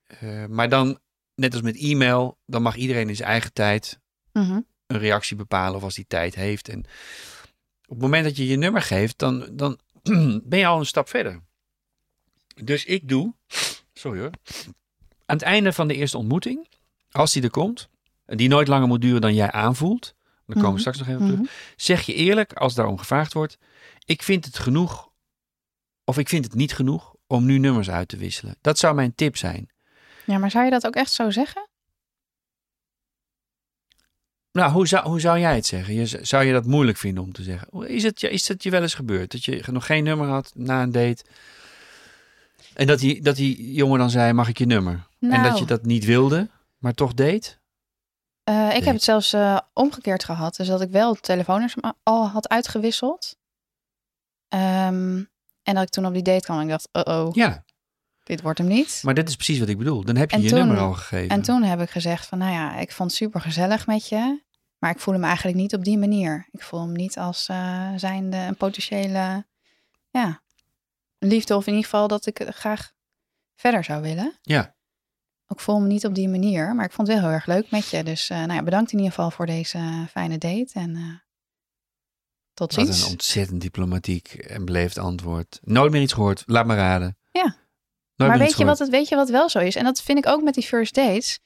Eh, 0.07 0.45
maar 0.47 0.69
dan, 0.69 0.99
net 1.35 1.53
als 1.53 1.63
met 1.63 1.79
e-mail, 1.79 2.39
dan 2.47 2.63
mag 2.63 2.77
iedereen 2.77 3.09
in 3.09 3.17
zijn 3.17 3.29
eigen 3.29 3.53
tijd 3.53 3.99
Mhm. 4.33 4.61
een 4.87 4.99
reactie 4.99 5.37
bepalen 5.37 5.77
of 5.77 5.83
als 5.83 5.97
hij 5.97 6.05
tijd 6.09 6.35
heeft. 6.35 6.69
En 6.69 6.79
op 7.85 7.95
het 7.95 8.01
moment 8.01 8.25
dat 8.25 8.37
je 8.37 8.47
je 8.47 8.57
nummer 8.57 8.83
geeft, 8.83 9.19
dan, 9.19 9.49
dan 9.53 9.79
ben 10.45 10.59
je 10.59 10.67
al 10.67 10.79
een 10.79 10.87
stap 10.87 11.09
verder. 11.09 11.41
Dus 12.63 12.85
ik 12.85 13.09
doe, 13.09 13.35
sorry 13.93 14.21
hoor, 14.21 14.31
aan 15.27 15.37
het 15.37 15.43
einde 15.43 15.73
van 15.73 15.89
de 15.89 15.95
eerste 15.95 16.19
ontmoeting, 16.19 16.69
als 17.11 17.33
die 17.33 17.43
er 17.43 17.51
komt, 17.51 17.89
die 18.37 18.49
nooit 18.49 18.69
langer 18.69 18.89
moet 18.89 19.01
duren 19.01 19.21
dan 19.21 19.35
jij 19.35 19.51
aanvoelt, 19.53 20.15
daar 20.47 20.57
komen 20.57 20.63
we 20.63 20.69
Mhm. 20.71 20.79
straks 20.79 20.99
nog 20.99 21.07
even 21.09 21.21
op 21.21 21.27
terug, 21.27 21.41
Mhm. 21.41 21.49
zeg 21.77 22.03
je 22.03 22.15
eerlijk, 22.15 22.53
als 22.53 22.75
daarom 22.75 22.99
gevraagd 22.99 23.33
wordt, 23.33 23.59
ik 24.05 24.23
vind 24.23 24.45
het 24.45 24.59
genoeg, 24.59 25.09
of 26.05 26.19
ik 26.19 26.29
vind 26.29 26.45
het 26.45 26.55
niet 26.55 26.75
genoeg 26.75 27.15
om 27.27 27.45
nu 27.45 27.59
nummers 27.59 27.91
uit 27.91 28.09
te 28.09 28.17
wisselen. 28.17 28.57
Dat 28.61 28.79
zou 28.79 28.95
mijn 28.95 29.15
tip 29.15 29.37
zijn. 29.37 29.69
Ja, 30.25 30.39
maar 30.39 30.51
zou 30.51 30.65
je 30.65 30.71
dat 30.71 30.87
ook 30.87 30.95
echt 30.95 31.13
zo 31.13 31.31
zeggen? 31.31 31.69
Nou, 34.53 34.73
hoe 34.73 34.87
zou, 34.87 35.09
hoe 35.09 35.21
zou 35.21 35.39
jij 35.39 35.55
het 35.55 35.67
zeggen? 35.67 35.95
Je, 35.95 36.07
zou 36.23 36.45
je 36.45 36.53
dat 36.53 36.67
moeilijk 36.67 36.99
vinden 36.99 37.23
om 37.25 37.33
te 37.33 37.43
zeggen? 37.43 37.89
Is 37.89 38.03
het, 38.03 38.21
je- 38.21 38.31
is 38.31 38.49
het 38.49 38.63
je 38.63 38.71
wel 38.71 38.83
eens 38.83 38.95
gebeurd? 38.95 39.31
Dat 39.33 39.45
je 39.45 39.63
nog 39.71 39.87
geen 39.87 40.05
nummer 40.05 40.27
had 40.29 40.53
na 40.55 40.83
een 40.83 40.93
date? 40.93 41.25
En 42.75 42.87
dat 42.87 42.99
die, 42.99 43.23
dat 43.23 43.37
die 43.37 43.73
jongen 43.73 43.99
dan 43.99 44.11
zei, 44.11 44.33
mag 44.33 44.49
ik 44.49 44.59
je 44.59 44.67
nummer? 44.67 45.07
En 45.21 45.29
dat 45.31 45.41
Nou. 45.41 45.59
je 45.59 45.65
dat 45.65 45.85
niet 45.85 46.05
wilde, 46.05 46.49
maar 46.79 46.95
toch 46.95 47.15
deed? 47.15 47.59
Eh, 48.49 48.67
ik 48.67 48.73
Nee. 48.73 48.83
heb 48.85 48.95
het 48.95 49.03
zelfs 49.03 49.33
eh, 49.33 49.59
omgekeerd 49.73 50.25
gehad. 50.25 50.57
Dus 50.57 50.67
dat 50.67 50.81
ik 50.81 50.91
wel 50.91 51.13
het 51.13 51.23
telefoonnummer 51.23 51.93
al 52.03 52.29
had 52.29 52.49
uitgewisseld. 52.49 53.37
Ehm, 54.49 55.23
en 55.63 55.75
dat 55.75 55.83
ik 55.83 55.89
toen 55.89 56.07
op 56.07 56.13
die 56.13 56.23
date 56.23 56.45
kwam 56.45 56.57
en 56.57 56.63
ik 56.63 56.69
dacht, 56.69 56.89
oh 56.93 57.27
oh, 57.27 57.35
Ja, 57.35 57.65
dit 58.25 58.43
wordt 58.43 58.59
hem 58.59 58.67
niet. 58.69 59.01
maar 59.05 59.15
dit 59.15 59.29
is 59.29 59.35
precies 59.37 59.59
wat 59.59 59.69
ik 59.69 59.79
bedoel. 59.79 60.05
Dan 60.05 60.17
heb 60.17 60.31
je 60.31 60.37
En 60.37 60.43
je 60.43 60.49
toen- 60.49 60.59
nummer 60.59 60.79
al 60.79 60.93
gegeven. 60.93 61.29
En 61.29 61.43
toen 61.43 61.63
heb 61.63 61.81
ik 61.81 61.91
gezegd 61.91 62.27
van, 62.27 62.39
nou 62.39 62.53
ja, 62.53 62.77
ik 62.77 62.93
vond 62.93 63.11
het 63.11 63.19
super 63.19 63.41
gezellig 63.41 63.87
met 63.87 64.09
je. 64.09 64.43
Maar 64.79 64.91
ik 64.91 64.99
voel 65.01 65.15
hem 65.15 65.25
eigenlijk 65.25 65.57
niet 65.57 65.75
op 65.75 65.85
die 65.85 65.99
manier. 65.99 66.49
Ik 66.51 66.63
voel 66.63 66.81
hem 66.81 66.93
niet 66.93 67.19
als 67.19 67.49
eh 67.49 67.89
zijnde 67.97 68.37
een 68.37 68.57
potentiële, 68.57 69.47
ja, 70.11 70.41
liefde. 71.19 71.57
Of 71.57 71.67
in 71.67 71.73
ieder 71.73 71.85
geval 71.91 72.09
dat 72.09 72.27
ik 72.27 72.47
graag 72.49 72.93
verder 73.55 73.85
zou 73.85 74.03
willen. 74.03 74.39
Ja, 74.43 74.75
Ik 75.49 75.61
voel 75.61 75.81
me 75.81 75.87
niet 75.87 76.07
op 76.07 76.15
die 76.15 76.29
manier, 76.29 76.75
maar 76.75 76.85
ik 76.85 76.93
vond 76.93 77.09
het 77.09 77.17
wel 77.17 77.27
heel 77.27 77.37
erg 77.37 77.47
leuk 77.47 77.71
met 77.71 77.89
je. 77.89 78.03
Dus 78.05 78.31
eh, 78.31 78.39
nou 78.39 78.53
ja, 78.53 78.63
bedankt 78.63 78.93
in 78.93 78.99
ieder 78.99 79.15
geval 79.15 79.31
voor 79.31 79.47
deze 79.47 79.79
eh, 79.79 80.07
fijne 80.11 80.39
date. 80.39 80.71
En 80.73 80.97
eh, 80.97 81.03
tot 82.55 82.75
wat 82.75 82.87
ziens. 82.87 83.03
een 83.03 83.11
ontzettend 83.11 83.61
diplomatiek 83.61 84.35
en 84.35 84.65
beleefd 84.65 84.99
antwoord. 84.99 85.59
Nooit 85.63 85.93
meer 85.93 86.03
iets 86.03 86.13
gehoord, 86.13 86.43
laat 86.47 86.67
me 86.67 86.75
raden. 86.75 87.17
Ja. 87.31 87.57
Nooit 88.15 88.31
maar 88.31 88.39
weet 88.39 88.57
je, 88.57 88.65
wat 88.65 88.79
het, 88.79 88.89
weet 88.89 89.09
je 89.09 89.17
wat 89.17 89.29
wel 89.29 89.49
zo 89.49 89.59
is? 89.59 89.77
En 89.77 89.85
dat 89.85 90.03
vind 90.03 90.19
ik 90.19 90.27
ook 90.27 90.43
met 90.43 90.55
die 90.55 90.65
first 90.65 90.95
dates. 90.95 91.41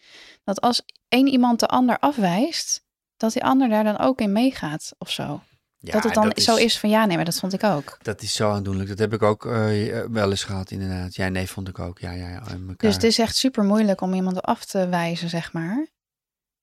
Dat 0.45 0.61
als 0.61 0.83
één 1.09 1.27
iemand 1.27 1.61
de 1.61 1.67
ander 1.67 1.99
afwijst, 1.99 2.85
dat 3.17 3.33
die 3.33 3.45
ander 3.45 3.69
daar 3.69 3.85
dan 3.85 3.99
ook 3.99 4.21
in 4.21 4.33
meegaat 4.33 4.95
of 4.99 5.11
zo. 5.11 5.43
Ja, 5.85 5.92
dat 5.92 6.03
het 6.03 6.14
dan 6.14 6.33
zo 6.35 6.57
is 6.57 6.79
van 6.79 6.90
ja, 6.90 7.05
nee, 7.05 7.16
maar 7.16 7.25
dat 7.25 7.38
vond 7.38 7.53
ik 7.53 7.64
ook. 7.64 7.99
Dat 8.03 8.23
is 8.23 8.33
zo 8.35 8.51
aandoenlijk. 8.51 8.88
Dat 8.88 8.99
heb 8.99 9.12
ik 9.12 9.23
ook 9.23 9.47
eh, 9.47 10.01
wel 10.11 10.31
eens 10.31 10.45
gehad, 10.45 10.71
inderdaad. 10.71 11.14
Ja, 11.14 11.29
nee, 11.29 11.47
vond 11.47 11.68
ik 11.68 11.79
ook. 11.79 11.99
Ja, 11.99 12.11
ja, 12.11 12.29
ja. 12.29 12.42
Dus 12.77 12.95
het 12.95 13.05
is 13.05 13.18
echt 13.18 13.37
super 13.37 13.64
moeilijk 13.64 14.01
om 14.01 14.14
iemand 14.14 14.42
af 14.42 14.64
te 14.64 14.88
wijzen, 14.88 15.29
zeg 15.29 15.53
maar. 15.53 15.87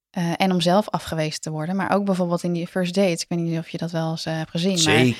Eh, 0.09 0.33
en 0.37 0.51
om 0.51 0.61
zelf 0.61 0.89
afgewezen 0.89 1.41
te 1.41 1.49
worden. 1.49 1.75
Maar 1.75 1.91
ook 1.91 2.05
bijvoorbeeld 2.05 2.43
in 2.43 2.53
die 2.53 2.67
first 2.67 2.93
dates. 2.93 3.21
Ik 3.21 3.29
weet 3.29 3.39
niet 3.39 3.59
of 3.59 3.69
je 3.69 3.77
dat 3.77 3.91
wel 3.91 4.11
eens 4.11 4.25
eh, 4.25 4.37
hebt 4.37 4.49
gezien. 4.49 4.83
Maar 4.83 5.15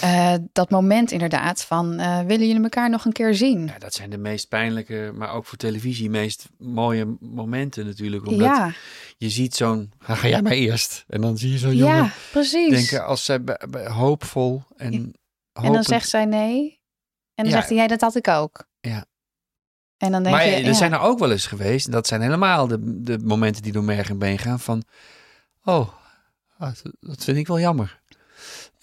Eh, 0.00 0.34
dat 0.52 0.70
moment 0.70 1.10
inderdaad 1.10 1.64
van 1.64 1.98
eh, 1.98 2.18
willen 2.20 2.46
jullie 2.46 2.62
elkaar 2.62 2.90
nog 2.90 3.04
een 3.04 3.12
keer 3.12 3.34
zien? 3.34 3.66
Ja, 3.66 3.78
dat 3.78 3.94
zijn 3.94 4.10
de 4.10 4.18
meest 4.18 4.48
pijnlijke, 4.48 5.10
maar 5.14 5.30
ook 5.32 5.44
voor 5.46 5.58
televisie 5.58 6.10
meest 6.10 6.48
mooie 6.58 7.16
momenten 7.20 7.86
natuurlijk. 7.86 8.26
Omdat 8.26 8.46
Ja, 8.46 8.72
je 9.16 9.30
ziet 9.30 9.54
zo'n, 9.54 9.92
ga, 9.98 10.28
jij 10.28 10.42
maar 10.42 10.52
eerst. 10.52 11.04
En 11.08 11.20
dan 11.20 11.38
zie 11.38 11.50
je 11.52 11.58
zo'n 11.58 11.76
jongen 11.76 11.96
ja, 11.96 12.10
precies. 12.32 12.70
denken 12.70 13.06
als 13.06 13.24
zij 13.24 13.40
hoopvol 13.88 14.62
en 14.76 15.14
en 15.52 15.72
dan 15.72 15.82
zegt 15.84 16.08
zij 16.08 16.24
nee. 16.24 16.80
En 17.34 17.44
dan 17.44 17.46
Ja. 17.46 17.50
zegt 17.52 17.68
hij, 17.68 17.76
jij, 17.76 17.86
dat 17.86 18.00
had 18.00 18.16
ik 18.16 18.28
ook. 18.28 18.68
Ja. 18.80 19.04
En 19.96 20.12
dan 20.12 20.22
denk 20.22 20.34
Maar 20.34 20.46
je, 20.46 20.54
er 20.54 20.64
ja, 20.64 20.72
zijn 20.72 20.92
er 20.92 21.00
ook 21.00 21.18
wel 21.18 21.30
eens 21.30 21.46
geweest, 21.46 21.86
en 21.86 21.92
dat 21.92 22.06
zijn 22.06 22.20
helemaal 22.20 22.66
de, 22.66 23.02
de 23.02 23.18
momenten 23.18 23.62
die 23.62 23.72
door 23.72 23.84
merg 23.84 24.08
en 24.10 24.18
been 24.18 24.38
gaan, 24.38 24.60
van, 24.60 24.82
oh, 25.64 25.88
ah, 26.58 26.72
dat 27.00 27.24
vind 27.24 27.36
ik 27.36 27.46
wel 27.46 27.60
jammer. 27.60 28.00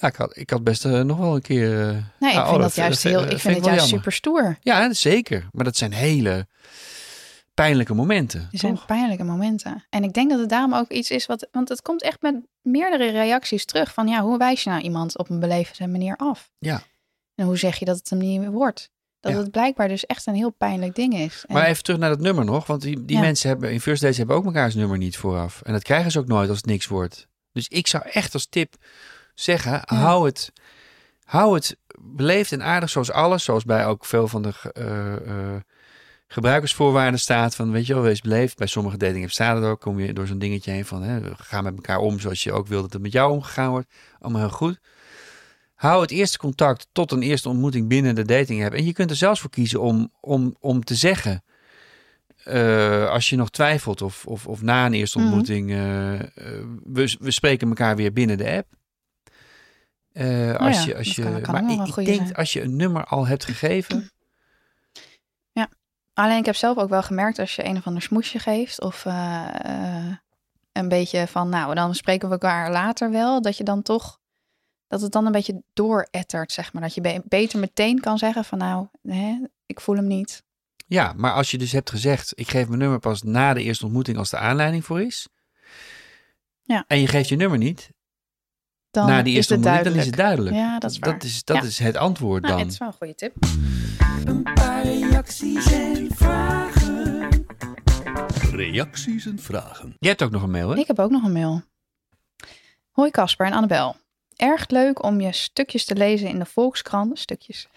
Ja, 0.03 0.09
ik 0.09 0.15
had, 0.15 0.37
ik 0.37 0.49
had 0.49 0.63
best 0.63 0.85
eh, 0.85 1.01
nog 1.01 1.17
wel 1.17 1.35
een 1.35 1.41
keer... 1.41 1.79
eh, 1.89 1.95
nee, 2.19 2.31
ik 2.31 2.37
ah, 2.37 2.43
oh, 2.43 2.49
vind 2.49 2.61
dat 2.61 2.75
juist 2.75 3.03
heel, 3.03 3.21
ik 3.21 3.39
vind 3.39 3.55
het 3.55 3.65
juist 3.65 3.65
jammer. 3.65 3.87
super 3.87 4.11
stoer. 4.11 4.57
Ja, 4.61 4.93
zeker. 4.93 5.47
Maar 5.51 5.63
dat 5.65 5.75
zijn 5.77 5.93
hele 5.93 6.47
pijnlijke 7.53 7.93
momenten, 7.93 8.47
Die 8.51 8.59
zijn 8.59 8.79
pijnlijke 8.85 9.23
momenten. 9.23 9.85
En 9.89 10.03
ik 10.03 10.13
denk 10.13 10.29
dat 10.29 10.39
het 10.39 10.49
daarom 10.49 10.73
ook 10.73 10.89
iets 10.91 11.09
is 11.11 11.25
wat, 11.25 11.47
want 11.51 11.69
het 11.69 11.81
komt 11.81 12.01
echt 12.03 12.21
met 12.21 12.35
meerdere 12.61 13.11
reacties 13.11 13.65
terug 13.65 13.93
van 13.93 14.07
ja, 14.07 14.21
hoe 14.21 14.37
wijs 14.37 14.63
je 14.63 14.69
nou 14.69 14.81
iemand 14.81 15.17
op 15.17 15.29
een 15.29 15.39
beleefde 15.39 15.87
manier 15.87 16.15
af? 16.15 16.51
Ja. 16.59 16.81
En 17.35 17.45
hoe 17.45 17.57
zeg 17.57 17.75
je 17.77 17.85
dat 17.85 17.97
het 17.97 18.09
hem 18.09 18.19
niet 18.19 18.45
wordt? 18.47 18.89
Dat 19.19 19.31
Ja. 19.31 19.37
het 19.37 19.51
blijkbaar 19.51 19.87
dus 19.87 20.05
echt 20.05 20.25
een 20.27 20.35
heel 20.35 20.49
pijnlijk 20.51 20.95
ding 20.95 21.13
is. 21.13 21.43
En- 21.47 21.53
Maar 21.53 21.65
even 21.65 21.83
terug 21.83 21.99
naar 21.99 22.09
dat 22.09 22.19
nummer 22.19 22.45
nog. 22.45 22.65
Want 22.67 22.81
die, 22.81 23.05
die 23.05 23.15
Ja. 23.15 23.21
mensen 23.21 23.49
hebben 23.49 23.71
in 23.71 23.81
First 23.81 24.01
Dates 24.01 24.17
hebben 24.17 24.35
ook 24.35 24.45
mekaars 24.45 24.75
nummer 24.75 24.97
niet 24.97 25.17
vooraf. 25.17 25.61
En 25.61 25.73
dat 25.73 25.83
krijgen 25.83 26.11
ze 26.11 26.19
ook 26.19 26.27
nooit 26.27 26.49
als 26.49 26.57
het 26.57 26.65
niks 26.65 26.87
wordt. 26.87 27.27
Dus 27.51 27.67
ik 27.67 27.87
zou 27.87 28.03
echt 28.11 28.33
als 28.33 28.45
tip 28.49 28.75
zeggen, 29.33 29.81
hou, 29.85 30.25
het, 30.25 30.51
hou 31.23 31.53
het 31.55 31.77
beleefd 31.99 32.51
en 32.51 32.63
aardig 32.63 32.89
zoals 32.89 33.11
alles. 33.11 33.43
Zoals 33.43 33.63
bij 33.63 33.85
ook 33.85 34.05
veel 34.05 34.27
van 34.27 34.41
de 34.41 34.53
eh, 34.73 35.13
eh, 35.15 35.61
gebruikersvoorwaarden 36.27 37.19
staat. 37.19 37.55
Van 37.55 37.71
weet 37.71 37.85
je 37.85 37.93
wel, 37.93 38.03
wees 38.03 38.21
beleefd. 38.21 38.57
Bij 38.57 38.67
sommige 38.67 38.97
dating 38.97 39.23
apps 39.23 39.33
staat 39.33 39.55
het 39.55 39.65
ook. 39.65 39.79
Kom 39.79 39.99
je 39.99 40.13
door 40.13 40.27
zo'n 40.27 40.39
dingetje 40.39 40.71
heen 40.71 40.85
van, 40.85 41.01
hè, 41.01 41.19
ga 41.35 41.61
met 41.61 41.75
elkaar 41.75 41.97
om 41.97 42.19
zoals 42.19 42.43
je 42.43 42.51
ook 42.51 42.67
wil 42.67 42.81
dat 42.81 42.93
het 42.93 43.01
met 43.01 43.11
jou 43.11 43.31
omgegaan 43.31 43.69
wordt. 43.69 43.93
Allemaal 44.19 44.41
heel 44.41 44.49
goed. 44.49 44.79
Hou 45.75 46.01
het 46.01 46.11
eerste 46.11 46.37
contact 46.37 46.87
tot 46.91 47.11
een 47.11 47.21
eerste 47.21 47.49
ontmoeting 47.49 47.87
binnen 47.87 48.15
de 48.15 48.25
dating 48.25 48.65
app. 48.65 48.73
En 48.73 48.85
je 48.85 48.93
kunt 48.93 49.09
er 49.09 49.15
zelfs 49.15 49.39
voor 49.39 49.49
kiezen 49.49 49.81
om, 49.81 50.11
om, 50.19 50.55
om 50.59 50.83
te 50.83 50.95
zeggen, 50.95 51.43
eh, 52.43 53.09
als 53.09 53.29
je 53.29 53.35
nog 53.35 53.49
twijfelt 53.49 54.01
of, 54.01 54.25
of, 54.25 54.47
of 54.47 54.61
na 54.61 54.85
een 54.85 54.93
eerste 54.93 55.17
Mhm. 55.17 55.27
ontmoeting, 55.27 55.69
we, 56.83 57.17
we 57.19 57.31
spreken 57.31 57.67
elkaar 57.67 57.95
weer 57.95 58.13
binnen 58.13 58.37
de 58.37 58.51
app. 58.51 58.67
Eh, 60.13 60.55
als 60.55 60.77
Oh 60.77 60.83
ja, 60.83 60.85
je, 60.91 60.97
als 60.97 61.15
je, 61.15 61.21
kan- 61.21 61.41
kan 61.41 61.53
maar 61.53 61.71
ik, 61.87 61.95
denk 62.05 62.07
zijn. 62.17 62.35
als 62.35 62.53
je 62.53 62.61
een 62.61 62.75
nummer 62.75 63.03
al 63.05 63.27
hebt 63.27 63.45
gegeven, 63.45 64.09
Ja. 65.51 65.69
Alleen 66.13 66.37
ik 66.37 66.45
heb 66.45 66.55
zelf 66.55 66.77
ook 66.77 66.89
wel 66.89 67.03
gemerkt 67.03 67.39
als 67.39 67.55
je 67.55 67.65
een 67.65 67.77
of 67.77 67.87
ander 67.87 68.01
smoesje 68.01 68.39
geeft 68.39 68.81
of 68.81 69.05
eh, 69.05 69.47
eh, 70.07 70.15
een 70.71 70.87
beetje 70.87 71.27
van, 71.27 71.49
nou, 71.49 71.75
dan 71.75 71.95
spreken 71.95 72.27
we 72.27 72.33
elkaar 72.33 72.71
later 72.71 73.11
wel, 73.11 73.41
dat 73.41 73.57
je 73.57 73.63
dan 73.63 73.81
toch, 73.81 74.19
dat 74.87 75.01
het 75.01 75.11
dan 75.11 75.25
een 75.25 75.31
beetje 75.31 75.63
doorettert, 75.73 76.51
zeg 76.51 76.73
maar. 76.73 76.81
Dat 76.81 76.93
je 76.93 77.01
be- 77.01 77.21
beter 77.25 77.59
meteen 77.59 77.99
kan 77.99 78.17
zeggen 78.17 78.45
van, 78.45 78.57
nou, 78.57 78.87
hè, 79.01 79.39
ik 79.65 79.81
voel 79.81 79.95
hem 79.95 80.07
niet. 80.07 80.43
Ja, 80.87 81.13
maar 81.15 81.31
als 81.33 81.51
je 81.51 81.57
dus 81.57 81.71
hebt 81.71 81.89
gezegd, 81.89 82.31
ik 82.35 82.49
geef 82.49 82.67
mijn 82.67 82.79
nummer 82.79 82.99
pas 82.99 83.21
na 83.21 83.53
de 83.53 83.63
eerste 83.63 83.85
ontmoeting 83.85 84.17
als 84.17 84.29
de 84.29 84.37
aanleiding 84.37 84.85
voor 84.85 85.01
is. 85.01 85.27
Ja. 86.61 86.83
En 86.87 86.99
je 86.99 87.07
geeft 87.07 87.29
je 87.29 87.35
nummer 87.35 87.57
niet 87.57 87.89
Dan 88.93 89.07
na 89.07 89.21
die 89.21 89.31
is 89.31 89.37
eerste 89.37 89.53
ontmoeting, 89.53 89.83
duidelijk. 89.83 89.95
dan 89.95 89.99
is 89.99 90.05
het 90.05 90.15
duidelijk. 90.15 90.55
Ja, 90.55 90.79
dat 90.79 90.91
is 90.91 90.99
waar. 90.99 91.13
Dat 91.13 91.23
is, 91.23 91.43
dat 91.43 91.57
Ja. 91.57 91.63
is 91.63 91.79
het 91.79 91.97
antwoord 91.97 92.41
Nou, 92.41 92.53
dan. 92.53 92.61
het 92.63 92.71
is 92.71 92.77
wel 92.77 92.87
een 92.87 92.93
goede 92.93 93.15
tip. 93.15 93.33
Een 94.25 94.43
paar 94.43 94.83
reacties 94.83 95.71
en 95.71 96.07
vragen. 96.15 97.45
Reacties 98.51 99.25
en 99.25 99.39
vragen. 99.39 99.95
Je 99.99 100.07
hebt 100.07 100.21
ook 100.21 100.31
nog 100.31 100.41
een 100.43 100.51
mail, 100.51 100.69
hè? 100.69 100.77
Ik 100.77 100.87
heb 100.87 100.99
ook 100.99 101.09
nog 101.11 101.23
een 101.23 101.31
mail. 101.31 101.61
Hoi 102.91 103.11
Casper 103.11 103.45
en 103.45 103.53
Annabel. 103.53 103.95
Erg 104.35 104.69
leuk 104.69 105.03
om 105.03 105.21
je 105.21 105.31
stukjes 105.31 105.85
te 105.85 105.95
lezen 105.95 106.27
in 106.27 106.39
de 106.39 106.45
Volkskrant. 106.45 107.19
Stukjes. 107.19 107.67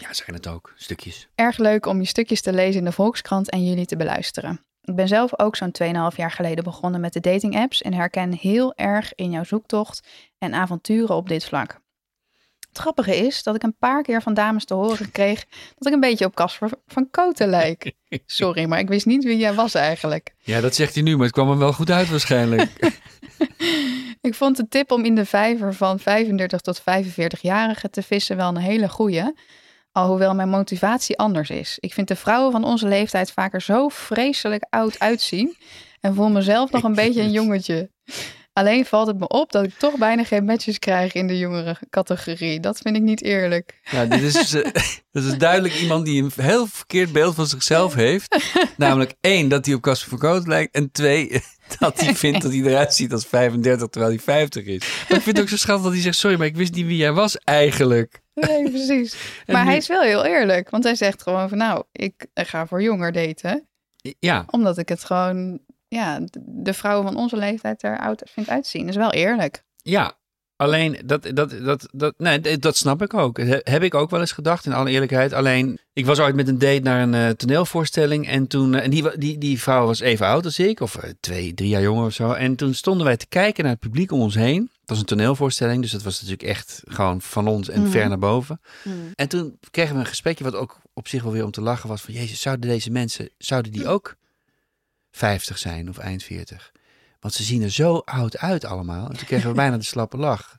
Ja, 0.00 0.12
zijn 0.12 0.34
het 0.36 0.46
ook. 0.46 0.72
Stukjes. 0.76 1.28
Erg 1.34 1.58
leuk 1.58 1.86
om 1.86 2.00
je 2.00 2.06
stukjes 2.06 2.40
te 2.40 2.52
lezen 2.52 2.78
in 2.78 2.84
de 2.84 2.92
Volkskrant 2.92 3.50
en 3.50 3.64
jullie 3.66 3.86
te 3.86 3.96
beluisteren. 3.96 4.64
Ik 4.88 4.94
ben 4.94 5.08
zelf 5.08 5.38
ook 5.38 5.56
zo'n 5.56 5.74
2,5 5.82 6.16
jaar 6.16 6.30
geleden 6.30 6.64
begonnen 6.64 7.00
met 7.00 7.12
de 7.12 7.20
dating 7.20 7.56
apps 7.56 7.82
en 7.82 7.94
herken 7.94 8.32
heel 8.32 8.74
erg 8.74 9.14
in 9.14 9.30
jouw 9.30 9.44
zoektocht 9.44 10.08
en 10.38 10.54
avonturen 10.54 11.14
op 11.14 11.28
dit 11.28 11.44
vlak. 11.44 11.80
Het 12.68 12.78
grappige 12.78 13.16
is 13.16 13.42
dat 13.42 13.54
ik 13.54 13.62
een 13.62 13.76
paar 13.78 14.02
keer 14.02 14.22
van 14.22 14.34
dames 14.34 14.64
te 14.64 14.74
horen 14.74 15.10
kreeg 15.10 15.44
dat 15.74 15.86
ik 15.88 15.92
een 15.92 16.00
beetje 16.00 16.24
op 16.24 16.34
Casper 16.34 16.70
van 16.86 17.10
Koten 17.10 17.48
lijk. 17.48 17.92
Sorry, 18.26 18.64
maar 18.64 18.78
ik 18.78 18.88
wist 18.88 19.06
niet 19.06 19.24
wie 19.24 19.36
jij 19.36 19.54
was 19.54 19.74
eigenlijk. 19.74 20.34
Ja, 20.38 20.60
dat 20.60 20.74
zegt 20.74 20.94
hij 20.94 21.02
nu, 21.02 21.16
maar 21.16 21.24
het 21.26 21.34
kwam 21.34 21.48
hem 21.48 21.58
wel 21.58 21.72
goed 21.72 21.90
uit 21.90 22.10
waarschijnlijk. 22.10 22.70
Ik 24.20 24.34
vond 24.34 24.56
de 24.56 24.68
tip 24.68 24.90
om 24.90 25.04
in 25.04 25.14
de 25.14 25.24
vijver 25.24 25.74
van 25.74 25.98
35 25.98 26.60
tot 26.60 26.80
45-jarigen 26.80 27.90
te 27.90 28.02
vissen 28.02 28.36
wel 28.36 28.48
een 28.48 28.56
hele 28.56 28.88
goeie. 28.88 29.32
Alhoewel 29.98 30.34
mijn 30.34 30.48
motivatie 30.48 31.18
anders 31.18 31.50
is. 31.50 31.76
Ik 31.80 31.92
vind 31.92 32.08
de 32.08 32.16
vrouwen 32.16 32.52
van 32.52 32.64
onze 32.64 32.86
leeftijd 32.86 33.32
vaker 33.32 33.62
zo 33.62 33.88
vreselijk 33.88 34.66
oud 34.70 34.98
uitzien. 34.98 35.56
En 36.00 36.14
voel 36.14 36.28
mezelf 36.28 36.70
nog 36.70 36.82
een 36.82 36.94
beetje 37.04 37.20
een 37.20 37.30
jongetje. 37.30 37.90
Alleen 38.52 38.84
valt 38.84 39.06
het 39.06 39.18
me 39.18 39.28
op 39.28 39.52
dat 39.52 39.64
ik 39.64 39.74
toch 39.78 39.96
bijna 39.96 40.24
geen 40.24 40.44
matches 40.44 40.78
krijg 40.78 41.12
in 41.12 41.26
de 41.26 41.38
jongere 41.38 41.76
categorie. 41.90 42.60
Dat 42.60 42.78
vind 42.78 42.96
ik 42.96 43.02
niet 43.02 43.22
eerlijk. 43.22 43.80
Ja, 43.90 44.04
dit 44.04 44.22
is, 44.22 44.54
eh, 44.54 44.62
dat 45.12 45.24
is 45.24 45.38
duidelijk 45.38 45.74
iemand 45.74 46.04
die 46.04 46.22
een 46.22 46.32
heel 46.36 46.66
verkeerd 46.66 47.12
beeld 47.12 47.34
van 47.34 47.46
zichzelf 47.46 47.94
heeft. 48.04 48.36
Namelijk 48.76 49.14
één, 49.20 49.48
dat 49.48 49.66
hij 49.66 49.74
op 49.74 49.82
Casper 49.82 50.08
van 50.08 50.18
Koot 50.18 50.46
lijkt. 50.46 50.74
En 50.74 50.90
twee, 50.90 51.42
dat 51.78 52.00
hij 52.00 52.14
vindt 52.24 52.42
dat 52.42 52.52
hij 52.52 52.60
eruit 52.60 52.94
ziet 52.94 53.12
als 53.12 53.26
35 53.26 53.88
terwijl 53.88 54.12
hij 54.12 54.22
50 54.22 54.64
is. 54.64 54.78
Maar 55.08 55.18
ik 55.18 55.22
vind 55.24 55.36
het 55.36 55.40
ook 55.40 55.48
zo 55.50 55.56
schattig 55.56 55.84
dat 55.84 55.92
hij 55.92 56.02
zegt, 56.02 56.16
sorry, 56.16 56.38
maar 56.38 56.46
ik 56.46 56.56
wist 56.56 56.74
niet 56.74 56.86
wie 56.86 56.96
jij 56.96 57.12
was 57.12 57.38
eigenlijk. 57.38 58.20
Nee, 58.34 58.70
precies. 58.70 59.16
Maar 59.46 59.62
nu- 59.62 59.68
hij 59.68 59.76
is 59.76 59.86
wel 59.88 60.02
heel 60.02 60.24
eerlijk. 60.24 60.70
Want 60.70 60.84
hij 60.84 60.94
zegt 60.94 61.22
gewoon 61.22 61.48
van 61.48 61.58
nou, 61.58 61.82
ik 61.92 62.26
ga 62.34 62.66
voor 62.66 62.82
jonger 62.82 63.12
daten. 63.12 63.68
Ja, 64.18 64.44
Omdat 64.50 64.78
ik 64.78 64.88
het 64.88 65.04
gewoon, 65.04 65.58
ja, 65.88 66.20
de 66.40 66.74
vrouwen 66.74 67.06
van 67.06 67.16
onze 67.16 67.36
leeftijd 67.36 67.82
er 67.82 67.98
oud 67.98 68.22
vind 68.32 68.48
uitzien. 68.48 68.80
Dat 68.80 68.90
is 68.90 68.96
wel 68.96 69.12
eerlijk. 69.12 69.62
ja. 69.82 70.16
Alleen, 70.58 70.98
dat, 71.04 71.30
dat, 71.34 71.50
dat, 71.64 71.88
dat, 71.92 72.14
nee, 72.16 72.58
dat 72.58 72.76
snap 72.76 73.02
ik 73.02 73.14
ook. 73.14 73.36
He- 73.38 73.58
Heb 73.62 73.82
ik 73.82 73.94
ook 73.94 74.10
wel 74.10 74.20
eens 74.20 74.32
gedacht, 74.32 74.66
in 74.66 74.72
alle 74.72 74.90
eerlijkheid. 74.90 75.32
Alleen, 75.32 75.78
ik 75.92 76.06
was 76.06 76.18
ooit 76.18 76.34
met 76.34 76.48
een 76.48 76.58
date 76.58 76.80
naar 76.80 77.02
een 77.02 77.14
eh, 77.14 77.28
toneelvoorstelling. 77.28 78.28
En 78.28 78.46
toen, 78.46 78.74
eh, 78.74 78.84
en 78.84 78.90
die, 78.90 79.18
die, 79.18 79.38
die 79.38 79.60
vrouw 79.60 79.86
was 79.86 80.00
even 80.00 80.26
oud 80.26 80.44
als 80.44 80.58
ik, 80.58 80.80
of 80.80 80.96
eh, 80.96 81.10
twee, 81.20 81.54
drie 81.54 81.68
jaar 81.68 81.82
jonger 81.82 82.04
of 82.06 82.12
zo. 82.12 82.32
En 82.32 82.56
toen 82.56 82.74
stonden 82.74 83.06
wij 83.06 83.16
te 83.16 83.26
kijken 83.26 83.62
naar 83.62 83.72
het 83.72 83.80
publiek 83.80 84.12
om 84.12 84.20
ons 84.20 84.34
heen. 84.34 84.60
Het 84.80 84.88
was 84.90 84.98
een 84.98 85.04
toneelvoorstelling, 85.04 85.82
dus 85.82 85.90
dat 85.90 86.02
was 86.02 86.14
natuurlijk 86.20 86.48
echt 86.48 86.82
gewoon 86.86 87.20
van 87.20 87.46
ons 87.48 87.68
en 87.68 87.80
Mhm. 87.82 87.90
ver 87.90 88.08
naar 88.08 88.18
boven. 88.18 88.60
En 89.14 89.28
toen 89.28 89.58
kregen 89.70 89.94
we 89.94 90.00
een 90.00 90.06
gesprekje 90.06 90.44
wat 90.44 90.54
ook 90.54 90.78
op 90.92 91.08
zich 91.08 91.22
wel 91.22 91.32
weer 91.32 91.44
om 91.44 91.50
te 91.50 91.60
lachen 91.60 91.88
was. 91.88 92.00
Van, 92.02 92.14
jezus, 92.14 92.40
zouden 92.40 92.68
deze 92.70 92.90
mensen, 92.90 93.28
zouden 93.38 93.72
die 93.72 93.88
ook 93.88 94.16
50 95.10 95.58
zijn 95.58 95.88
of 95.88 95.98
eind 95.98 96.22
40? 96.22 96.72
Want 97.20 97.34
ze 97.34 97.42
zien 97.42 97.62
er 97.62 97.70
zo 97.70 98.02
oud 98.04 98.36
uit 98.38 98.64
allemaal. 98.64 99.08
En 99.10 99.16
toen 99.16 99.26
kregen 99.26 99.48
we 99.48 99.54
bijna 99.64 99.76
de 99.76 99.84
slappe 99.84 100.16
lach. 100.16 100.58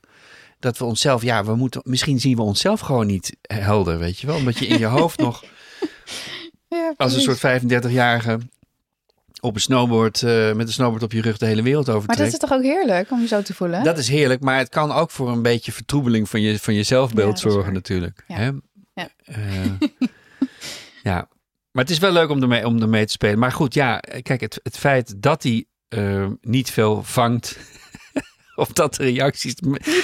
Dat 0.58 0.78
we 0.78 0.84
onszelf, 0.84 1.22
ja, 1.22 1.44
we 1.44 1.54
moeten, 1.54 1.80
misschien 1.84 2.20
zien 2.20 2.36
we 2.36 2.42
onszelf 2.42 2.80
gewoon 2.80 3.06
niet 3.06 3.36
helder, 3.42 3.98
weet 3.98 4.18
je 4.18 4.26
wel. 4.26 4.36
Omdat 4.36 4.58
je 4.58 4.66
in 4.66 4.78
je 4.78 4.86
hoofd 4.86 5.18
nog 5.28 5.44
Ja, 6.68 6.94
als 6.96 7.14
een 7.14 7.20
soort 7.20 7.62
35-jarige 7.62 8.38
op 9.40 9.54
een 9.54 9.60
snowboard, 9.60 10.22
eh, 10.22 10.52
met 10.52 10.66
een 10.66 10.72
snowboard 10.72 11.02
op 11.02 11.12
je 11.12 11.20
rug 11.20 11.38
de 11.38 11.46
hele 11.46 11.62
wereld 11.62 11.86
Maar 11.86 11.94
dat 11.96 12.04
overtrekt. 12.04 12.32
is 12.32 12.38
toch 12.38 12.52
ook 12.52 12.62
heerlijk 12.62 13.10
om 13.10 13.20
je 13.20 13.26
zo 13.26 13.42
te 13.42 13.54
voelen? 13.54 13.84
Dat 13.84 13.98
is 13.98 14.08
heerlijk, 14.08 14.40
maar 14.40 14.58
het 14.58 14.68
kan 14.68 14.92
ook 14.92 15.10
voor 15.10 15.30
een 15.30 15.42
beetje 15.42 15.72
vertroebeling 15.72 16.28
van 16.28 16.40
je, 16.40 16.58
van 16.58 16.74
je 16.74 16.82
zelfbeeld 16.82 17.40
Ja, 17.40 17.50
zorgen 17.50 17.72
natuurlijk. 17.72 18.24
Ja. 18.28 18.34
Hè? 18.36 18.50
Ja. 18.94 19.08
Eh, 19.24 19.64
ja, 21.02 21.28
maar 21.70 21.82
het 21.82 21.90
is 21.90 21.98
wel 21.98 22.12
leuk 22.12 22.28
om 22.30 22.42
ermee, 22.42 22.66
om 22.66 22.80
ermee 22.82 23.04
te 23.06 23.12
spelen. 23.12 23.38
Maar 23.38 23.52
goed, 23.52 23.74
ja, 23.74 23.98
kijk, 24.22 24.40
het, 24.40 24.60
het 24.62 24.76
feit 24.78 25.22
dat 25.22 25.42
hij 25.42 25.64
eh, 25.90 26.26
niet 26.40 26.70
veel 26.70 27.02
vangt, 27.02 27.58
of 28.54 28.72
dat 28.72 28.94
de 28.94 29.04
reacties 29.04 29.54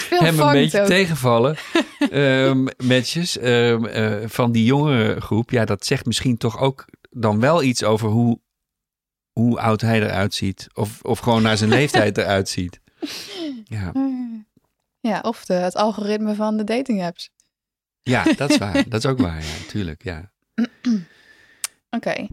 hem 0.09 0.41
een 0.41 0.53
beetje 0.53 0.81
ook. 0.81 0.87
tegenvallen, 0.87 1.57
ehm 2.11 2.67
matches 2.85 3.39
ehm, 3.39 3.85
eh, 3.85 4.29
van 4.29 4.53
die 4.53 4.65
jongere 4.65 5.21
groep, 5.21 5.51
ja, 5.51 5.65
dat 5.65 5.87
zegt 5.87 6.07
misschien 6.07 6.37
toch 6.37 6.61
ook 6.61 6.85
dan 7.11 7.41
wel 7.41 7.63
iets 7.63 7.85
over 7.85 8.09
hoe, 8.09 8.41
hoe 9.33 9.61
oud 9.61 9.81
hij 9.81 10.03
eruit 10.03 10.35
ziet. 10.35 10.67
Of, 10.75 11.03
of 11.03 11.19
gewoon 11.19 11.43
naar 11.43 11.57
zijn 11.57 11.71
leeftijd 11.71 12.19
eruit 12.19 12.49
ziet. 12.49 12.81
Ja. 13.65 13.93
Ja, 15.01 15.21
of 15.21 15.45
de, 15.45 15.55
het 15.55 15.75
algoritme 15.75 16.35
van 16.35 16.57
de 16.57 16.65
dating 16.65 17.03
apps. 17.03 17.31
Ja, 18.03 18.25
dat 18.37 18.51
is 18.51 18.59
waar. 18.59 18.89
Dat 18.89 19.05
is 19.05 19.11
ook 19.11 19.19
waar, 19.19 19.43
ja, 19.43 19.59
natuurlijk. 19.59 20.05
Ja. 20.05 20.33
Oké. 21.97 22.27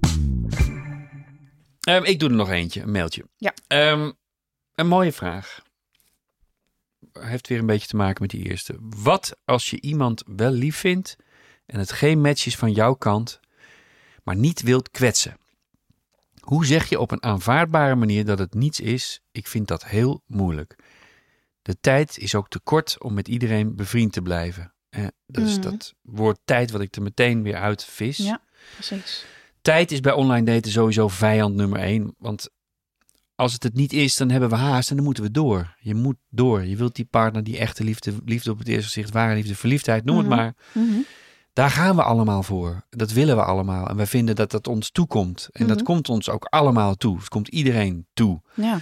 Ehm, 1.84 2.04
ik 2.04 2.20
doe 2.20 2.30
er 2.30 2.36
nog 2.36 2.50
eentje, 2.50 2.82
een 2.82 2.92
mailtje. 2.92 3.26
Ja. 3.38 3.54
Ehm, 3.68 4.12
een 4.76 4.88
mooie 4.88 5.12
vraag. 5.12 5.62
Heeft 7.20 7.48
weer 7.48 7.60
een 7.60 7.66
beetje 7.66 7.88
te 7.88 7.96
maken 7.96 8.22
met 8.22 8.32
die 8.32 8.50
eerste. 8.50 8.76
Wat 8.80 9.38
als 9.46 9.70
je 9.70 9.82
iemand 9.82 10.24
wel 10.26 10.52
lief 10.52 10.78
vindt 10.78 11.16
en 11.66 11.80
het 11.80 11.92
geen 11.92 12.22
match 12.22 12.46
is 12.46 12.56
van 12.56 12.72
jouw 12.72 12.94
kant, 12.94 13.40
maar 14.24 14.36
niet 14.36 14.62
wilt 14.62 14.90
kwetsen? 14.92 15.38
Hoe 16.40 16.66
zeg 16.66 16.90
je 16.90 17.00
op 17.00 17.12
een 17.12 17.24
aanvaardbare 17.24 17.96
manier 17.96 18.26
dat 18.26 18.40
het 18.40 18.54
niets 18.54 18.80
is? 18.80 19.22
Ik 19.32 19.48
vind 19.48 19.68
dat 19.68 19.86
heel 19.86 20.22
moeilijk. 20.26 20.76
De 21.62 21.80
tijd 21.80 22.18
is 22.18 22.36
ook 22.36 22.50
te 22.50 22.60
kort 22.60 23.02
om 23.02 23.14
met 23.14 23.28
iedereen 23.28 23.76
bevriend 23.76 24.14
te 24.14 24.22
blijven. 24.22 24.74
Eh, 24.90 25.08
dus 25.26 25.52
Mhm. 25.52 25.62
dat 25.62 25.94
woord 26.02 26.40
tijd 26.46 26.72
wat 26.72 26.82
ik 26.82 26.96
er 26.96 27.02
meteen 27.02 27.44
weer 27.44 27.56
uit 27.56 27.86
vis. 27.86 28.18
Ja, 28.18 28.42
precies. 28.74 29.26
Tijd 29.64 29.92
is 29.92 30.00
bij 30.00 30.12
online 30.14 30.46
daten 30.46 30.72
sowieso 30.72 31.08
vijand 31.08 31.56
nummer 31.56 31.80
één. 31.80 32.16
Want 32.18 32.50
als 33.36 33.54
het 33.54 33.64
het 33.64 33.74
niet 33.74 33.94
is, 33.94 34.18
dan 34.18 34.30
hebben 34.30 34.50
we 34.50 34.56
haast 34.56 34.90
en 34.90 34.96
dan 34.96 35.06
moeten 35.06 35.24
we 35.24 35.32
door. 35.32 35.76
Je 35.80 35.96
moet 35.96 36.16
door. 36.30 36.66
Je 36.66 36.76
wilt 36.76 36.96
die 36.96 37.06
partner, 37.06 37.44
die 37.44 37.58
echte 37.58 37.84
liefde, 37.84 38.14
liefde 38.26 38.52
op 38.52 38.58
het 38.58 38.68
eerste 38.68 38.84
gezicht, 38.84 39.12
ware 39.14 39.36
liefde, 39.36 39.56
verliefdheid, 39.56 40.06
noem 40.06 40.16
Mhm. 40.16 40.26
het 40.26 40.36
maar. 40.36 40.54
Mhm. 40.74 41.00
Daar 41.54 41.70
gaan 41.70 41.96
we 41.96 42.04
allemaal 42.04 42.44
voor. 42.44 42.86
Dat 42.90 43.12
willen 43.12 43.36
we 43.36 43.44
allemaal. 43.44 43.88
En 43.88 43.96
wij 43.96 44.08
vinden 44.08 44.36
dat 44.36 44.52
dat 44.52 44.68
ons 44.68 44.92
toekomt. 44.92 45.48
En 45.52 45.68
dat 45.68 45.76
Mhm. 45.78 45.86
komt 45.86 46.10
ons 46.10 46.30
ook 46.30 46.46
allemaal 46.46 46.96
toe. 46.96 47.18
Het 47.18 47.28
komt 47.30 47.48
iedereen 47.48 48.08
toe. 48.14 48.42
Ja. 48.54 48.80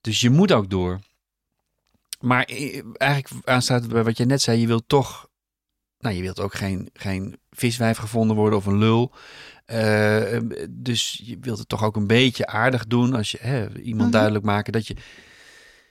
Dus 0.00 0.20
je 0.20 0.30
moet 0.30 0.52
ook 0.52 0.70
door. 0.70 1.00
Maar 2.20 2.44
eh, 2.44 2.82
eigenlijk 2.92 3.46
aanstaat 3.48 3.88
bij 3.88 4.04
wat 4.04 4.16
je 4.16 4.24
net 4.24 4.42
zei, 4.42 4.60
je 4.60 4.66
wilt 4.66 4.84
toch, 4.88 5.28
nou 5.98 6.14
je 6.14 6.22
wilt 6.22 6.40
ook 6.40 6.54
geen, 6.54 6.90
geen 6.92 7.38
viswijf 7.50 7.96
gevonden 7.96 8.36
worden 8.36 8.58
of 8.58 8.66
een 8.66 8.78
lul. 8.78 9.12
Eh, 9.66 10.38
dus 10.70 11.20
je 11.24 11.38
wilt 11.40 11.58
het 11.58 11.68
toch 11.68 11.84
ook 11.84 11.96
een 11.96 12.06
beetje 12.06 12.46
aardig 12.46 12.86
doen 12.86 13.14
als 13.14 13.30
je 13.30 13.38
hè, 13.40 13.78
iemand 13.78 14.02
Mhm. 14.02 14.10
duidelijk 14.10 14.44
maken 14.44 14.72
dat 14.72 14.86
je. 14.86 14.96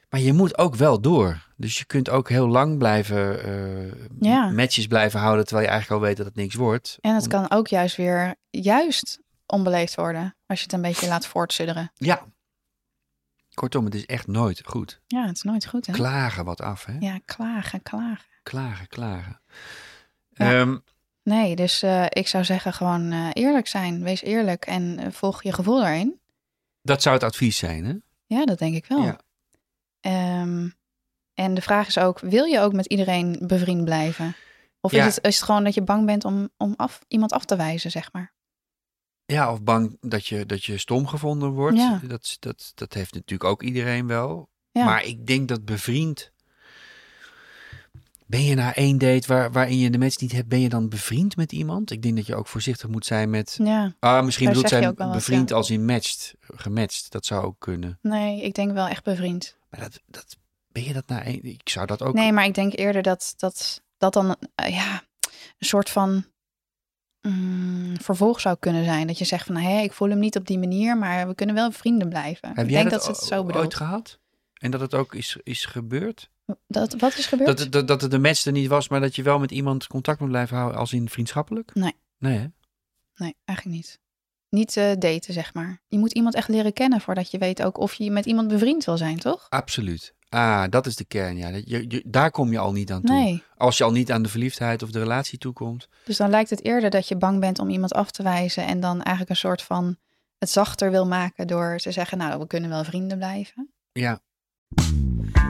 Maar 0.09 0.19
je 0.19 0.33
moet 0.33 0.57
ook 0.57 0.75
wel 0.75 1.01
door. 1.01 1.47
Dus 1.57 1.77
je 1.77 1.85
kunt 1.85 2.09
ook 2.09 2.29
heel 2.29 2.47
lang 2.47 2.77
blijven 2.77 3.43
eh, 3.43 3.91
Ja. 4.19 4.49
matches 4.49 4.87
blijven 4.87 5.19
houden 5.19 5.45
terwijl 5.45 5.67
je 5.67 5.73
eigenlijk 5.73 6.01
al 6.01 6.07
weet 6.07 6.17
dat 6.17 6.25
het 6.25 6.35
niks 6.35 6.55
wordt. 6.55 6.97
En 7.01 7.15
het 7.15 7.27
kan 7.27 7.51
ook 7.51 7.67
juist 7.67 7.95
weer 7.95 8.35
juist 8.49 9.19
onbeleefd 9.45 9.95
worden. 9.95 10.35
Als 10.45 10.57
je 10.59 10.63
het 10.65 10.73
een 10.73 10.81
beetje 10.81 11.07
laat 11.07 11.27
voortsudderen. 11.27 11.91
Ja. 11.93 12.25
Kortom, 13.53 13.85
het 13.85 13.95
is 13.95 14.05
echt 14.05 14.27
nooit 14.27 14.61
goed. 14.65 15.01
Ja, 15.07 15.25
het 15.25 15.35
is 15.35 15.41
nooit 15.41 15.65
goed 15.67 15.85
hè? 15.87 15.93
Klagen 15.93 16.45
wat 16.45 16.61
af, 16.61 16.85
hè? 16.85 16.95
Ja, 16.99 17.19
klagen, 17.25 17.81
klagen. 17.81 18.25
Klagen, 18.43 18.87
klagen. 18.87 19.41
Ja. 20.29 20.59
Ehm, 20.59 20.77
Nee, 21.25 21.55
dus 21.55 21.81
eh, 21.81 22.05
ik 22.09 22.27
zou 22.27 22.43
zeggen 22.43 22.73
gewoon 22.73 23.11
eh, 23.11 23.29
eerlijk 23.33 23.67
zijn. 23.67 24.03
Wees 24.03 24.21
eerlijk 24.21 24.65
en 24.65 24.99
eh, 24.99 25.11
volg 25.11 25.43
je 25.43 25.53
gevoel 25.53 25.79
daarin. 25.79 26.19
dat 26.81 27.01
zou 27.01 27.15
het 27.15 27.23
advies 27.23 27.57
zijn, 27.57 27.85
hè? 27.85 27.93
Ja, 28.25 28.45
dat 28.45 28.59
denk 28.59 28.75
ik 28.75 28.85
wel. 28.85 29.03
Ja. 29.03 29.19
Ehm, 29.99 30.69
en 31.33 31.53
de 31.53 31.61
vraag 31.61 31.87
is 31.87 31.97
ook, 31.97 32.19
wil 32.19 32.43
je 32.43 32.59
ook 32.59 32.73
met 32.73 32.85
iedereen 32.85 33.39
bevriend 33.41 33.83
blijven? 33.83 34.35
Of 34.81 34.91
Ja. 34.91 35.05
is, 35.05 35.15
het, 35.15 35.25
is 35.25 35.35
het 35.35 35.45
gewoon 35.45 35.63
dat 35.63 35.73
je 35.73 35.81
bang 35.81 36.05
bent 36.05 36.25
om, 36.25 36.49
om 36.57 36.73
af, 36.77 36.99
iemand 37.07 37.31
af 37.31 37.45
te 37.45 37.55
wijzen, 37.55 37.91
zeg 37.91 38.11
maar? 38.11 38.33
Ja, 39.25 39.51
of 39.51 39.61
bang 39.61 39.97
dat 40.01 40.27
je, 40.27 40.45
dat 40.45 40.63
je 40.63 40.77
stom 40.77 41.07
gevonden 41.07 41.49
wordt. 41.49 41.77
Ja. 41.77 42.01
Dat, 42.07 42.37
dat, 42.39 42.71
dat 42.75 42.93
heeft 42.93 43.13
natuurlijk 43.13 43.49
ook 43.49 43.63
iedereen 43.63 44.07
wel. 44.07 44.49
Maar 44.71 45.03
ik 45.05 45.27
denk 45.27 45.47
dat 45.47 45.65
bevriend... 45.65 46.33
Ben 48.27 48.43
je 48.43 48.55
na 48.55 48.75
één 48.75 48.97
date 48.97 49.27
waar, 49.27 49.51
waarin 49.51 49.77
je 49.77 49.89
de 49.89 49.97
match 49.97 50.19
niet 50.19 50.31
hebt, 50.31 50.47
ben 50.47 50.59
je 50.59 50.69
dan 50.69 50.89
bevriend 50.89 51.35
met 51.35 51.51
iemand? 51.51 51.91
Ik 51.91 52.01
denk 52.01 52.15
dat 52.15 52.25
je 52.25 52.35
ook 52.35 52.47
voorzichtig 52.47 52.89
moet 52.89 53.05
zijn 53.05 53.29
met... 53.29 53.59
Ja, 53.63 53.95
Ah, 53.99 54.23
misschien 54.23 54.47
bedoelt 54.47 54.69
zij 54.69 54.93
wat, 54.93 55.11
bevriend 55.11 55.49
ja. 55.49 55.55
als 55.55 55.69
in 55.69 55.85
matched, 55.85 56.35
gematcht. 56.39 57.11
Dat 57.11 57.25
zou 57.25 57.43
ook 57.43 57.55
kunnen. 57.59 57.99
nee, 58.01 58.41
ik 58.41 58.53
denk 58.53 58.71
wel 58.71 58.87
echt 58.87 59.03
bevriend. 59.03 59.57
Maar 59.69 59.79
dat, 59.79 60.01
dat, 60.07 60.37
ben 60.71 60.83
je 60.83 60.93
dat 60.93 61.07
na 61.07 61.23
één... 61.23 61.43
Ik 61.43 61.69
zou 61.69 61.85
dat 61.85 62.01
ook... 62.01 62.13
Nee, 62.13 62.31
maar 62.31 62.45
ik 62.45 62.53
denk 62.53 62.77
eerder 62.77 63.01
dat 63.01 63.33
dat, 63.37 63.81
dat 63.97 64.13
dan 64.13 64.35
eh, 64.55 64.75
ja, 64.75 65.03
een 65.57 65.67
soort 65.67 65.89
van 65.89 66.25
mm, 67.21 67.95
vervolg 68.01 68.39
zou 68.41 68.55
kunnen 68.59 68.83
zijn. 68.83 69.07
Dat 69.07 69.17
je 69.17 69.25
zegt 69.25 69.45
van, 69.45 69.55
hé, 69.55 69.81
ik 69.81 69.93
voel 69.93 70.09
hem 70.09 70.19
niet 70.19 70.35
op 70.35 70.47
die 70.47 70.59
manier, 70.59 70.97
maar 70.97 71.27
we 71.27 71.35
kunnen 71.35 71.55
wel 71.55 71.71
vrienden 71.71 72.09
blijven. 72.09 72.47
Heb 72.47 72.65
ik 72.65 72.71
jij 72.71 72.79
denk 72.79 72.91
dat, 72.91 73.03
ze 73.03 73.09
het 73.09 73.19
zo 73.19 73.35
ooit 73.35 73.47
bedoelt. 73.47 73.75
gehad? 73.75 74.19
En 74.55 74.71
dat 74.71 74.81
het 74.81 74.93
ook 74.93 75.13
is, 75.15 75.37
is 75.43 75.65
gebeurd? 75.65 76.29
Dat, 76.67 76.95
wat 76.99 77.17
is 77.17 77.25
gebeurd? 77.25 77.49
Dat, 77.49 77.59
het- 77.59 77.71
dat, 77.71 77.87
dat 77.87 78.01
het 78.01 78.11
de 78.11 78.19
match 78.19 78.45
er 78.45 78.51
niet 78.51 78.67
was, 78.67 78.87
maar 78.89 78.99
dat 79.01 79.15
je 79.15 79.23
wel 79.23 79.39
met 79.39 79.51
iemand 79.51 79.87
contact 79.87 80.19
moet 80.19 80.29
blijven 80.29 80.57
houden 80.57 80.79
als 80.79 80.93
in 80.93 81.09
vriendschappelijk? 81.09 81.73
Nee. 81.75 81.93
Nee, 82.17 82.37
hè? 82.37 82.45
Nee, 83.15 83.35
eigenlijk 83.45 83.77
niet. 83.77 83.99
Niet 84.49 84.77
eh, 84.77 84.91
daten, 84.99 85.33
zeg 85.33 85.53
maar. 85.53 85.81
Je 85.87 85.97
moet 85.97 86.13
iemand 86.13 86.35
echt 86.35 86.47
leren 86.47 86.73
kennen 86.73 87.01
voordat 87.01 87.31
je 87.31 87.37
weet 87.37 87.63
ook 87.63 87.77
of 87.77 87.93
je 87.93 88.11
met 88.11 88.25
iemand 88.25 88.47
bevriend 88.47 88.85
wil 88.85 88.97
zijn, 88.97 89.19
toch? 89.19 89.45
Absoluut. 89.49 90.13
Ah, 90.29 90.63
dat 90.69 90.85
is 90.85 90.95
de 90.95 91.05
kern, 91.05 91.37
ja. 91.37 91.47
Je, 91.65 92.03
daar 92.07 92.31
kom 92.31 92.51
je 92.51 92.57
al 92.59 92.71
niet 92.71 92.91
aan 92.91 93.01
toe. 93.01 93.15
Nee. 93.15 93.43
Als 93.55 93.77
je 93.77 93.83
al 93.83 93.91
niet 93.91 94.11
aan 94.11 94.21
de 94.21 94.29
verliefdheid 94.29 94.83
of 94.83 94.91
de 94.91 94.99
relatie 94.99 95.37
toekomt. 95.37 95.87
Dus 96.05 96.17
dan 96.17 96.29
lijkt 96.29 96.49
het 96.49 96.63
eerder 96.63 96.89
dat 96.89 97.07
je 97.07 97.17
bang 97.17 97.39
bent 97.39 97.59
om 97.59 97.69
iemand 97.69 97.93
af 97.93 98.11
te 98.11 98.23
wijzen 98.23 98.65
en 98.65 98.79
dan 98.79 98.97
eigenlijk 99.01 99.29
een 99.29 99.35
soort 99.35 99.61
van 99.61 99.97
het 100.37 100.49
zachter 100.49 100.91
wil 100.91 101.05
maken 101.07 101.47
door 101.47 101.77
te 101.77 101.91
zeggen, 101.91 102.17
nou, 102.17 102.39
we 102.39 102.47
kunnen 102.47 102.69
wel 102.69 102.83
vrienden 102.83 103.17
blijven. 103.17 103.73
Ja, 103.91 104.19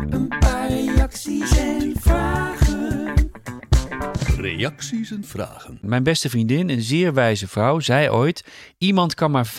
Een 0.10 0.28
paar 0.28 0.68
reacties 0.70 1.58
en 1.58 1.94
vragen. 2.00 3.14
Reacties 4.38 5.12
en 5.12 5.24
vragen. 5.24 5.78
mijn 5.82 6.04
beste 6.04 6.30
vriendin, 6.30 6.70
een 6.70 6.82
zeer 6.82 7.14
wijze 7.14 7.48
vrouw, 7.48 7.80
zei 7.80 8.10
ooit: 8.10 8.46
iemand 8.78 9.14
kan 9.14 9.32
maar 9.32 9.48
5% 9.48 9.52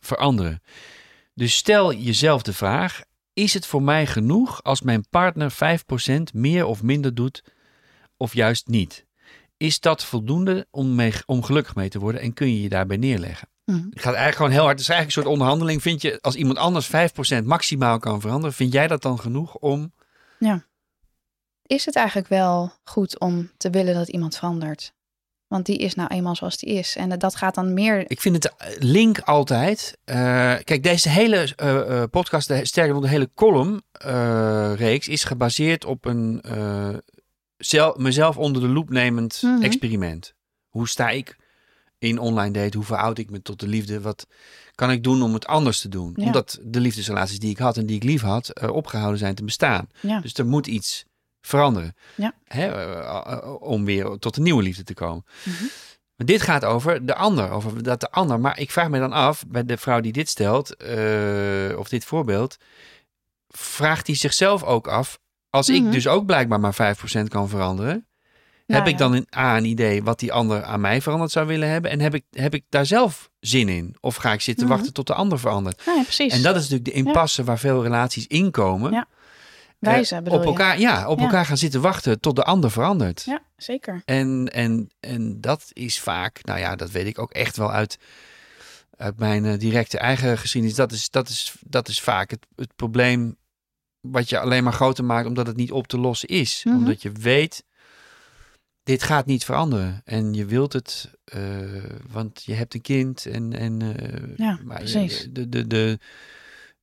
veranderen. 0.00 0.62
Dus 1.34 1.56
stel 1.56 1.94
jezelf 1.94 2.42
de 2.42 2.52
vraag: 2.52 3.02
is 3.32 3.54
het 3.54 3.66
voor 3.66 3.82
mij 3.82 4.06
genoeg 4.06 4.62
als 4.62 4.82
mijn 4.82 5.08
partner 5.10 5.52
5% 5.52 6.22
meer 6.32 6.66
of 6.66 6.82
minder 6.82 7.14
doet, 7.14 7.44
of 8.16 8.34
juist 8.34 8.66
niet? 8.66 9.06
Is 9.56 9.80
dat 9.80 10.04
voldoende 10.04 10.66
om, 10.70 10.94
mee, 10.94 11.12
om 11.26 11.42
gelukkig 11.42 11.74
mee 11.74 11.88
te 11.88 11.98
worden 11.98 12.20
en 12.20 12.34
kun 12.34 12.48
je 12.48 12.62
je 12.62 12.68
daarbij 12.68 12.96
neerleggen? 12.96 13.48
Mhm. 13.64 13.76
Het 13.78 13.94
gaat 14.00 14.04
eigenlijk 14.04 14.36
gewoon 14.36 14.50
heel 14.50 14.60
hard. 14.62 14.72
Het 14.72 14.80
is 14.80 14.88
eigenlijk 14.88 15.16
een 15.16 15.22
soort 15.22 15.34
onderhandeling. 15.34 15.82
Vind 15.82 16.02
je, 16.02 16.18
als 16.20 16.34
iemand 16.34 16.58
anders 16.58 16.86
5% 16.86 17.44
maximaal 17.44 17.98
kan 17.98 18.20
veranderen, 18.20 18.54
vind 18.54 18.72
jij 18.72 18.86
dat 18.86 19.02
dan 19.02 19.18
genoeg 19.18 19.54
om. 19.56 19.92
Is 21.62 21.84
het 21.84 21.96
eigenlijk 21.96 22.28
wel 22.28 22.72
goed 22.84 23.20
om 23.20 23.50
te 23.56 23.70
willen 23.70 23.94
dat 23.94 24.08
iemand 24.08 24.36
verandert? 24.36 24.92
Want 25.46 25.66
die 25.66 25.78
is 25.78 25.94
nou 25.94 26.08
eenmaal 26.14 26.36
zoals 26.36 26.56
die 26.58 26.68
is. 26.74 26.96
En 26.96 27.18
dat 27.18 27.36
gaat 27.36 27.54
dan 27.54 27.74
meer. 27.74 28.10
Ik 28.10 28.20
vind 28.20 28.34
het 28.44 28.54
eh, 28.56 28.68
link 28.78 29.18
altijd. 29.20 29.98
eh, 30.04 30.16
kijk, 30.64 30.82
deze 30.82 31.08
hele 31.08 31.54
eh, 31.56 32.02
podcast, 32.10 32.48
de, 32.48 32.64
sterker 32.66 32.92
nog, 32.94 33.02
de 33.02 33.08
hele 33.08 33.30
column-reeks 33.34 35.08
is 35.08 35.24
gebaseerd 35.24 35.84
op 35.84 36.04
een 36.04 36.40
eh, 36.40 36.88
zel- 37.56 37.94
mezelf 37.98 38.36
onder 38.38 38.62
de 38.62 38.68
loep 38.68 38.90
nemend 38.90 39.38
Mhm. 39.42 39.62
experiment. 39.62 40.34
Hoe 40.68 40.88
sta 40.88 41.08
ik 41.10 41.36
in 42.02 42.18
online 42.18 42.50
date? 42.52 42.76
Hoe 42.76 42.86
verhoud 42.86 43.18
ik 43.18 43.30
me 43.30 43.42
tot 43.42 43.60
de 43.60 43.66
liefde? 43.66 44.00
Wat 44.00 44.26
kan 44.74 44.90
ik 44.90 45.02
doen 45.04 45.22
om 45.22 45.34
het 45.34 45.46
anders 45.46 45.80
te 45.80 45.88
doen? 45.88 46.12
Ja. 46.16 46.24
Omdat 46.24 46.58
de 46.62 46.80
liefdesrelaties 46.80 47.38
die 47.38 47.50
ik 47.50 47.58
had 47.58 47.76
en 47.76 47.86
die 47.86 47.96
ik 47.96 48.02
lief 48.02 48.22
had, 48.22 48.48
eh, 48.48 48.70
opgehouden 48.70 49.18
zijn 49.18 49.34
te 49.34 49.44
bestaan. 49.44 49.88
Ja. 50.00 50.20
Dus 50.20 50.34
er 50.34 50.46
moet 50.46 50.66
iets 50.66 51.04
veranderen. 51.40 51.94
Ja. 52.14 52.34
Hè, 52.44 52.66
eh, 52.66 52.98
eh, 53.32 53.62
om 53.62 53.84
weer 53.84 54.18
tot 54.18 54.36
een 54.36 54.42
nieuwe 54.42 54.62
liefde 54.62 54.84
te 54.84 54.94
komen. 54.94 55.24
Mhm. 55.44 55.62
Maar 56.16 56.26
dit 56.26 56.42
gaat 56.42 56.64
over 56.64 57.06
de 57.06 57.14
ander, 57.14 57.50
over 57.50 57.82
dat 57.82 58.00
de 58.00 58.10
ander. 58.10 58.40
Maar 58.40 58.58
ik 58.58 58.70
vraag 58.70 58.88
me 58.88 58.98
dan 58.98 59.12
af, 59.12 59.44
bij 59.48 59.64
de 59.64 59.76
vrouw 59.76 60.00
die 60.00 60.12
dit 60.12 60.28
stelt, 60.28 60.76
of 61.76 61.88
dit 61.88 62.04
voorbeeld, 62.04 62.56
vraagt 63.48 64.06
hij 64.06 64.16
zichzelf 64.16 64.62
ook 64.62 64.88
af, 64.88 65.18
als 65.50 65.68
Mhm. 65.68 65.76
ik 65.86 65.92
dus 65.92 66.06
ook 66.06 66.26
blijkbaar 66.26 66.60
maar 66.60 66.74
5% 66.74 67.28
kan 67.28 67.48
veranderen, 67.48 68.06
Heb 68.72 68.86
ik 68.86 68.92
ja. 68.92 68.98
dan 68.98 69.12
een, 69.12 69.26
A, 69.36 69.56
een 69.56 69.64
idee 69.64 70.02
wat 70.02 70.18
die 70.18 70.32
ander 70.32 70.62
aan 70.62 70.80
mij 70.80 71.00
veranderd 71.02 71.30
zou 71.30 71.46
willen 71.46 71.68
hebben? 71.68 71.90
En 71.90 72.00
heb 72.00 72.14
ik, 72.14 72.24
heb 72.30 72.54
ik 72.54 72.64
daar 72.68 72.86
zelf 72.86 73.30
zin 73.40 73.68
in? 73.68 73.96
Of 74.00 74.16
ga 74.16 74.32
ik 74.32 74.40
zitten 74.40 74.66
Mhm. 74.66 74.74
wachten 74.74 74.92
tot 74.92 75.06
de 75.06 75.14
ander 75.14 75.38
verandert? 75.38 75.82
Nee, 75.86 76.02
precies. 76.02 76.32
En 76.32 76.42
dat 76.42 76.54
is 76.56 76.60
natuurlijk 76.62 76.84
de 76.84 76.92
impasse 77.04 77.44
waar 77.44 77.58
veel 77.58 77.82
relaties 77.82 78.26
inkomen. 78.26 78.92
Ja. 78.92 79.06
Eh, 79.80 79.92
Wijzen 79.92 80.18
op 80.18 80.40
je? 80.42 80.48
elkaar, 80.48 80.78
Ja, 80.80 81.08
op 81.08 81.18
Ja. 81.18 81.24
elkaar 81.24 81.46
gaan 81.46 81.56
zitten 81.56 81.80
wachten 81.80 82.20
tot 82.20 82.36
de 82.36 82.42
ander 82.44 82.70
verandert. 82.70 83.22
Ja, 83.26 83.42
zeker. 83.56 84.02
En, 84.04 84.48
en, 84.52 84.90
en 85.00 85.40
dat 85.40 85.64
is 85.72 86.00
vaak, 86.00 86.44
nou 86.44 86.58
ja, 86.58 86.76
dat 86.76 86.90
weet 86.90 87.06
ik 87.06 87.18
ook 87.18 87.30
echt 87.32 87.56
wel 87.56 87.72
uit, 87.72 87.98
uit 88.96 89.18
mijn 89.18 89.44
eh, 89.44 89.58
directe 89.58 89.98
eigen 89.98 90.38
geschiedenis. 90.38 90.76
Dat 90.76 90.92
is, 90.92 91.10
dat 91.10 91.28
is, 91.28 91.54
dat 91.60 91.88
is 91.88 92.00
vaak 92.00 92.30
het, 92.30 92.46
het 92.56 92.76
probleem 92.76 93.36
wat 94.00 94.28
je 94.28 94.38
alleen 94.38 94.64
maar 94.64 94.72
groter 94.72 95.04
maakt 95.04 95.26
omdat 95.26 95.46
het 95.46 95.56
niet 95.56 95.72
op 95.72 95.86
te 95.86 95.98
lossen 95.98 96.28
is. 96.28 96.60
Mhm. 96.64 96.76
Omdat 96.76 97.02
je 97.02 97.12
weet, 97.12 97.64
dit 98.82 99.02
gaat 99.02 99.26
niet 99.26 99.44
veranderen. 99.44 100.00
En 100.04 100.34
je 100.34 100.44
wilt 100.44 100.72
het, 100.72 101.10
eh, 101.24 101.40
want 102.10 102.44
je 102.44 102.54
hebt 102.54 102.74
een 102.74 102.80
kind. 102.80 103.26
En, 103.26 103.52
en, 103.52 103.96
eh, 103.96 104.36
Ja, 104.36 104.58
maar 104.64 104.78
precies. 104.78 105.28
de, 105.30 105.48
de, 105.48 105.66
de, 105.66 105.98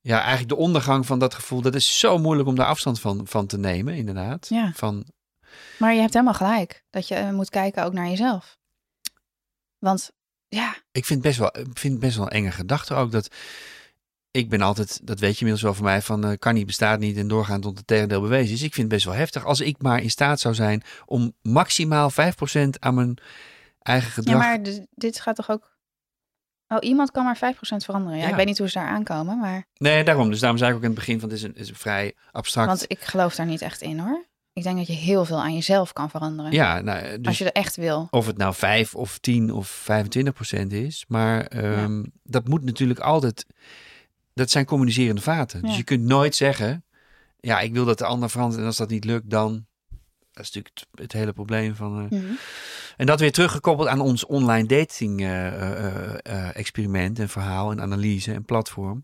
ja, 0.00 0.18
eigenlijk 0.18 0.48
de 0.48 0.56
ondergang 0.56 1.06
van 1.06 1.18
dat 1.18 1.34
gevoel, 1.34 1.60
dat 1.60 1.74
is 1.74 1.98
zo 1.98 2.18
moeilijk 2.18 2.48
om 2.48 2.54
daar 2.54 2.66
afstand 2.66 3.00
van, 3.00 3.26
van 3.26 3.46
te 3.46 3.58
nemen, 3.58 3.94
inderdaad. 3.94 4.48
Ja. 4.48 4.72
Van, 4.74 5.04
Maar 5.78 5.94
je 5.94 6.00
hebt 6.00 6.12
helemaal 6.12 6.34
gelijk. 6.34 6.84
Dat 6.90 7.08
je 7.08 7.14
eh, 7.14 7.30
moet 7.30 7.50
kijken 7.50 7.84
ook 7.84 7.92
naar 7.92 8.08
jezelf. 8.08 8.58
Want 9.78 10.10
ja, 10.48 10.76
ik 10.92 11.04
vind 11.04 11.22
best 11.22 11.38
wel, 11.38 11.58
ik 11.58 11.78
vind 11.78 11.98
best 12.00 12.16
wel 12.16 12.26
een 12.26 12.32
enge 12.32 12.50
gedachte 12.50 12.94
ook 12.94 13.10
dat 13.12 13.28
ik 14.30 14.48
ben 14.48 14.60
altijd, 14.60 15.00
dat 15.06 15.18
weet 15.20 15.32
je 15.32 15.38
inmiddels 15.38 15.62
wel 15.62 15.74
van 15.74 15.84
mij, 15.84 16.02
van 16.02 16.24
eh, 16.24 16.38
kan 16.38 16.54
niet, 16.54 16.66
bestaat 16.66 16.98
niet 16.98 17.16
en 17.16 17.28
doorgaan 17.28 17.60
tot 17.60 17.76
het 17.78 17.86
tegendeel 17.86 18.20
bewezen 18.20 18.54
is. 18.54 18.62
Ik 18.62 18.74
vind 18.74 18.86
het 18.86 18.88
best 18.94 19.04
wel 19.04 19.14
heftig 19.14 19.44
als 19.44 19.60
ik 19.60 19.82
maar 19.82 20.02
in 20.02 20.10
staat 20.10 20.40
zou 20.40 20.54
zijn 20.54 20.82
om 21.06 21.32
maximaal 21.42 22.10
5% 22.10 22.14
aan 22.78 22.94
mijn 22.94 23.16
eigen 23.82 24.08
ja 24.08 24.14
gedrag. 24.14 24.38
maar 24.38 24.62
d- 24.62 24.80
dit 24.94 25.20
gaat 25.20 25.36
toch 25.36 25.50
ook... 25.50 25.78
Oh, 26.68 26.78
iemand 26.80 27.10
kan 27.10 27.24
maar 27.24 27.36
5% 27.36 27.38
veranderen. 27.60 28.18
Ja, 28.18 28.24
Ja. 28.24 28.30
ik 28.30 28.36
weet 28.36 28.46
niet 28.46 28.58
hoe 28.58 28.68
ze 28.68 28.78
daar 28.78 28.88
aankomen, 28.88 29.38
maar... 29.38 29.66
Nee, 29.74 30.04
daarom. 30.04 30.30
Dus 30.30 30.40
daarom 30.40 30.58
zei 30.58 30.70
ik 30.70 30.76
ook 30.76 30.82
in 30.82 30.88
het 30.90 30.98
begin 30.98 31.20
van 31.20 31.28
het 31.28 31.38
is 31.38 31.44
een, 31.44 31.56
is 31.56 31.68
een 31.68 31.74
vrij 31.74 32.14
abstract. 32.30 32.68
Want 32.68 32.84
ik 32.86 33.00
geloof 33.00 33.34
daar 33.34 33.46
niet 33.46 33.62
echt 33.62 33.80
in, 33.80 33.98
hoor. 33.98 34.28
Ik 34.52 34.62
denk 34.62 34.76
dat 34.76 34.86
je 34.86 34.92
heel 34.92 35.24
veel 35.24 35.40
aan 35.42 35.54
jezelf 35.54 35.92
kan 35.92 36.10
veranderen. 36.10 36.52
ja, 36.52 36.80
nou, 36.80 36.98
eh, 36.98 37.10
dus 37.16 37.26
Als 37.26 37.38
je 37.38 37.44
er 37.44 37.52
echt 37.62 37.76
wil. 37.76 38.06
of 38.10 38.26
het 38.26 38.36
nou 38.36 38.54
5 38.54 38.94
of 38.94 39.18
10 39.18 39.52
of 39.52 39.68
25 39.68 40.34
procent 40.34 40.72
is. 40.72 41.04
Maar 41.08 41.44
ehm, 41.46 42.02
dat 42.22 42.48
moet 42.48 42.64
natuurlijk 42.64 43.00
altijd. 43.00 43.46
Dat 44.40 44.50
zijn 44.50 44.64
communicerende 44.64 45.20
vaten. 45.20 45.62
Dus 45.62 45.76
je 45.76 45.82
kunt 45.82 46.02
nooit 46.04 46.34
zeggen. 46.36 46.84
Ja, 47.40 47.60
ik 47.60 47.72
wil 47.72 47.84
dat 47.84 47.98
de 47.98 48.04
ander 48.04 48.30
verandert. 48.30 48.60
En 48.60 48.66
als 48.66 48.76
dat 48.76 48.88
niet 48.90 49.04
lukt, 49.04 49.30
dan. 49.30 49.66
Dat 50.32 50.44
is 50.44 50.50
natuurlijk 50.52 50.78
het, 50.78 51.00
het 51.00 51.12
hele 51.12 51.32
probleem 51.32 51.74
van. 51.74 51.98
eh, 52.10 52.18
Mhm. 52.18 52.32
En 52.96 53.06
dat 53.06 53.20
weer 53.20 53.32
teruggekoppeld 53.32 53.88
aan 53.88 54.00
ons 54.00 54.26
online 54.26 54.66
dating 54.66 55.20
eh, 55.20 56.12
eh, 56.18 56.56
experiment 56.56 57.18
en 57.18 57.28
verhaal 57.28 57.70
en 57.70 57.80
analyse 57.80 58.32
en 58.32 58.44
platform. 58.44 59.00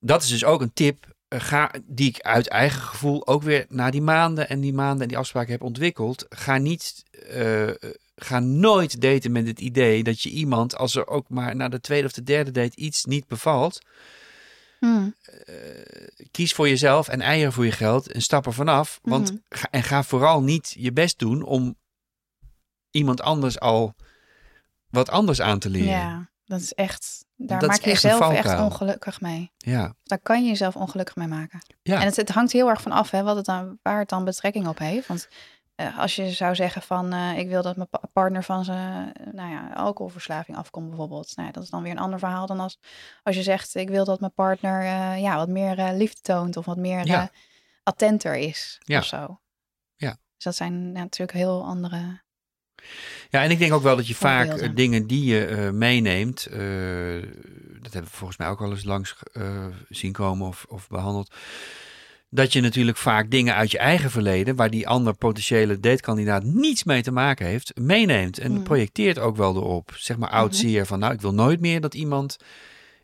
Dat 0.00 0.22
is 0.22 0.28
dus 0.28 0.44
ook 0.44 0.60
een 0.60 0.72
tip. 0.72 1.12
Ga, 1.28 1.70
die 1.84 2.08
ik 2.08 2.20
uit 2.20 2.48
eigen 2.48 2.80
gevoel 2.80 3.26
ook 3.26 3.42
weer 3.42 3.66
na 3.68 3.90
die 3.90 4.02
maanden 4.02 4.48
en 4.48 4.60
die 4.60 4.72
maanden 4.74 5.02
en 5.02 5.08
die 5.08 5.18
afspraken 5.18 5.52
heb 5.52 5.62
ontwikkeld. 5.62 6.26
Ga 6.28 6.58
niet, 6.58 7.02
ga 8.16 8.38
nooit 8.38 9.00
daten 9.00 9.32
met 9.32 9.46
het 9.46 9.60
idee 9.60 10.02
dat 10.02 10.20
je 10.20 10.30
iemand, 10.30 10.76
als 10.76 10.94
er 10.94 11.06
ook 11.06 11.28
maar 11.28 11.56
na 11.56 11.68
de 11.68 11.80
tweede 11.80 12.06
of 12.06 12.12
de 12.12 12.22
derde 12.22 12.50
date 12.50 12.76
iets 12.76 13.04
niet 13.04 13.26
bevalt, 13.26 13.78
Mhm. 14.80 15.08
kies 16.30 16.52
voor 16.52 16.68
jezelf 16.68 17.08
en 17.08 17.20
eieren 17.20 17.52
voor 17.52 17.64
je 17.64 17.72
geld 17.72 18.12
en 18.12 18.22
stap 18.22 18.46
er 18.46 18.52
vanaf. 18.52 18.98
Want 19.02 19.32
ga, 19.48 19.68
en 19.70 19.82
ga 19.82 20.02
vooral 20.02 20.42
niet 20.42 20.74
je 20.78 20.92
best 20.92 21.18
doen 21.18 21.42
om 21.42 21.76
iemand 22.90 23.20
anders 23.20 23.60
al 23.60 23.94
wat 24.90 25.10
anders 25.10 25.40
aan 25.40 25.58
te 25.58 25.70
leren. 25.70 25.88
Ja, 25.88 26.30
dat 26.44 26.60
is 26.60 26.72
echt... 26.72 27.24
Daar 27.36 27.58
Dat 27.60 27.68
maak 27.68 27.80
je 27.80 27.90
jezelf 27.90 28.34
echt 28.34 28.58
ongelukkig 28.60 29.20
mee. 29.20 29.52
Ja. 29.56 29.94
Daar 30.02 30.18
kan 30.18 30.42
je 30.42 30.48
jezelf 30.48 30.76
ongelukkig 30.76 31.16
mee 31.16 31.26
maken. 31.28 31.58
Ja. 31.82 32.00
En 32.00 32.06
het, 32.06 32.16
het 32.16 32.28
hangt 32.28 32.52
heel 32.52 32.68
erg 32.68 32.82
van 32.82 32.92
af 32.92 33.10
hè, 33.10 33.22
wat 33.22 33.36
het 33.36 33.44
dan, 33.44 33.78
waar 33.82 33.98
het 33.98 34.08
dan 34.08 34.24
betrekking 34.24 34.66
op 34.66 34.78
heeft. 34.78 35.06
Want 35.06 35.28
eh, 35.30 35.36
als 35.96 36.16
je 36.16 36.30
zou 36.30 36.54
zeggen 36.54 36.82
van 36.82 37.12
eh, 37.12 37.38
ik 37.38 37.48
wil 37.48 37.62
dat 37.62 37.76
mijn 37.76 37.88
pa- 37.88 38.00
partner 38.12 38.42
van 38.42 38.64
zijn 38.64 39.12
eh, 39.12 39.32
nou 39.32 39.50
ja, 39.50 39.70
alcoholverslaving 39.74 40.56
afkomt 40.56 40.88
bijvoorbeeld. 40.88 41.32
Nou, 41.36 41.46
ja, 41.48 41.52
dat 41.54 41.62
is 41.62 41.70
dan 41.70 41.82
weer 41.82 41.92
een 41.92 41.98
ander 41.98 42.18
verhaal 42.18 42.46
dan 42.46 42.60
als, 42.60 42.78
als 43.22 43.36
je 43.36 43.42
zegt 43.42 43.74
ik 43.74 43.88
wil 43.88 44.04
dat 44.04 44.20
mijn 44.20 44.32
partner 44.34 44.80
eh, 44.80 45.20
ja, 45.22 45.36
wat 45.36 45.48
meer 45.48 45.78
eh, 45.78 45.96
liefde 45.96 46.20
toont 46.20 46.56
of 46.56 46.64
wat 46.64 46.76
meer 46.76 47.06
Ja. 47.06 47.22
eh, 47.22 47.28
attenter 47.82 48.34
is 48.36 48.78
Ja. 48.84 48.98
of 48.98 49.04
zo. 49.04 49.40
Ja. 49.96 50.10
Dus 50.10 50.44
dat 50.44 50.54
zijn 50.56 50.92
natuurlijk 50.92 51.38
heel 51.38 51.64
andere 51.64 52.22
Ja, 53.30 53.42
en 53.42 53.50
ik 53.50 53.58
denk 53.58 53.72
ook 53.72 53.82
wel 53.82 53.96
dat 53.96 54.06
je 54.06 54.14
vaak 54.14 54.48
eh, 54.48 54.74
dingen 54.74 55.06
die 55.06 55.24
je 55.24 55.46
eh, 55.46 55.70
meeneemt, 55.70 56.46
eh, 56.46 57.22
dat 57.82 57.92
hebben 57.92 58.10
we 58.10 58.16
volgens 58.16 58.38
mij 58.38 58.48
ook 58.48 58.60
al 58.62 58.70
eens 58.70 58.84
langs 58.84 59.16
eh, 59.32 59.66
zien 59.88 60.12
komen 60.12 60.46
of, 60.48 60.64
of 60.68 60.88
behandeld, 60.88 61.34
dat 62.34 62.52
je 62.52 62.60
natuurlijk 62.60 62.96
vaak 62.96 63.30
dingen 63.30 63.54
uit 63.54 63.70
je 63.70 63.78
eigen 63.78 64.10
verleden, 64.10 64.56
waar 64.56 64.70
die 64.70 64.88
ander 64.88 65.14
potentiële 65.14 65.80
datekandidaat 65.80 66.44
niets 66.44 66.84
mee 66.84 67.02
te 67.02 67.10
maken 67.10 67.46
heeft, 67.46 67.72
meeneemt 67.80 68.38
en 68.38 68.52
Mm. 68.52 68.62
projecteert 68.62 69.18
ook 69.18 69.36
wel 69.36 69.56
erop. 69.56 69.92
Zeg 69.96 70.16
maar 70.16 70.28
oud 70.30 70.50
Mhm. 70.50 70.60
zeer 70.60 70.86
van, 70.86 70.98
nou, 70.98 71.12
ik 71.12 71.20
wil 71.20 71.34
nooit 71.34 71.60
meer 71.60 71.80
dat 71.80 71.94
iemand 71.94 72.36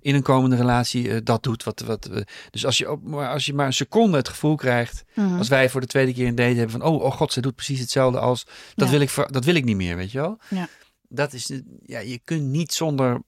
in 0.01 0.15
een 0.15 0.23
komende 0.23 0.57
relatie 0.57 1.11
eh, 1.11 1.17
dat 1.25 1.43
doet. 1.43 1.65
Wat, 1.65 1.81
wat, 1.81 2.07
eh, 2.07 2.23
dus 2.51 2.67
als 2.67 2.79
je, 2.79 2.91
op, 2.91 3.03
maar 3.05 3.29
als 3.29 3.47
je 3.47 3.55
maar 3.55 3.67
een 3.67 3.73
seconde 3.73 4.17
het 4.17 4.29
gevoel 4.29 4.55
krijgt, 4.57 5.05
Mhm. 5.15 5.37
als 5.39 5.49
wij 5.49 5.71
voor 5.71 5.81
de 5.81 5.87
tweede 5.87 6.13
keer 6.15 6.27
een 6.27 6.35
date 6.35 6.55
hebben 6.59 6.71
van, 6.81 6.83
oh, 6.83 7.03
oh 7.03 7.13
god, 7.13 7.33
ze 7.33 7.41
doet 7.41 7.55
precies 7.55 7.81
hetzelfde 7.81 8.19
als, 8.19 8.45
dat, 8.75 8.87
Ja. 8.87 8.93
wil 8.93 9.01
ik, 9.01 9.15
dat 9.31 9.45
wil 9.45 9.55
ik 9.55 9.65
niet 9.65 9.77
meer, 9.77 9.97
weet 9.97 10.11
je 10.13 10.19
wel? 10.19 10.39
Ja. 10.49 10.69
Dat 11.09 11.33
is, 11.33 11.61
ja, 11.87 11.99
je 11.99 12.21
kunt 12.25 12.43
niet 12.43 12.73
zonder 12.73 13.23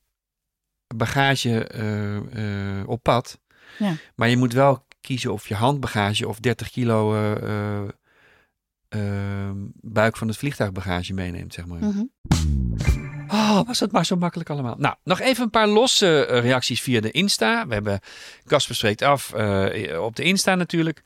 bagage 0.97 1.65
eh, 1.67 2.89
op 2.89 3.03
pad. 3.03 3.39
Ja. 3.79 3.95
Maar 4.15 4.29
je 4.29 4.37
moet 4.37 4.53
wel 4.53 4.85
kiezen 5.03 5.33
of 5.33 5.49
je 5.49 5.55
handbagage 5.55 6.29
of 6.29 6.41
30 6.41 6.71
kilo 6.71 7.15
eh, 7.15 7.43
eh, 7.43 7.89
eh, 8.89 9.51
buik 9.81 10.17
van 10.17 10.29
het 10.29 10.37
vliegtuigbagage 10.37 11.13
meeneemt, 11.13 11.55
zeg 11.55 11.67
maar. 11.67 11.79
Mhm. 11.79 12.03
Oh, 13.29 13.61
was 13.67 13.81
het 13.81 13.93
maar 13.93 14.07
zo 14.07 14.17
makkelijk 14.17 14.51
allemaal. 14.51 14.75
Nou, 14.79 14.95
nog 15.05 15.21
even 15.21 15.45
een 15.45 15.51
paar 15.51 15.69
losse 15.69 16.27
eh, 16.27 16.41
reacties 16.41 16.81
via 16.81 17.01
de 17.01 17.11
Insta. 17.11 17.67
We 17.67 17.75
hebben 17.75 18.01
Casper 18.47 18.75
spreekt 18.75 19.03
af 19.03 19.33
op 19.99 20.17
de 20.17 20.23
Insta 20.23 20.55
natuurlijk. 20.55 21.03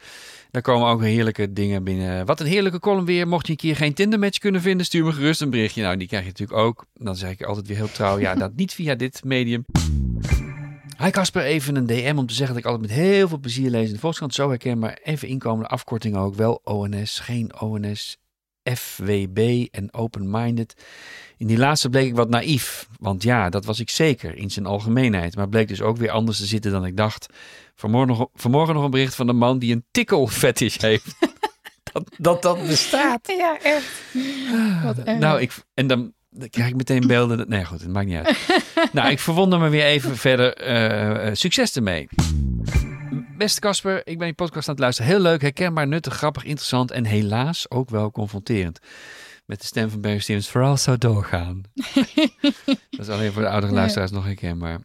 Daar 0.50 0.62
komen 0.62 0.88
ook 0.88 1.02
heerlijke 1.02 1.52
dingen 1.52 1.84
binnen. 1.84 2.26
Wat 2.26 2.40
een 2.40 2.46
heerlijke 2.46 2.78
column 2.78 3.04
weer. 3.04 3.28
Mocht 3.28 3.46
je 3.46 3.52
een 3.52 3.58
keer 3.58 3.76
geen 3.76 3.94
Tindermatch 3.94 4.38
kunnen 4.38 4.60
vinden, 4.60 4.86
stuur 4.86 5.04
me 5.04 5.12
gerust 5.12 5.40
een 5.40 5.50
berichtje. 5.50 5.82
Nou, 5.82 5.96
die 5.96 6.08
krijg 6.08 6.22
je 6.22 6.28
natuurlijk 6.28 6.58
ook. 6.58 6.86
Dan 6.94 7.16
zeg 7.16 7.30
ik 7.30 7.42
altijd 7.42 7.66
weer 7.66 7.76
heel 7.76 7.92
trouw. 7.92 8.18
Ja, 8.18 8.34
dat 8.44 8.52
niet 8.56 8.74
via 8.74 8.94
dit 8.94 9.24
medium. 9.24 9.64
Hi 10.98 11.10
Casper, 11.10 11.42
even 11.42 11.76
een 11.76 11.86
DM 11.86 12.14
om 12.16 12.26
te 12.26 12.34
zeggen 12.34 12.54
dat 12.54 12.64
ik 12.64 12.70
altijd 12.70 12.88
met 12.88 12.98
heel 12.98 13.28
veel 13.28 13.38
plezier 13.38 13.70
lees 13.70 13.86
in 13.86 13.92
de 13.92 14.00
Volkskrant. 14.00 14.34
Zo 14.34 14.48
herkenbaar. 14.48 14.98
Even 15.02 15.28
inkomende 15.28 15.68
afkortingen 15.68 16.20
ook. 16.20 16.34
Wel 16.34 16.60
ONS, 16.64 17.18
geen 17.18 17.60
ONS, 17.60 18.16
FWB 18.62 19.66
en 19.70 19.94
open-minded. 19.94 20.74
In 21.36 21.46
die 21.46 21.58
laatste 21.58 21.88
bleek 21.88 22.06
ik 22.06 22.14
wat 22.14 22.28
naïef. 22.28 22.88
Want 22.98 23.22
ja, 23.22 23.50
dat 23.50 23.64
was 23.64 23.80
ik 23.80 23.90
zeker 23.90 24.36
in 24.36 24.50
zijn 24.50 24.66
algemeenheid. 24.66 25.36
Maar 25.36 25.48
bleek 25.48 25.68
dus 25.68 25.80
ook 25.80 25.96
weer 25.96 26.10
anders 26.10 26.38
te 26.38 26.46
zitten 26.46 26.70
dan 26.70 26.84
ik 26.84 26.96
dacht. 26.96 27.26
Vanmorgen 27.74 28.08
nog, 28.16 28.28
vanmorgen 28.34 28.74
nog 28.74 28.84
een 28.84 28.90
bericht 28.90 29.14
van 29.14 29.28
een 29.28 29.36
man 29.36 29.58
die 29.58 29.74
een 29.74 29.84
tikkelfetish 29.90 30.76
heeft. 30.76 31.16
dat, 31.92 32.10
dat 32.18 32.42
dat 32.42 32.66
bestaat. 32.66 33.32
Ja, 33.36 33.58
echt. 33.62 34.02
Wat 34.82 34.98
erg. 34.98 35.18
Nou, 35.18 35.40
ik, 35.40 35.52
en 35.74 35.86
dan, 35.86 36.12
dan 36.38 36.48
krijg 36.50 36.68
ik 36.68 36.76
meteen 36.76 37.06
beelden. 37.06 37.38
dat- 37.38 37.48
Nee, 37.48 37.64
goed, 37.64 37.80
het 37.80 37.88
maakt 37.92 38.06
niet 38.06 38.16
uit. 38.16 38.36
nou, 38.92 39.10
ik 39.10 39.18
verwonder 39.18 39.58
me 39.58 39.68
weer 39.68 39.84
even 39.84 40.16
verder. 40.16 40.54
Eh, 40.54 41.26
eh, 41.28 41.34
succes 41.34 41.76
ermee. 41.76 42.08
Beste 43.38 43.60
Casper, 43.60 44.00
ik 44.06 44.18
ben 44.18 44.26
je 44.26 44.32
podcast 44.34 44.68
aan 44.68 44.74
het 44.74 44.82
luisteren. 44.82 45.10
Heel 45.10 45.20
leuk, 45.20 45.40
herkenbaar, 45.40 45.86
nuttig, 45.88 46.14
grappig, 46.14 46.44
interessant 46.44 46.90
en 46.90 47.04
helaas 47.04 47.70
ook 47.70 47.90
wel 47.90 48.10
confronterend. 48.10 48.78
Met 49.46 49.60
de 49.60 49.66
stem 49.66 49.90
van 49.90 50.00
Barry 50.00 50.18
Stevens, 50.18 50.48
vooral 50.48 50.76
zo 50.76 50.96
doorgaan. 50.98 51.62
Dat 52.90 53.06
is 53.06 53.08
alleen 53.08 53.32
voor 53.32 53.42
de 53.42 53.48
oudere 53.48 53.72
Ja. 53.72 53.78
luisteraars 53.78 54.10
nog 54.10 54.24
herkenbaar. 54.24 54.80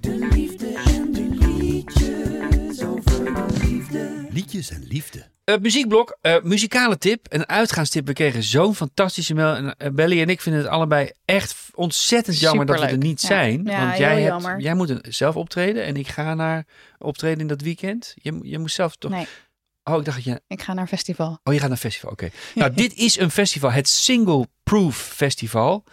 De 0.00 0.28
liefde 0.32 0.82
en 0.86 1.12
de 1.12 1.28
liedjes 1.56 2.82
over 2.84 3.24
de 3.24 3.44
liefde. 3.66 4.26
Liedjes 4.30 4.70
en 4.70 4.84
liefde. 4.88 5.26
Uh, 5.48 5.56
muziekblok, 5.60 6.18
eh, 6.20 6.42
muzikale 6.42 6.98
tip, 6.98 7.26
een 7.28 7.48
uitgaanstip. 7.48 8.06
We 8.06 8.12
kregen 8.12 8.42
zo'n 8.42 8.74
fantastische 8.74 9.34
mail. 9.34 9.54
En 9.54 9.64
uh, 9.78 9.90
Belly 9.92 10.20
en 10.20 10.28
ik 10.28 10.40
vinden 10.40 10.62
het 10.62 10.70
allebei 10.70 11.10
echt 11.24 11.54
ontzettend 11.74 12.38
jammer 12.38 12.66
dat 12.66 12.80
we 12.80 12.86
er 12.86 12.96
niet 12.96 13.20
Ja. 13.20 13.26
zijn. 13.28 13.64
Ja, 13.64 13.84
want 13.86 13.98
jij, 13.98 14.22
hebt, 14.22 14.44
jij 14.62 14.74
moet 14.74 14.88
een- 14.90 15.04
zelf 15.08 15.36
optreden 15.36 15.84
en 15.84 15.96
ik 15.96 16.08
ga 16.08 16.34
naar 16.34 16.66
optreden 16.98 17.40
in 17.40 17.46
dat 17.46 17.60
weekend. 17.60 18.14
Je, 18.16 18.38
je 18.42 18.58
moest 18.58 18.74
zelf 18.74 18.96
toch... 18.96 19.10
Nee, 19.10 19.26
Oh, 19.84 19.98
ik 19.98 20.04
dacht 20.04 20.16
dat 20.16 20.24
je... 20.26 20.40
ik 20.46 20.62
ga 20.62 20.72
naar 20.72 20.82
een 20.82 20.88
festival. 20.88 21.40
Oh, 21.44 21.52
je 21.52 21.60
gaat 21.60 21.60
naar 21.60 21.70
een 21.70 21.76
festival. 21.76 22.10
Oké. 22.10 22.30
nou, 22.54 22.72
dit 22.74 22.94
is 22.94 23.18
een 23.18 23.30
festival. 23.30 23.70
Het 23.70 23.88
Single 23.88 24.46
Proof 24.62 24.96
Festival. 24.96 25.84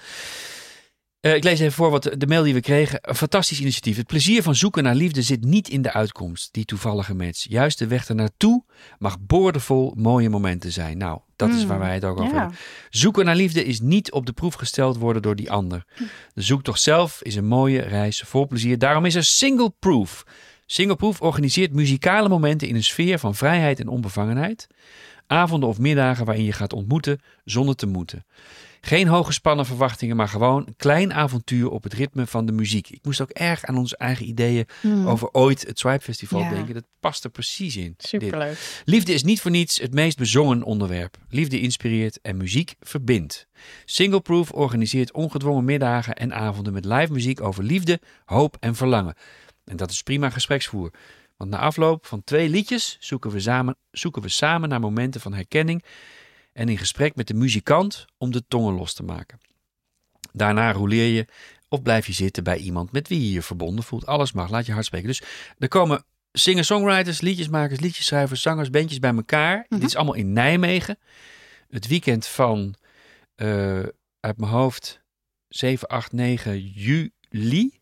Eh, 1.25 1.35
ik 1.35 1.43
lees 1.43 1.59
even 1.59 1.73
voor 1.73 1.89
wat 1.89 2.11
de 2.17 2.27
mail 2.27 2.43
die 2.43 2.53
we 2.53 2.59
kregen. 2.59 2.99
Een 3.01 3.15
fantastisch 3.15 3.59
initiatief. 3.59 3.97
Het 3.97 4.07
plezier 4.07 4.43
van 4.43 4.55
zoeken 4.55 4.83
naar 4.83 4.95
liefde 4.95 5.21
zit 5.21 5.43
niet 5.43 5.69
in 5.69 5.81
de 5.81 5.93
uitkomst, 5.93 6.53
die 6.53 6.65
toevallige 6.65 7.13
match. 7.13 7.45
Juist 7.49 7.79
de 7.79 7.87
weg 7.87 8.07
ernaartoe 8.07 8.63
mag 8.99 9.19
boordevol 9.19 9.93
mooie 9.97 10.29
momenten 10.29 10.71
zijn. 10.71 10.97
Nou, 10.97 11.19
dat 11.35 11.49
is 11.49 11.61
Mm, 11.61 11.67
waar 11.67 11.79
wij 11.79 11.93
het 11.93 12.03
ook 12.03 12.19
over 12.19 12.33
ja. 12.33 12.39
hebben. 12.39 12.57
Zoeken 12.89 13.25
naar 13.25 13.35
liefde 13.35 13.65
is 13.65 13.79
niet 13.79 14.11
op 14.11 14.25
de 14.25 14.33
proef 14.33 14.53
gesteld 14.53 14.97
worden 14.97 15.21
door 15.21 15.35
die 15.35 15.51
ander. 15.51 15.85
De 16.33 16.41
zoektocht 16.41 16.81
zelf 16.81 17.21
is 17.21 17.35
een 17.35 17.47
mooie 17.47 17.81
reis 17.81 18.21
vol 18.25 18.47
plezier. 18.47 18.77
Daarom 18.77 19.05
is 19.05 19.15
er 19.15 19.23
Single 19.23 19.73
Proof. 19.79 20.23
Single 20.65 20.95
Proof 20.95 21.21
organiseert 21.21 21.73
muzikale 21.73 22.29
momenten 22.29 22.67
in 22.67 22.75
een 22.75 22.83
sfeer 22.83 23.19
van 23.19 23.35
vrijheid 23.35 23.79
en 23.79 23.87
onbevangenheid. 23.87 24.67
Avonden 25.27 25.69
of 25.69 25.79
middagen 25.79 26.25
waarin 26.25 26.43
je 26.43 26.51
gaat 26.53 26.73
ontmoeten 26.73 27.21
zonder 27.45 27.75
te 27.75 27.85
moeten. 27.87 28.25
Geen 28.85 29.07
hooggespannen 29.07 29.65
verwachtingen, 29.65 30.15
maar 30.15 30.27
gewoon 30.27 30.63
een 30.67 30.75
klein 30.75 31.13
avontuur 31.13 31.69
op 31.69 31.83
het 31.83 31.93
ritme 31.93 32.27
van 32.27 32.45
de 32.45 32.51
muziek. 32.51 32.89
Ik 32.89 32.99
moest 33.05 33.21
ook 33.21 33.29
erg 33.29 33.63
aan 33.65 33.77
onze 33.77 33.97
eigen 33.97 34.27
ideeën 34.27 34.65
Hmm. 34.81 35.07
over 35.07 35.29
ooit 35.31 35.67
het 35.67 35.79
Swipe 35.79 36.03
Festival 36.03 36.39
Ja. 36.39 36.49
denken. 36.49 36.73
Dat 36.73 36.83
past 36.99 37.23
er 37.23 37.29
precies 37.29 37.75
in. 37.75 37.93
dit. 37.97 38.07
Superleuk. 38.07 38.81
Liefde 38.85 39.13
is 39.13 39.23
niet 39.23 39.41
voor 39.41 39.51
niets 39.51 39.79
het 39.79 39.93
meest 39.93 40.17
bezongen 40.17 40.63
onderwerp. 40.63 41.17
Liefde 41.29 41.59
inspireert 41.59 42.19
en 42.21 42.37
muziek 42.37 42.75
verbindt. 42.79 43.47
Singleproof 43.85 44.51
organiseert 44.51 45.13
ongedwongen 45.13 45.65
middagen 45.65 46.15
en 46.15 46.33
avonden 46.33 46.73
met 46.73 46.85
live 46.85 47.11
muziek 47.11 47.41
over 47.41 47.63
liefde, 47.63 47.99
hoop 48.25 48.57
en 48.59 48.75
verlangen. 48.75 49.15
En 49.63 49.77
dat 49.77 49.91
is 49.91 50.03
prima 50.03 50.29
gespreksvoer. 50.29 50.91
Want 51.37 51.49
na 51.49 51.57
afloop 51.59 52.05
van 52.05 52.23
twee 52.23 52.49
liedjes 52.49 52.97
zoeken 52.99 53.31
we 53.31 53.39
samen, 53.39 53.75
zoeken 53.91 54.21
we 54.21 54.29
samen 54.29 54.69
naar 54.69 54.79
momenten 54.79 55.21
van 55.21 55.33
herkenning 55.33 55.83
en 56.55 56.69
in 56.69 56.77
gesprek 56.77 57.15
met 57.15 57.27
de 57.27 57.33
muzikant 57.33 58.05
om 58.17 58.31
de 58.31 58.43
tongen 58.47 58.73
los 58.73 58.93
te 58.93 59.03
maken. 59.03 59.39
Daarna 60.31 60.71
roleer 60.71 61.13
je 61.13 61.27
of 61.69 61.81
blijf 61.81 62.07
je 62.07 62.13
zitten 62.13 62.43
bij 62.43 62.57
iemand 62.57 62.91
met 62.91 63.07
wie 63.07 63.21
je 63.21 63.31
je 63.31 63.41
verbonden 63.41 63.83
voelt. 63.83 64.05
Alles 64.05 64.31
mag, 64.31 64.49
laat 64.49 64.65
je 64.65 64.71
hart 64.71 64.85
spreken. 64.85 65.07
Dus 65.07 65.21
er 65.57 65.67
komen 65.67 66.05
singer-songwriters, 66.31 67.21
liedjesmakers, 67.21 67.79
liedjeschrijvers, 67.79 68.41
zangers, 68.41 68.69
bandjes 68.69 68.99
bij 68.99 69.15
elkaar. 69.15 69.65
Mhm. 69.69 69.79
Dit 69.79 69.89
is 69.89 69.95
allemaal 69.95 70.13
in 70.13 70.33
Nijmegen. 70.33 70.99
Het 71.69 71.87
weekend 71.87 72.27
van, 72.27 72.75
eh, 73.35 73.79
uit 74.19 74.37
mijn 74.37 74.51
hoofd, 74.51 75.01
7, 75.47 75.87
8, 75.87 76.11
9 76.11 76.59
juli. 76.59 77.79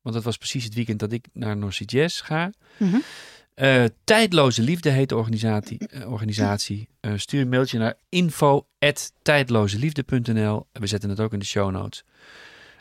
Want 0.00 0.14
dat 0.14 0.24
was 0.24 0.36
precies 0.36 0.64
het 0.64 0.74
weekend 0.74 0.98
dat 0.98 1.12
ik 1.12 1.26
naar 1.32 1.56
North 1.56 1.90
Jazz 1.90 2.22
ga. 2.22 2.52
Mhm. 2.76 2.98
Eh, 3.60 3.84
Tijdloze 4.04 4.62
Liefde 4.62 4.90
heet 4.90 5.08
de 5.08 5.16
organisatie. 5.16 5.78
eh, 5.88 6.12
organisatie. 6.12 6.88
Eh, 7.00 7.12
stuur 7.16 7.40
een 7.40 7.48
mailtje 7.48 7.78
naar 7.78 7.94
info.tijdlozeliefde.nl. 8.08 10.66
We 10.72 10.86
zetten 10.86 11.10
het 11.10 11.20
ook 11.20 11.32
in 11.32 11.38
de 11.38 11.44
show 11.44 11.70
notes. 11.70 12.04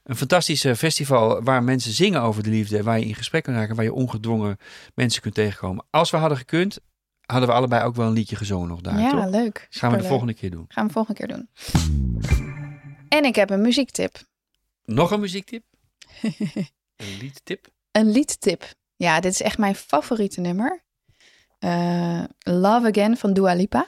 Een 0.04 0.16
fantastisch 0.16 0.62
festival 0.62 1.44
waar 1.44 1.64
mensen 1.64 1.92
zingen 1.92 2.22
over 2.22 2.44
de 2.44 2.50
liefde. 2.50 2.84
Waar 2.84 3.00
je 3.00 3.06
in 3.06 3.16
gesprek 3.16 3.44
kan 3.44 3.54
raken. 3.54 3.76
Waar 3.76 3.86
je 3.86 3.94
ongedwongen 3.94 4.58
mensen 4.96 5.22
kunt 5.22 5.34
tegenkomen. 5.34 5.86
Als 5.90 6.10
we 6.10 6.18
hadden 6.18 6.38
gekund, 6.38 6.80
hadden 7.26 7.50
we 7.50 7.56
allebei 7.56 7.84
ook 7.84 7.96
wel 7.96 8.08
een 8.08 8.14
liedje 8.14 8.36
gezongen 8.36 8.68
nog 8.68 8.82
daar. 8.82 9.00
ja, 9.00 9.12
toch? 9.12 9.30
leuk. 9.30 9.68
Gaan 9.70 9.92
we 9.92 9.98
de 9.98 10.04
volgende 10.04 10.34
keer 10.34 10.52
doen. 10.52 10.66
Gaan 10.68 10.88
we 10.88 10.94
volgende 10.94 11.20
keer 11.20 11.28
doen. 11.36 11.50
En 13.10 13.26
ik 13.26 13.36
heb 13.36 13.50
een 13.50 13.62
muziektip. 13.62 14.18
Nog 14.86 15.12
een 15.12 15.20
muziektip? 15.20 15.64
een 16.96 17.18
liedtip? 17.20 17.68
Een 17.92 18.12
liedtip. 18.12 18.78
Ja, 19.00 19.20
dit 19.20 19.32
is 19.32 19.42
echt 19.42 19.58
mijn 19.58 19.76
favoriete 19.76 20.42
nummer. 20.42 20.84
Eh, 21.60 22.24
Love 22.40 22.88
Again 22.88 23.18
van 23.18 23.34
Dua 23.34 23.54
Lipa. 23.54 23.88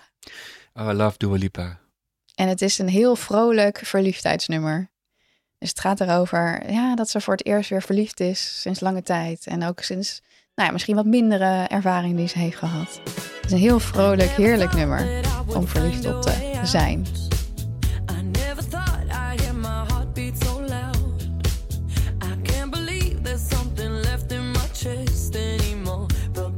Oh, 0.74 0.90
I 0.90 0.94
love 0.94 1.18
Dua 1.18 1.36
Lipa. 1.38 1.80
En 2.36 2.48
het 2.48 2.62
is 2.62 2.78
een 2.78 2.88
heel 2.88 3.16
vrolijk 3.16 3.78
verliefdheidsnummer. 3.84 4.92
Dus 5.58 5.70
het 5.70 5.80
gaat 5.80 6.00
erover 6.00 6.72
ja, 6.72 6.96
dat 6.96 7.10
ze 7.10 7.22
voor 7.22 7.34
het 7.34 7.46
eerst 7.46 7.70
weer 7.70 7.82
verliefd 7.82 8.20
is 8.20 8.62
sinds 8.62 8.80
lange 8.80 9.02
tijd. 9.02 9.48
En 9.48 9.64
ook 9.64 9.80
sinds 9.82 10.22
nou 10.56 10.68
ja, 10.68 10.74
misschien 10.74 10.96
wat 10.96 11.06
mindere 11.06 11.68
ervaring 11.68 12.18
die 12.18 12.28
ze 12.28 12.40
heeft 12.40 12.58
gehad. 12.58 13.02
Het 13.04 13.46
is 13.46 13.52
een 13.52 13.58
heel 13.58 13.80
vrolijk, 13.80 14.30
heerlijk 14.30 14.74
nummer 14.74 15.26
om 15.56 15.68
verliefd 15.68 16.06
op 16.06 16.22
te 16.22 16.60
zijn. 16.64 17.06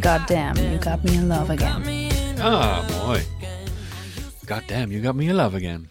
But 0.03 0.11
God 0.19 0.27
damn, 0.27 0.55
you 0.57 0.77
got 0.79 1.03
me 1.03 1.11
in 1.11 1.27
love 1.27 1.49
again. 1.51 1.83
Ah, 2.39 2.81
mooi. 3.05 3.21
God 4.45 4.61
damn, 4.67 4.91
you 4.91 5.01
got 5.03 5.15
me 5.15 5.25
in 5.25 5.35
love 5.35 5.55
again. 5.55 5.89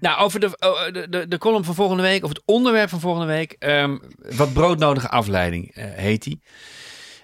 Nou, 0.00 0.18
over 0.20 0.40
de, 0.40 0.46
oh, 0.60 0.92
de, 0.92 1.06
de, 1.08 1.28
de 1.28 1.38
column 1.38 1.64
van 1.64 1.74
volgende 1.74 2.02
week, 2.02 2.22
of 2.22 2.28
het 2.28 2.42
onderwerp 2.44 2.88
van 2.88 3.00
volgende 3.00 3.26
week. 3.26 3.56
ehm, 3.58 3.96
wat 4.36 4.52
broodnodige 4.52 5.08
afleiding 5.08 5.70
eh, 5.74 5.84
heet 5.94 6.22
die. 6.22 6.40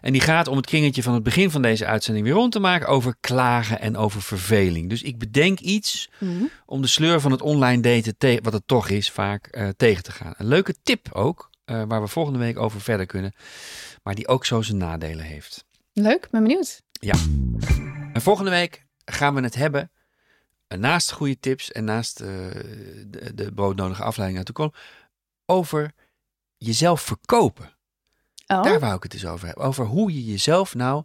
En 0.01 0.13
die 0.13 0.21
gaat 0.21 0.49
om 0.49 0.57
het 0.57 0.67
kringetje 0.67 1.03
van 1.03 1.15
het 1.15 1.23
begin 1.23 1.51
van 1.51 1.63
deze 1.63 1.87
uitzending 1.87 2.25
weer 2.27 2.35
rond 2.35 2.53
te 2.53 2.61
maken 2.61 2.89
over 2.89 3.15
klagen 3.21 3.81
en 3.81 3.97
over 3.97 4.23
verveling. 4.23 4.89
Dus 4.89 5.03
ik 5.03 5.19
bedenk 5.19 5.61
iets 5.61 6.11
Mhm. 6.19 6.45
om 6.67 6.83
de 6.83 6.89
sleur 6.89 7.21
van 7.21 7.31
het 7.31 7.43
online 7.43 7.83
daten, 7.83 8.15
te- 8.19 8.39
wat 8.43 8.53
het 8.53 8.63
toch 8.67 8.89
is, 8.89 9.11
vaak 9.11 9.47
eh, 9.47 9.69
tegen 9.77 10.03
te 10.03 10.13
gaan. 10.13 10.35
Een 10.37 10.47
leuke 10.47 10.75
tip 10.83 11.09
ook, 11.13 11.51
eh, 11.65 11.83
waar 11.89 12.01
we 12.01 12.07
volgende 12.09 12.39
week 12.39 12.59
over 12.59 12.81
verder 12.81 13.07
kunnen, 13.07 13.33
maar 14.03 14.15
die 14.15 14.29
ook 14.29 14.45
zo 14.47 14.63
zijn 14.63 14.77
nadelen 14.79 15.25
heeft. 15.25 15.65
Leuk, 15.93 16.29
ben 16.31 16.43
benieuwd. 16.43 16.83
En 18.13 18.23
volgende 18.23 18.51
week 18.51 18.85
gaan 19.05 19.35
we 19.35 19.41
het 19.41 19.55
hebben, 19.55 19.91
eh, 20.67 20.79
naast 20.79 21.13
goede 21.13 21.41
tips 21.41 21.73
en 21.73 21.85
naast 21.85 22.21
eh, 22.21 22.27
de, 23.07 23.31
de 23.35 23.53
broodnodige 23.55 24.03
afleiding 24.03 24.39
uit 24.39 24.47
de 24.47 24.53
kolom, 24.53 24.73
over 25.47 25.93
jezelf 26.57 27.01
verkopen. 27.01 27.65
Oh, 28.47 28.63
Daar 28.63 28.81
wou 28.81 28.95
ik 28.97 29.03
het 29.03 29.15
eens 29.15 29.27
over 29.27 29.47
hebben. 29.47 29.65
Over 29.65 29.85
hoe 29.87 30.13
je 30.15 30.25
jezelf 30.25 30.75
nou, 30.75 31.05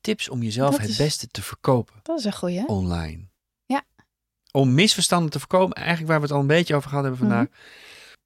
tips 0.00 0.28
om 0.28 0.42
jezelf 0.42 0.70
Dat 0.70 0.80
het 0.80 0.88
is- 0.90 0.96
beste 0.96 1.26
te 1.26 1.42
verkopen 1.42 1.94
dat 2.02 2.18
is 2.18 2.24
een 2.24 2.32
goeie. 2.32 2.66
online. 2.66 3.24
Ja. 3.66 3.82
Om 4.50 4.74
misverstanden 4.74 5.30
te 5.30 5.38
voorkomen, 5.38 5.76
eigenlijk 5.76 6.08
waar 6.08 6.18
we 6.20 6.24
het 6.26 6.34
al 6.34 6.40
een 6.40 6.46
beetje 6.46 6.74
over 6.74 6.88
gehad 6.88 7.04
hebben 7.04 7.20
vandaag. 7.20 7.46
Mhm. 7.46 7.56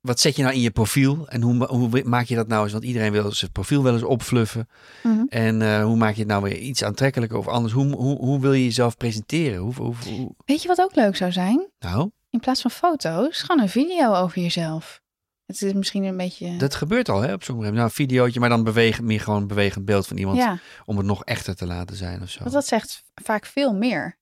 Wat 0.00 0.20
zet 0.20 0.36
je 0.36 0.42
nou 0.42 0.54
in 0.54 0.60
je 0.60 0.70
profiel 0.70 1.28
en 1.28 1.42
hoe, 1.42 1.66
hoe 1.66 2.02
maak 2.04 2.24
je 2.26 2.34
dat 2.34 2.48
nou 2.48 2.62
eens? 2.62 2.72
Want 2.72 2.84
iedereen 2.84 3.12
wil 3.12 3.32
zijn 3.32 3.52
profiel 3.52 3.82
wel 3.82 3.92
eens 3.92 4.02
opfluffen. 4.02 4.68
Mhm. 5.02 5.24
En 5.28 5.62
eh, 5.62 5.82
hoe 5.84 5.96
maak 5.96 6.12
je 6.14 6.18
het 6.20 6.28
nou 6.28 6.42
weer 6.42 6.56
iets 6.56 6.84
aantrekkelijker 6.84 7.38
of 7.38 7.46
anders? 7.48 7.72
Hoe, 7.72 7.94
hoe, 7.96 8.16
hoe 8.18 8.40
wil 8.40 8.52
je 8.52 8.64
jezelf 8.64 8.96
presenteren? 8.96 9.58
Hoe, 9.58 9.74
hoe, 9.74 9.94
hoe- 10.08 10.34
Weet 10.44 10.62
je 10.62 10.68
wat 10.68 10.80
ook 10.80 10.94
leuk 10.94 11.16
zou 11.16 11.32
zijn? 11.32 11.70
nou, 11.78 12.10
In 12.30 12.40
plaats 12.40 12.60
van 12.62 12.70
foto's, 12.70 13.40
gewoon 13.42 13.60
een 13.62 13.68
video 13.68 14.14
over 14.14 14.42
jezelf. 14.42 15.00
Het 15.46 15.62
is 15.62 15.72
misschien 15.72 16.04
een 16.04 16.16
beetje... 16.16 16.56
dat 16.56 16.74
gebeurt 16.74 17.08
al 17.08 17.20
hè, 17.20 17.32
op 17.32 17.42
sommige. 17.42 17.70
Nou, 17.70 17.82
een 17.84 17.90
videootje, 17.90 18.40
maar 18.40 18.48
dan 18.48 18.64
bewegen, 18.64 19.04
meer 19.04 19.20
gewoon 19.20 19.40
een 19.40 19.46
bewegend 19.46 19.84
beeld 19.84 20.06
van 20.06 20.16
iemand. 20.16 20.38
ja, 20.38 20.58
Om 20.84 20.96
het 20.96 21.06
nog 21.06 21.24
echter 21.24 21.56
te 21.56 21.66
laten 21.66 21.96
zijn 21.96 22.22
of 22.22 22.30
zo. 22.30 22.38
want 22.40 22.52
dat 22.52 22.66
zegt 22.66 23.02
vaak 23.14 23.46
veel 23.46 23.74
meer. 23.74 24.16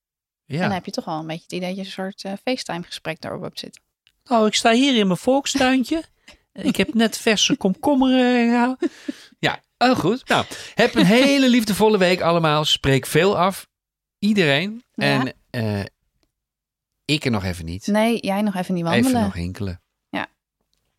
En 0.47 0.59
dan 0.59 0.68
ja. 0.68 0.74
heb 0.74 0.85
je 0.85 0.91
toch 0.91 1.05
wel 1.05 1.18
een 1.18 1.27
beetje 1.27 1.43
het 1.43 1.53
idee 1.53 1.68
dat 1.68 1.77
je 1.79 1.85
een 1.85 1.91
soort 1.91 2.24
eh, 2.24 2.33
FaceTime-gesprek 2.45 3.20
daarop 3.20 3.43
hebt 3.43 3.59
zitten. 3.59 3.83
Nou, 4.29 4.47
ik 4.47 4.55
sta 4.55 4.72
hier 4.72 4.97
in 4.97 5.07
mijn 5.07 5.18
volkstuintje. 5.18 6.03
Ik 6.53 6.77
heb 6.77 6.95
net 6.95 7.18
verse 7.18 7.57
komkommer 7.57 8.11
eh, 8.11 8.51
gehaald. 8.51 8.79
Ja, 9.39 9.61
heel 9.79 9.97
goed. 9.97 10.29
Nou, 10.29 10.45
heb 10.74 10.95
een 10.95 11.07
hele 11.07 11.49
liefdevolle 11.49 11.99
week 11.99 12.20
allemaal. 12.20 12.64
Spreek 12.64 13.07
veel 13.07 13.39
af. 13.39 13.66
Iedereen. 14.18 14.85
Ja. 14.95 15.05
En 15.05 15.33
eh, 15.51 15.85
ik 17.05 17.24
er 17.24 17.31
nog 17.31 17.45
even 17.45 17.64
niet. 17.64 17.87
Nee, 17.87 18.18
jij 18.20 18.43
nog 18.43 18.55
even 18.55 18.74
niet 18.74 18.85
wandelen. 18.85 19.11
even 19.11 19.22
nog 19.22 19.35
hinkelen. 19.35 19.81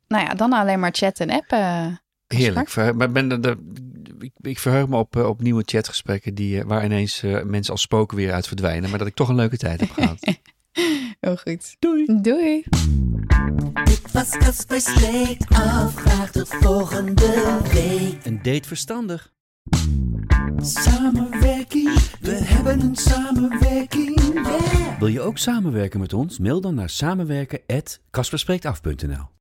Nou 0.08 0.24
ja, 0.24 0.34
dan 0.34 0.54
alleen 0.54 0.80
maar 0.80 0.92
chatten 0.94 1.30
en 1.30 1.38
appen. 1.38 2.02
Heerlijk. 2.28 2.76
Maar 2.76 3.12
ben 3.12 3.32
er, 3.32 3.42
de, 3.42 3.58
ik, 4.20 4.32
ik 4.42 4.60
verheug 4.60 4.88
me 4.88 4.98
op, 4.98 5.16
eh, 5.16 5.28
op 5.28 5.42
nieuwe 5.42 5.64
chatgesprekken 5.66 6.36
die, 6.36 6.64
waar 6.64 6.86
ineens 6.86 7.24
eh, 7.24 7.44
mensen 7.44 7.72
als 7.72 7.82
spoken 7.82 8.18
weer 8.18 8.34
uit 8.34 8.48
verdwijnen. 8.48 8.90
Maar 8.90 9.00
dat 9.00 9.08
ik 9.08 9.16
toch 9.16 9.30
een 9.30 9.36
leuke 9.36 9.58
tijd 9.58 9.80
heb 9.80 9.92
gehad. 9.92 10.20
Heel 11.20 11.38
goed. 11.38 11.76
Doei. 11.80 12.06
Doei. 12.22 12.64
Dit 13.84 14.12
was 14.12 14.30
Caspers 14.30 15.00
Week 15.00 15.42
af. 15.50 15.96
Graag 15.96 16.32
tot 16.32 16.48
volgende 16.48 17.60
week. 17.74 18.26
Een 18.26 18.40
date 18.44 18.68
verstandig. 18.68 19.36
Samenwerking, 20.62 22.00
we 22.20 22.32
hebben 22.32 22.82
een 22.82 22.96
samenwerking, 22.96 24.34
yeah. 24.34 25.00
Wil 25.00 25.08
je 25.08 25.22
ook 25.22 25.38
samenwerken 25.38 26.00
met 26.00 26.14
ons? 26.14 26.40
Mail 26.40 26.62
dan 26.62 26.76
naar 26.76 26.90
samenwerken@kasperspreektaf.nl. 26.90 29.37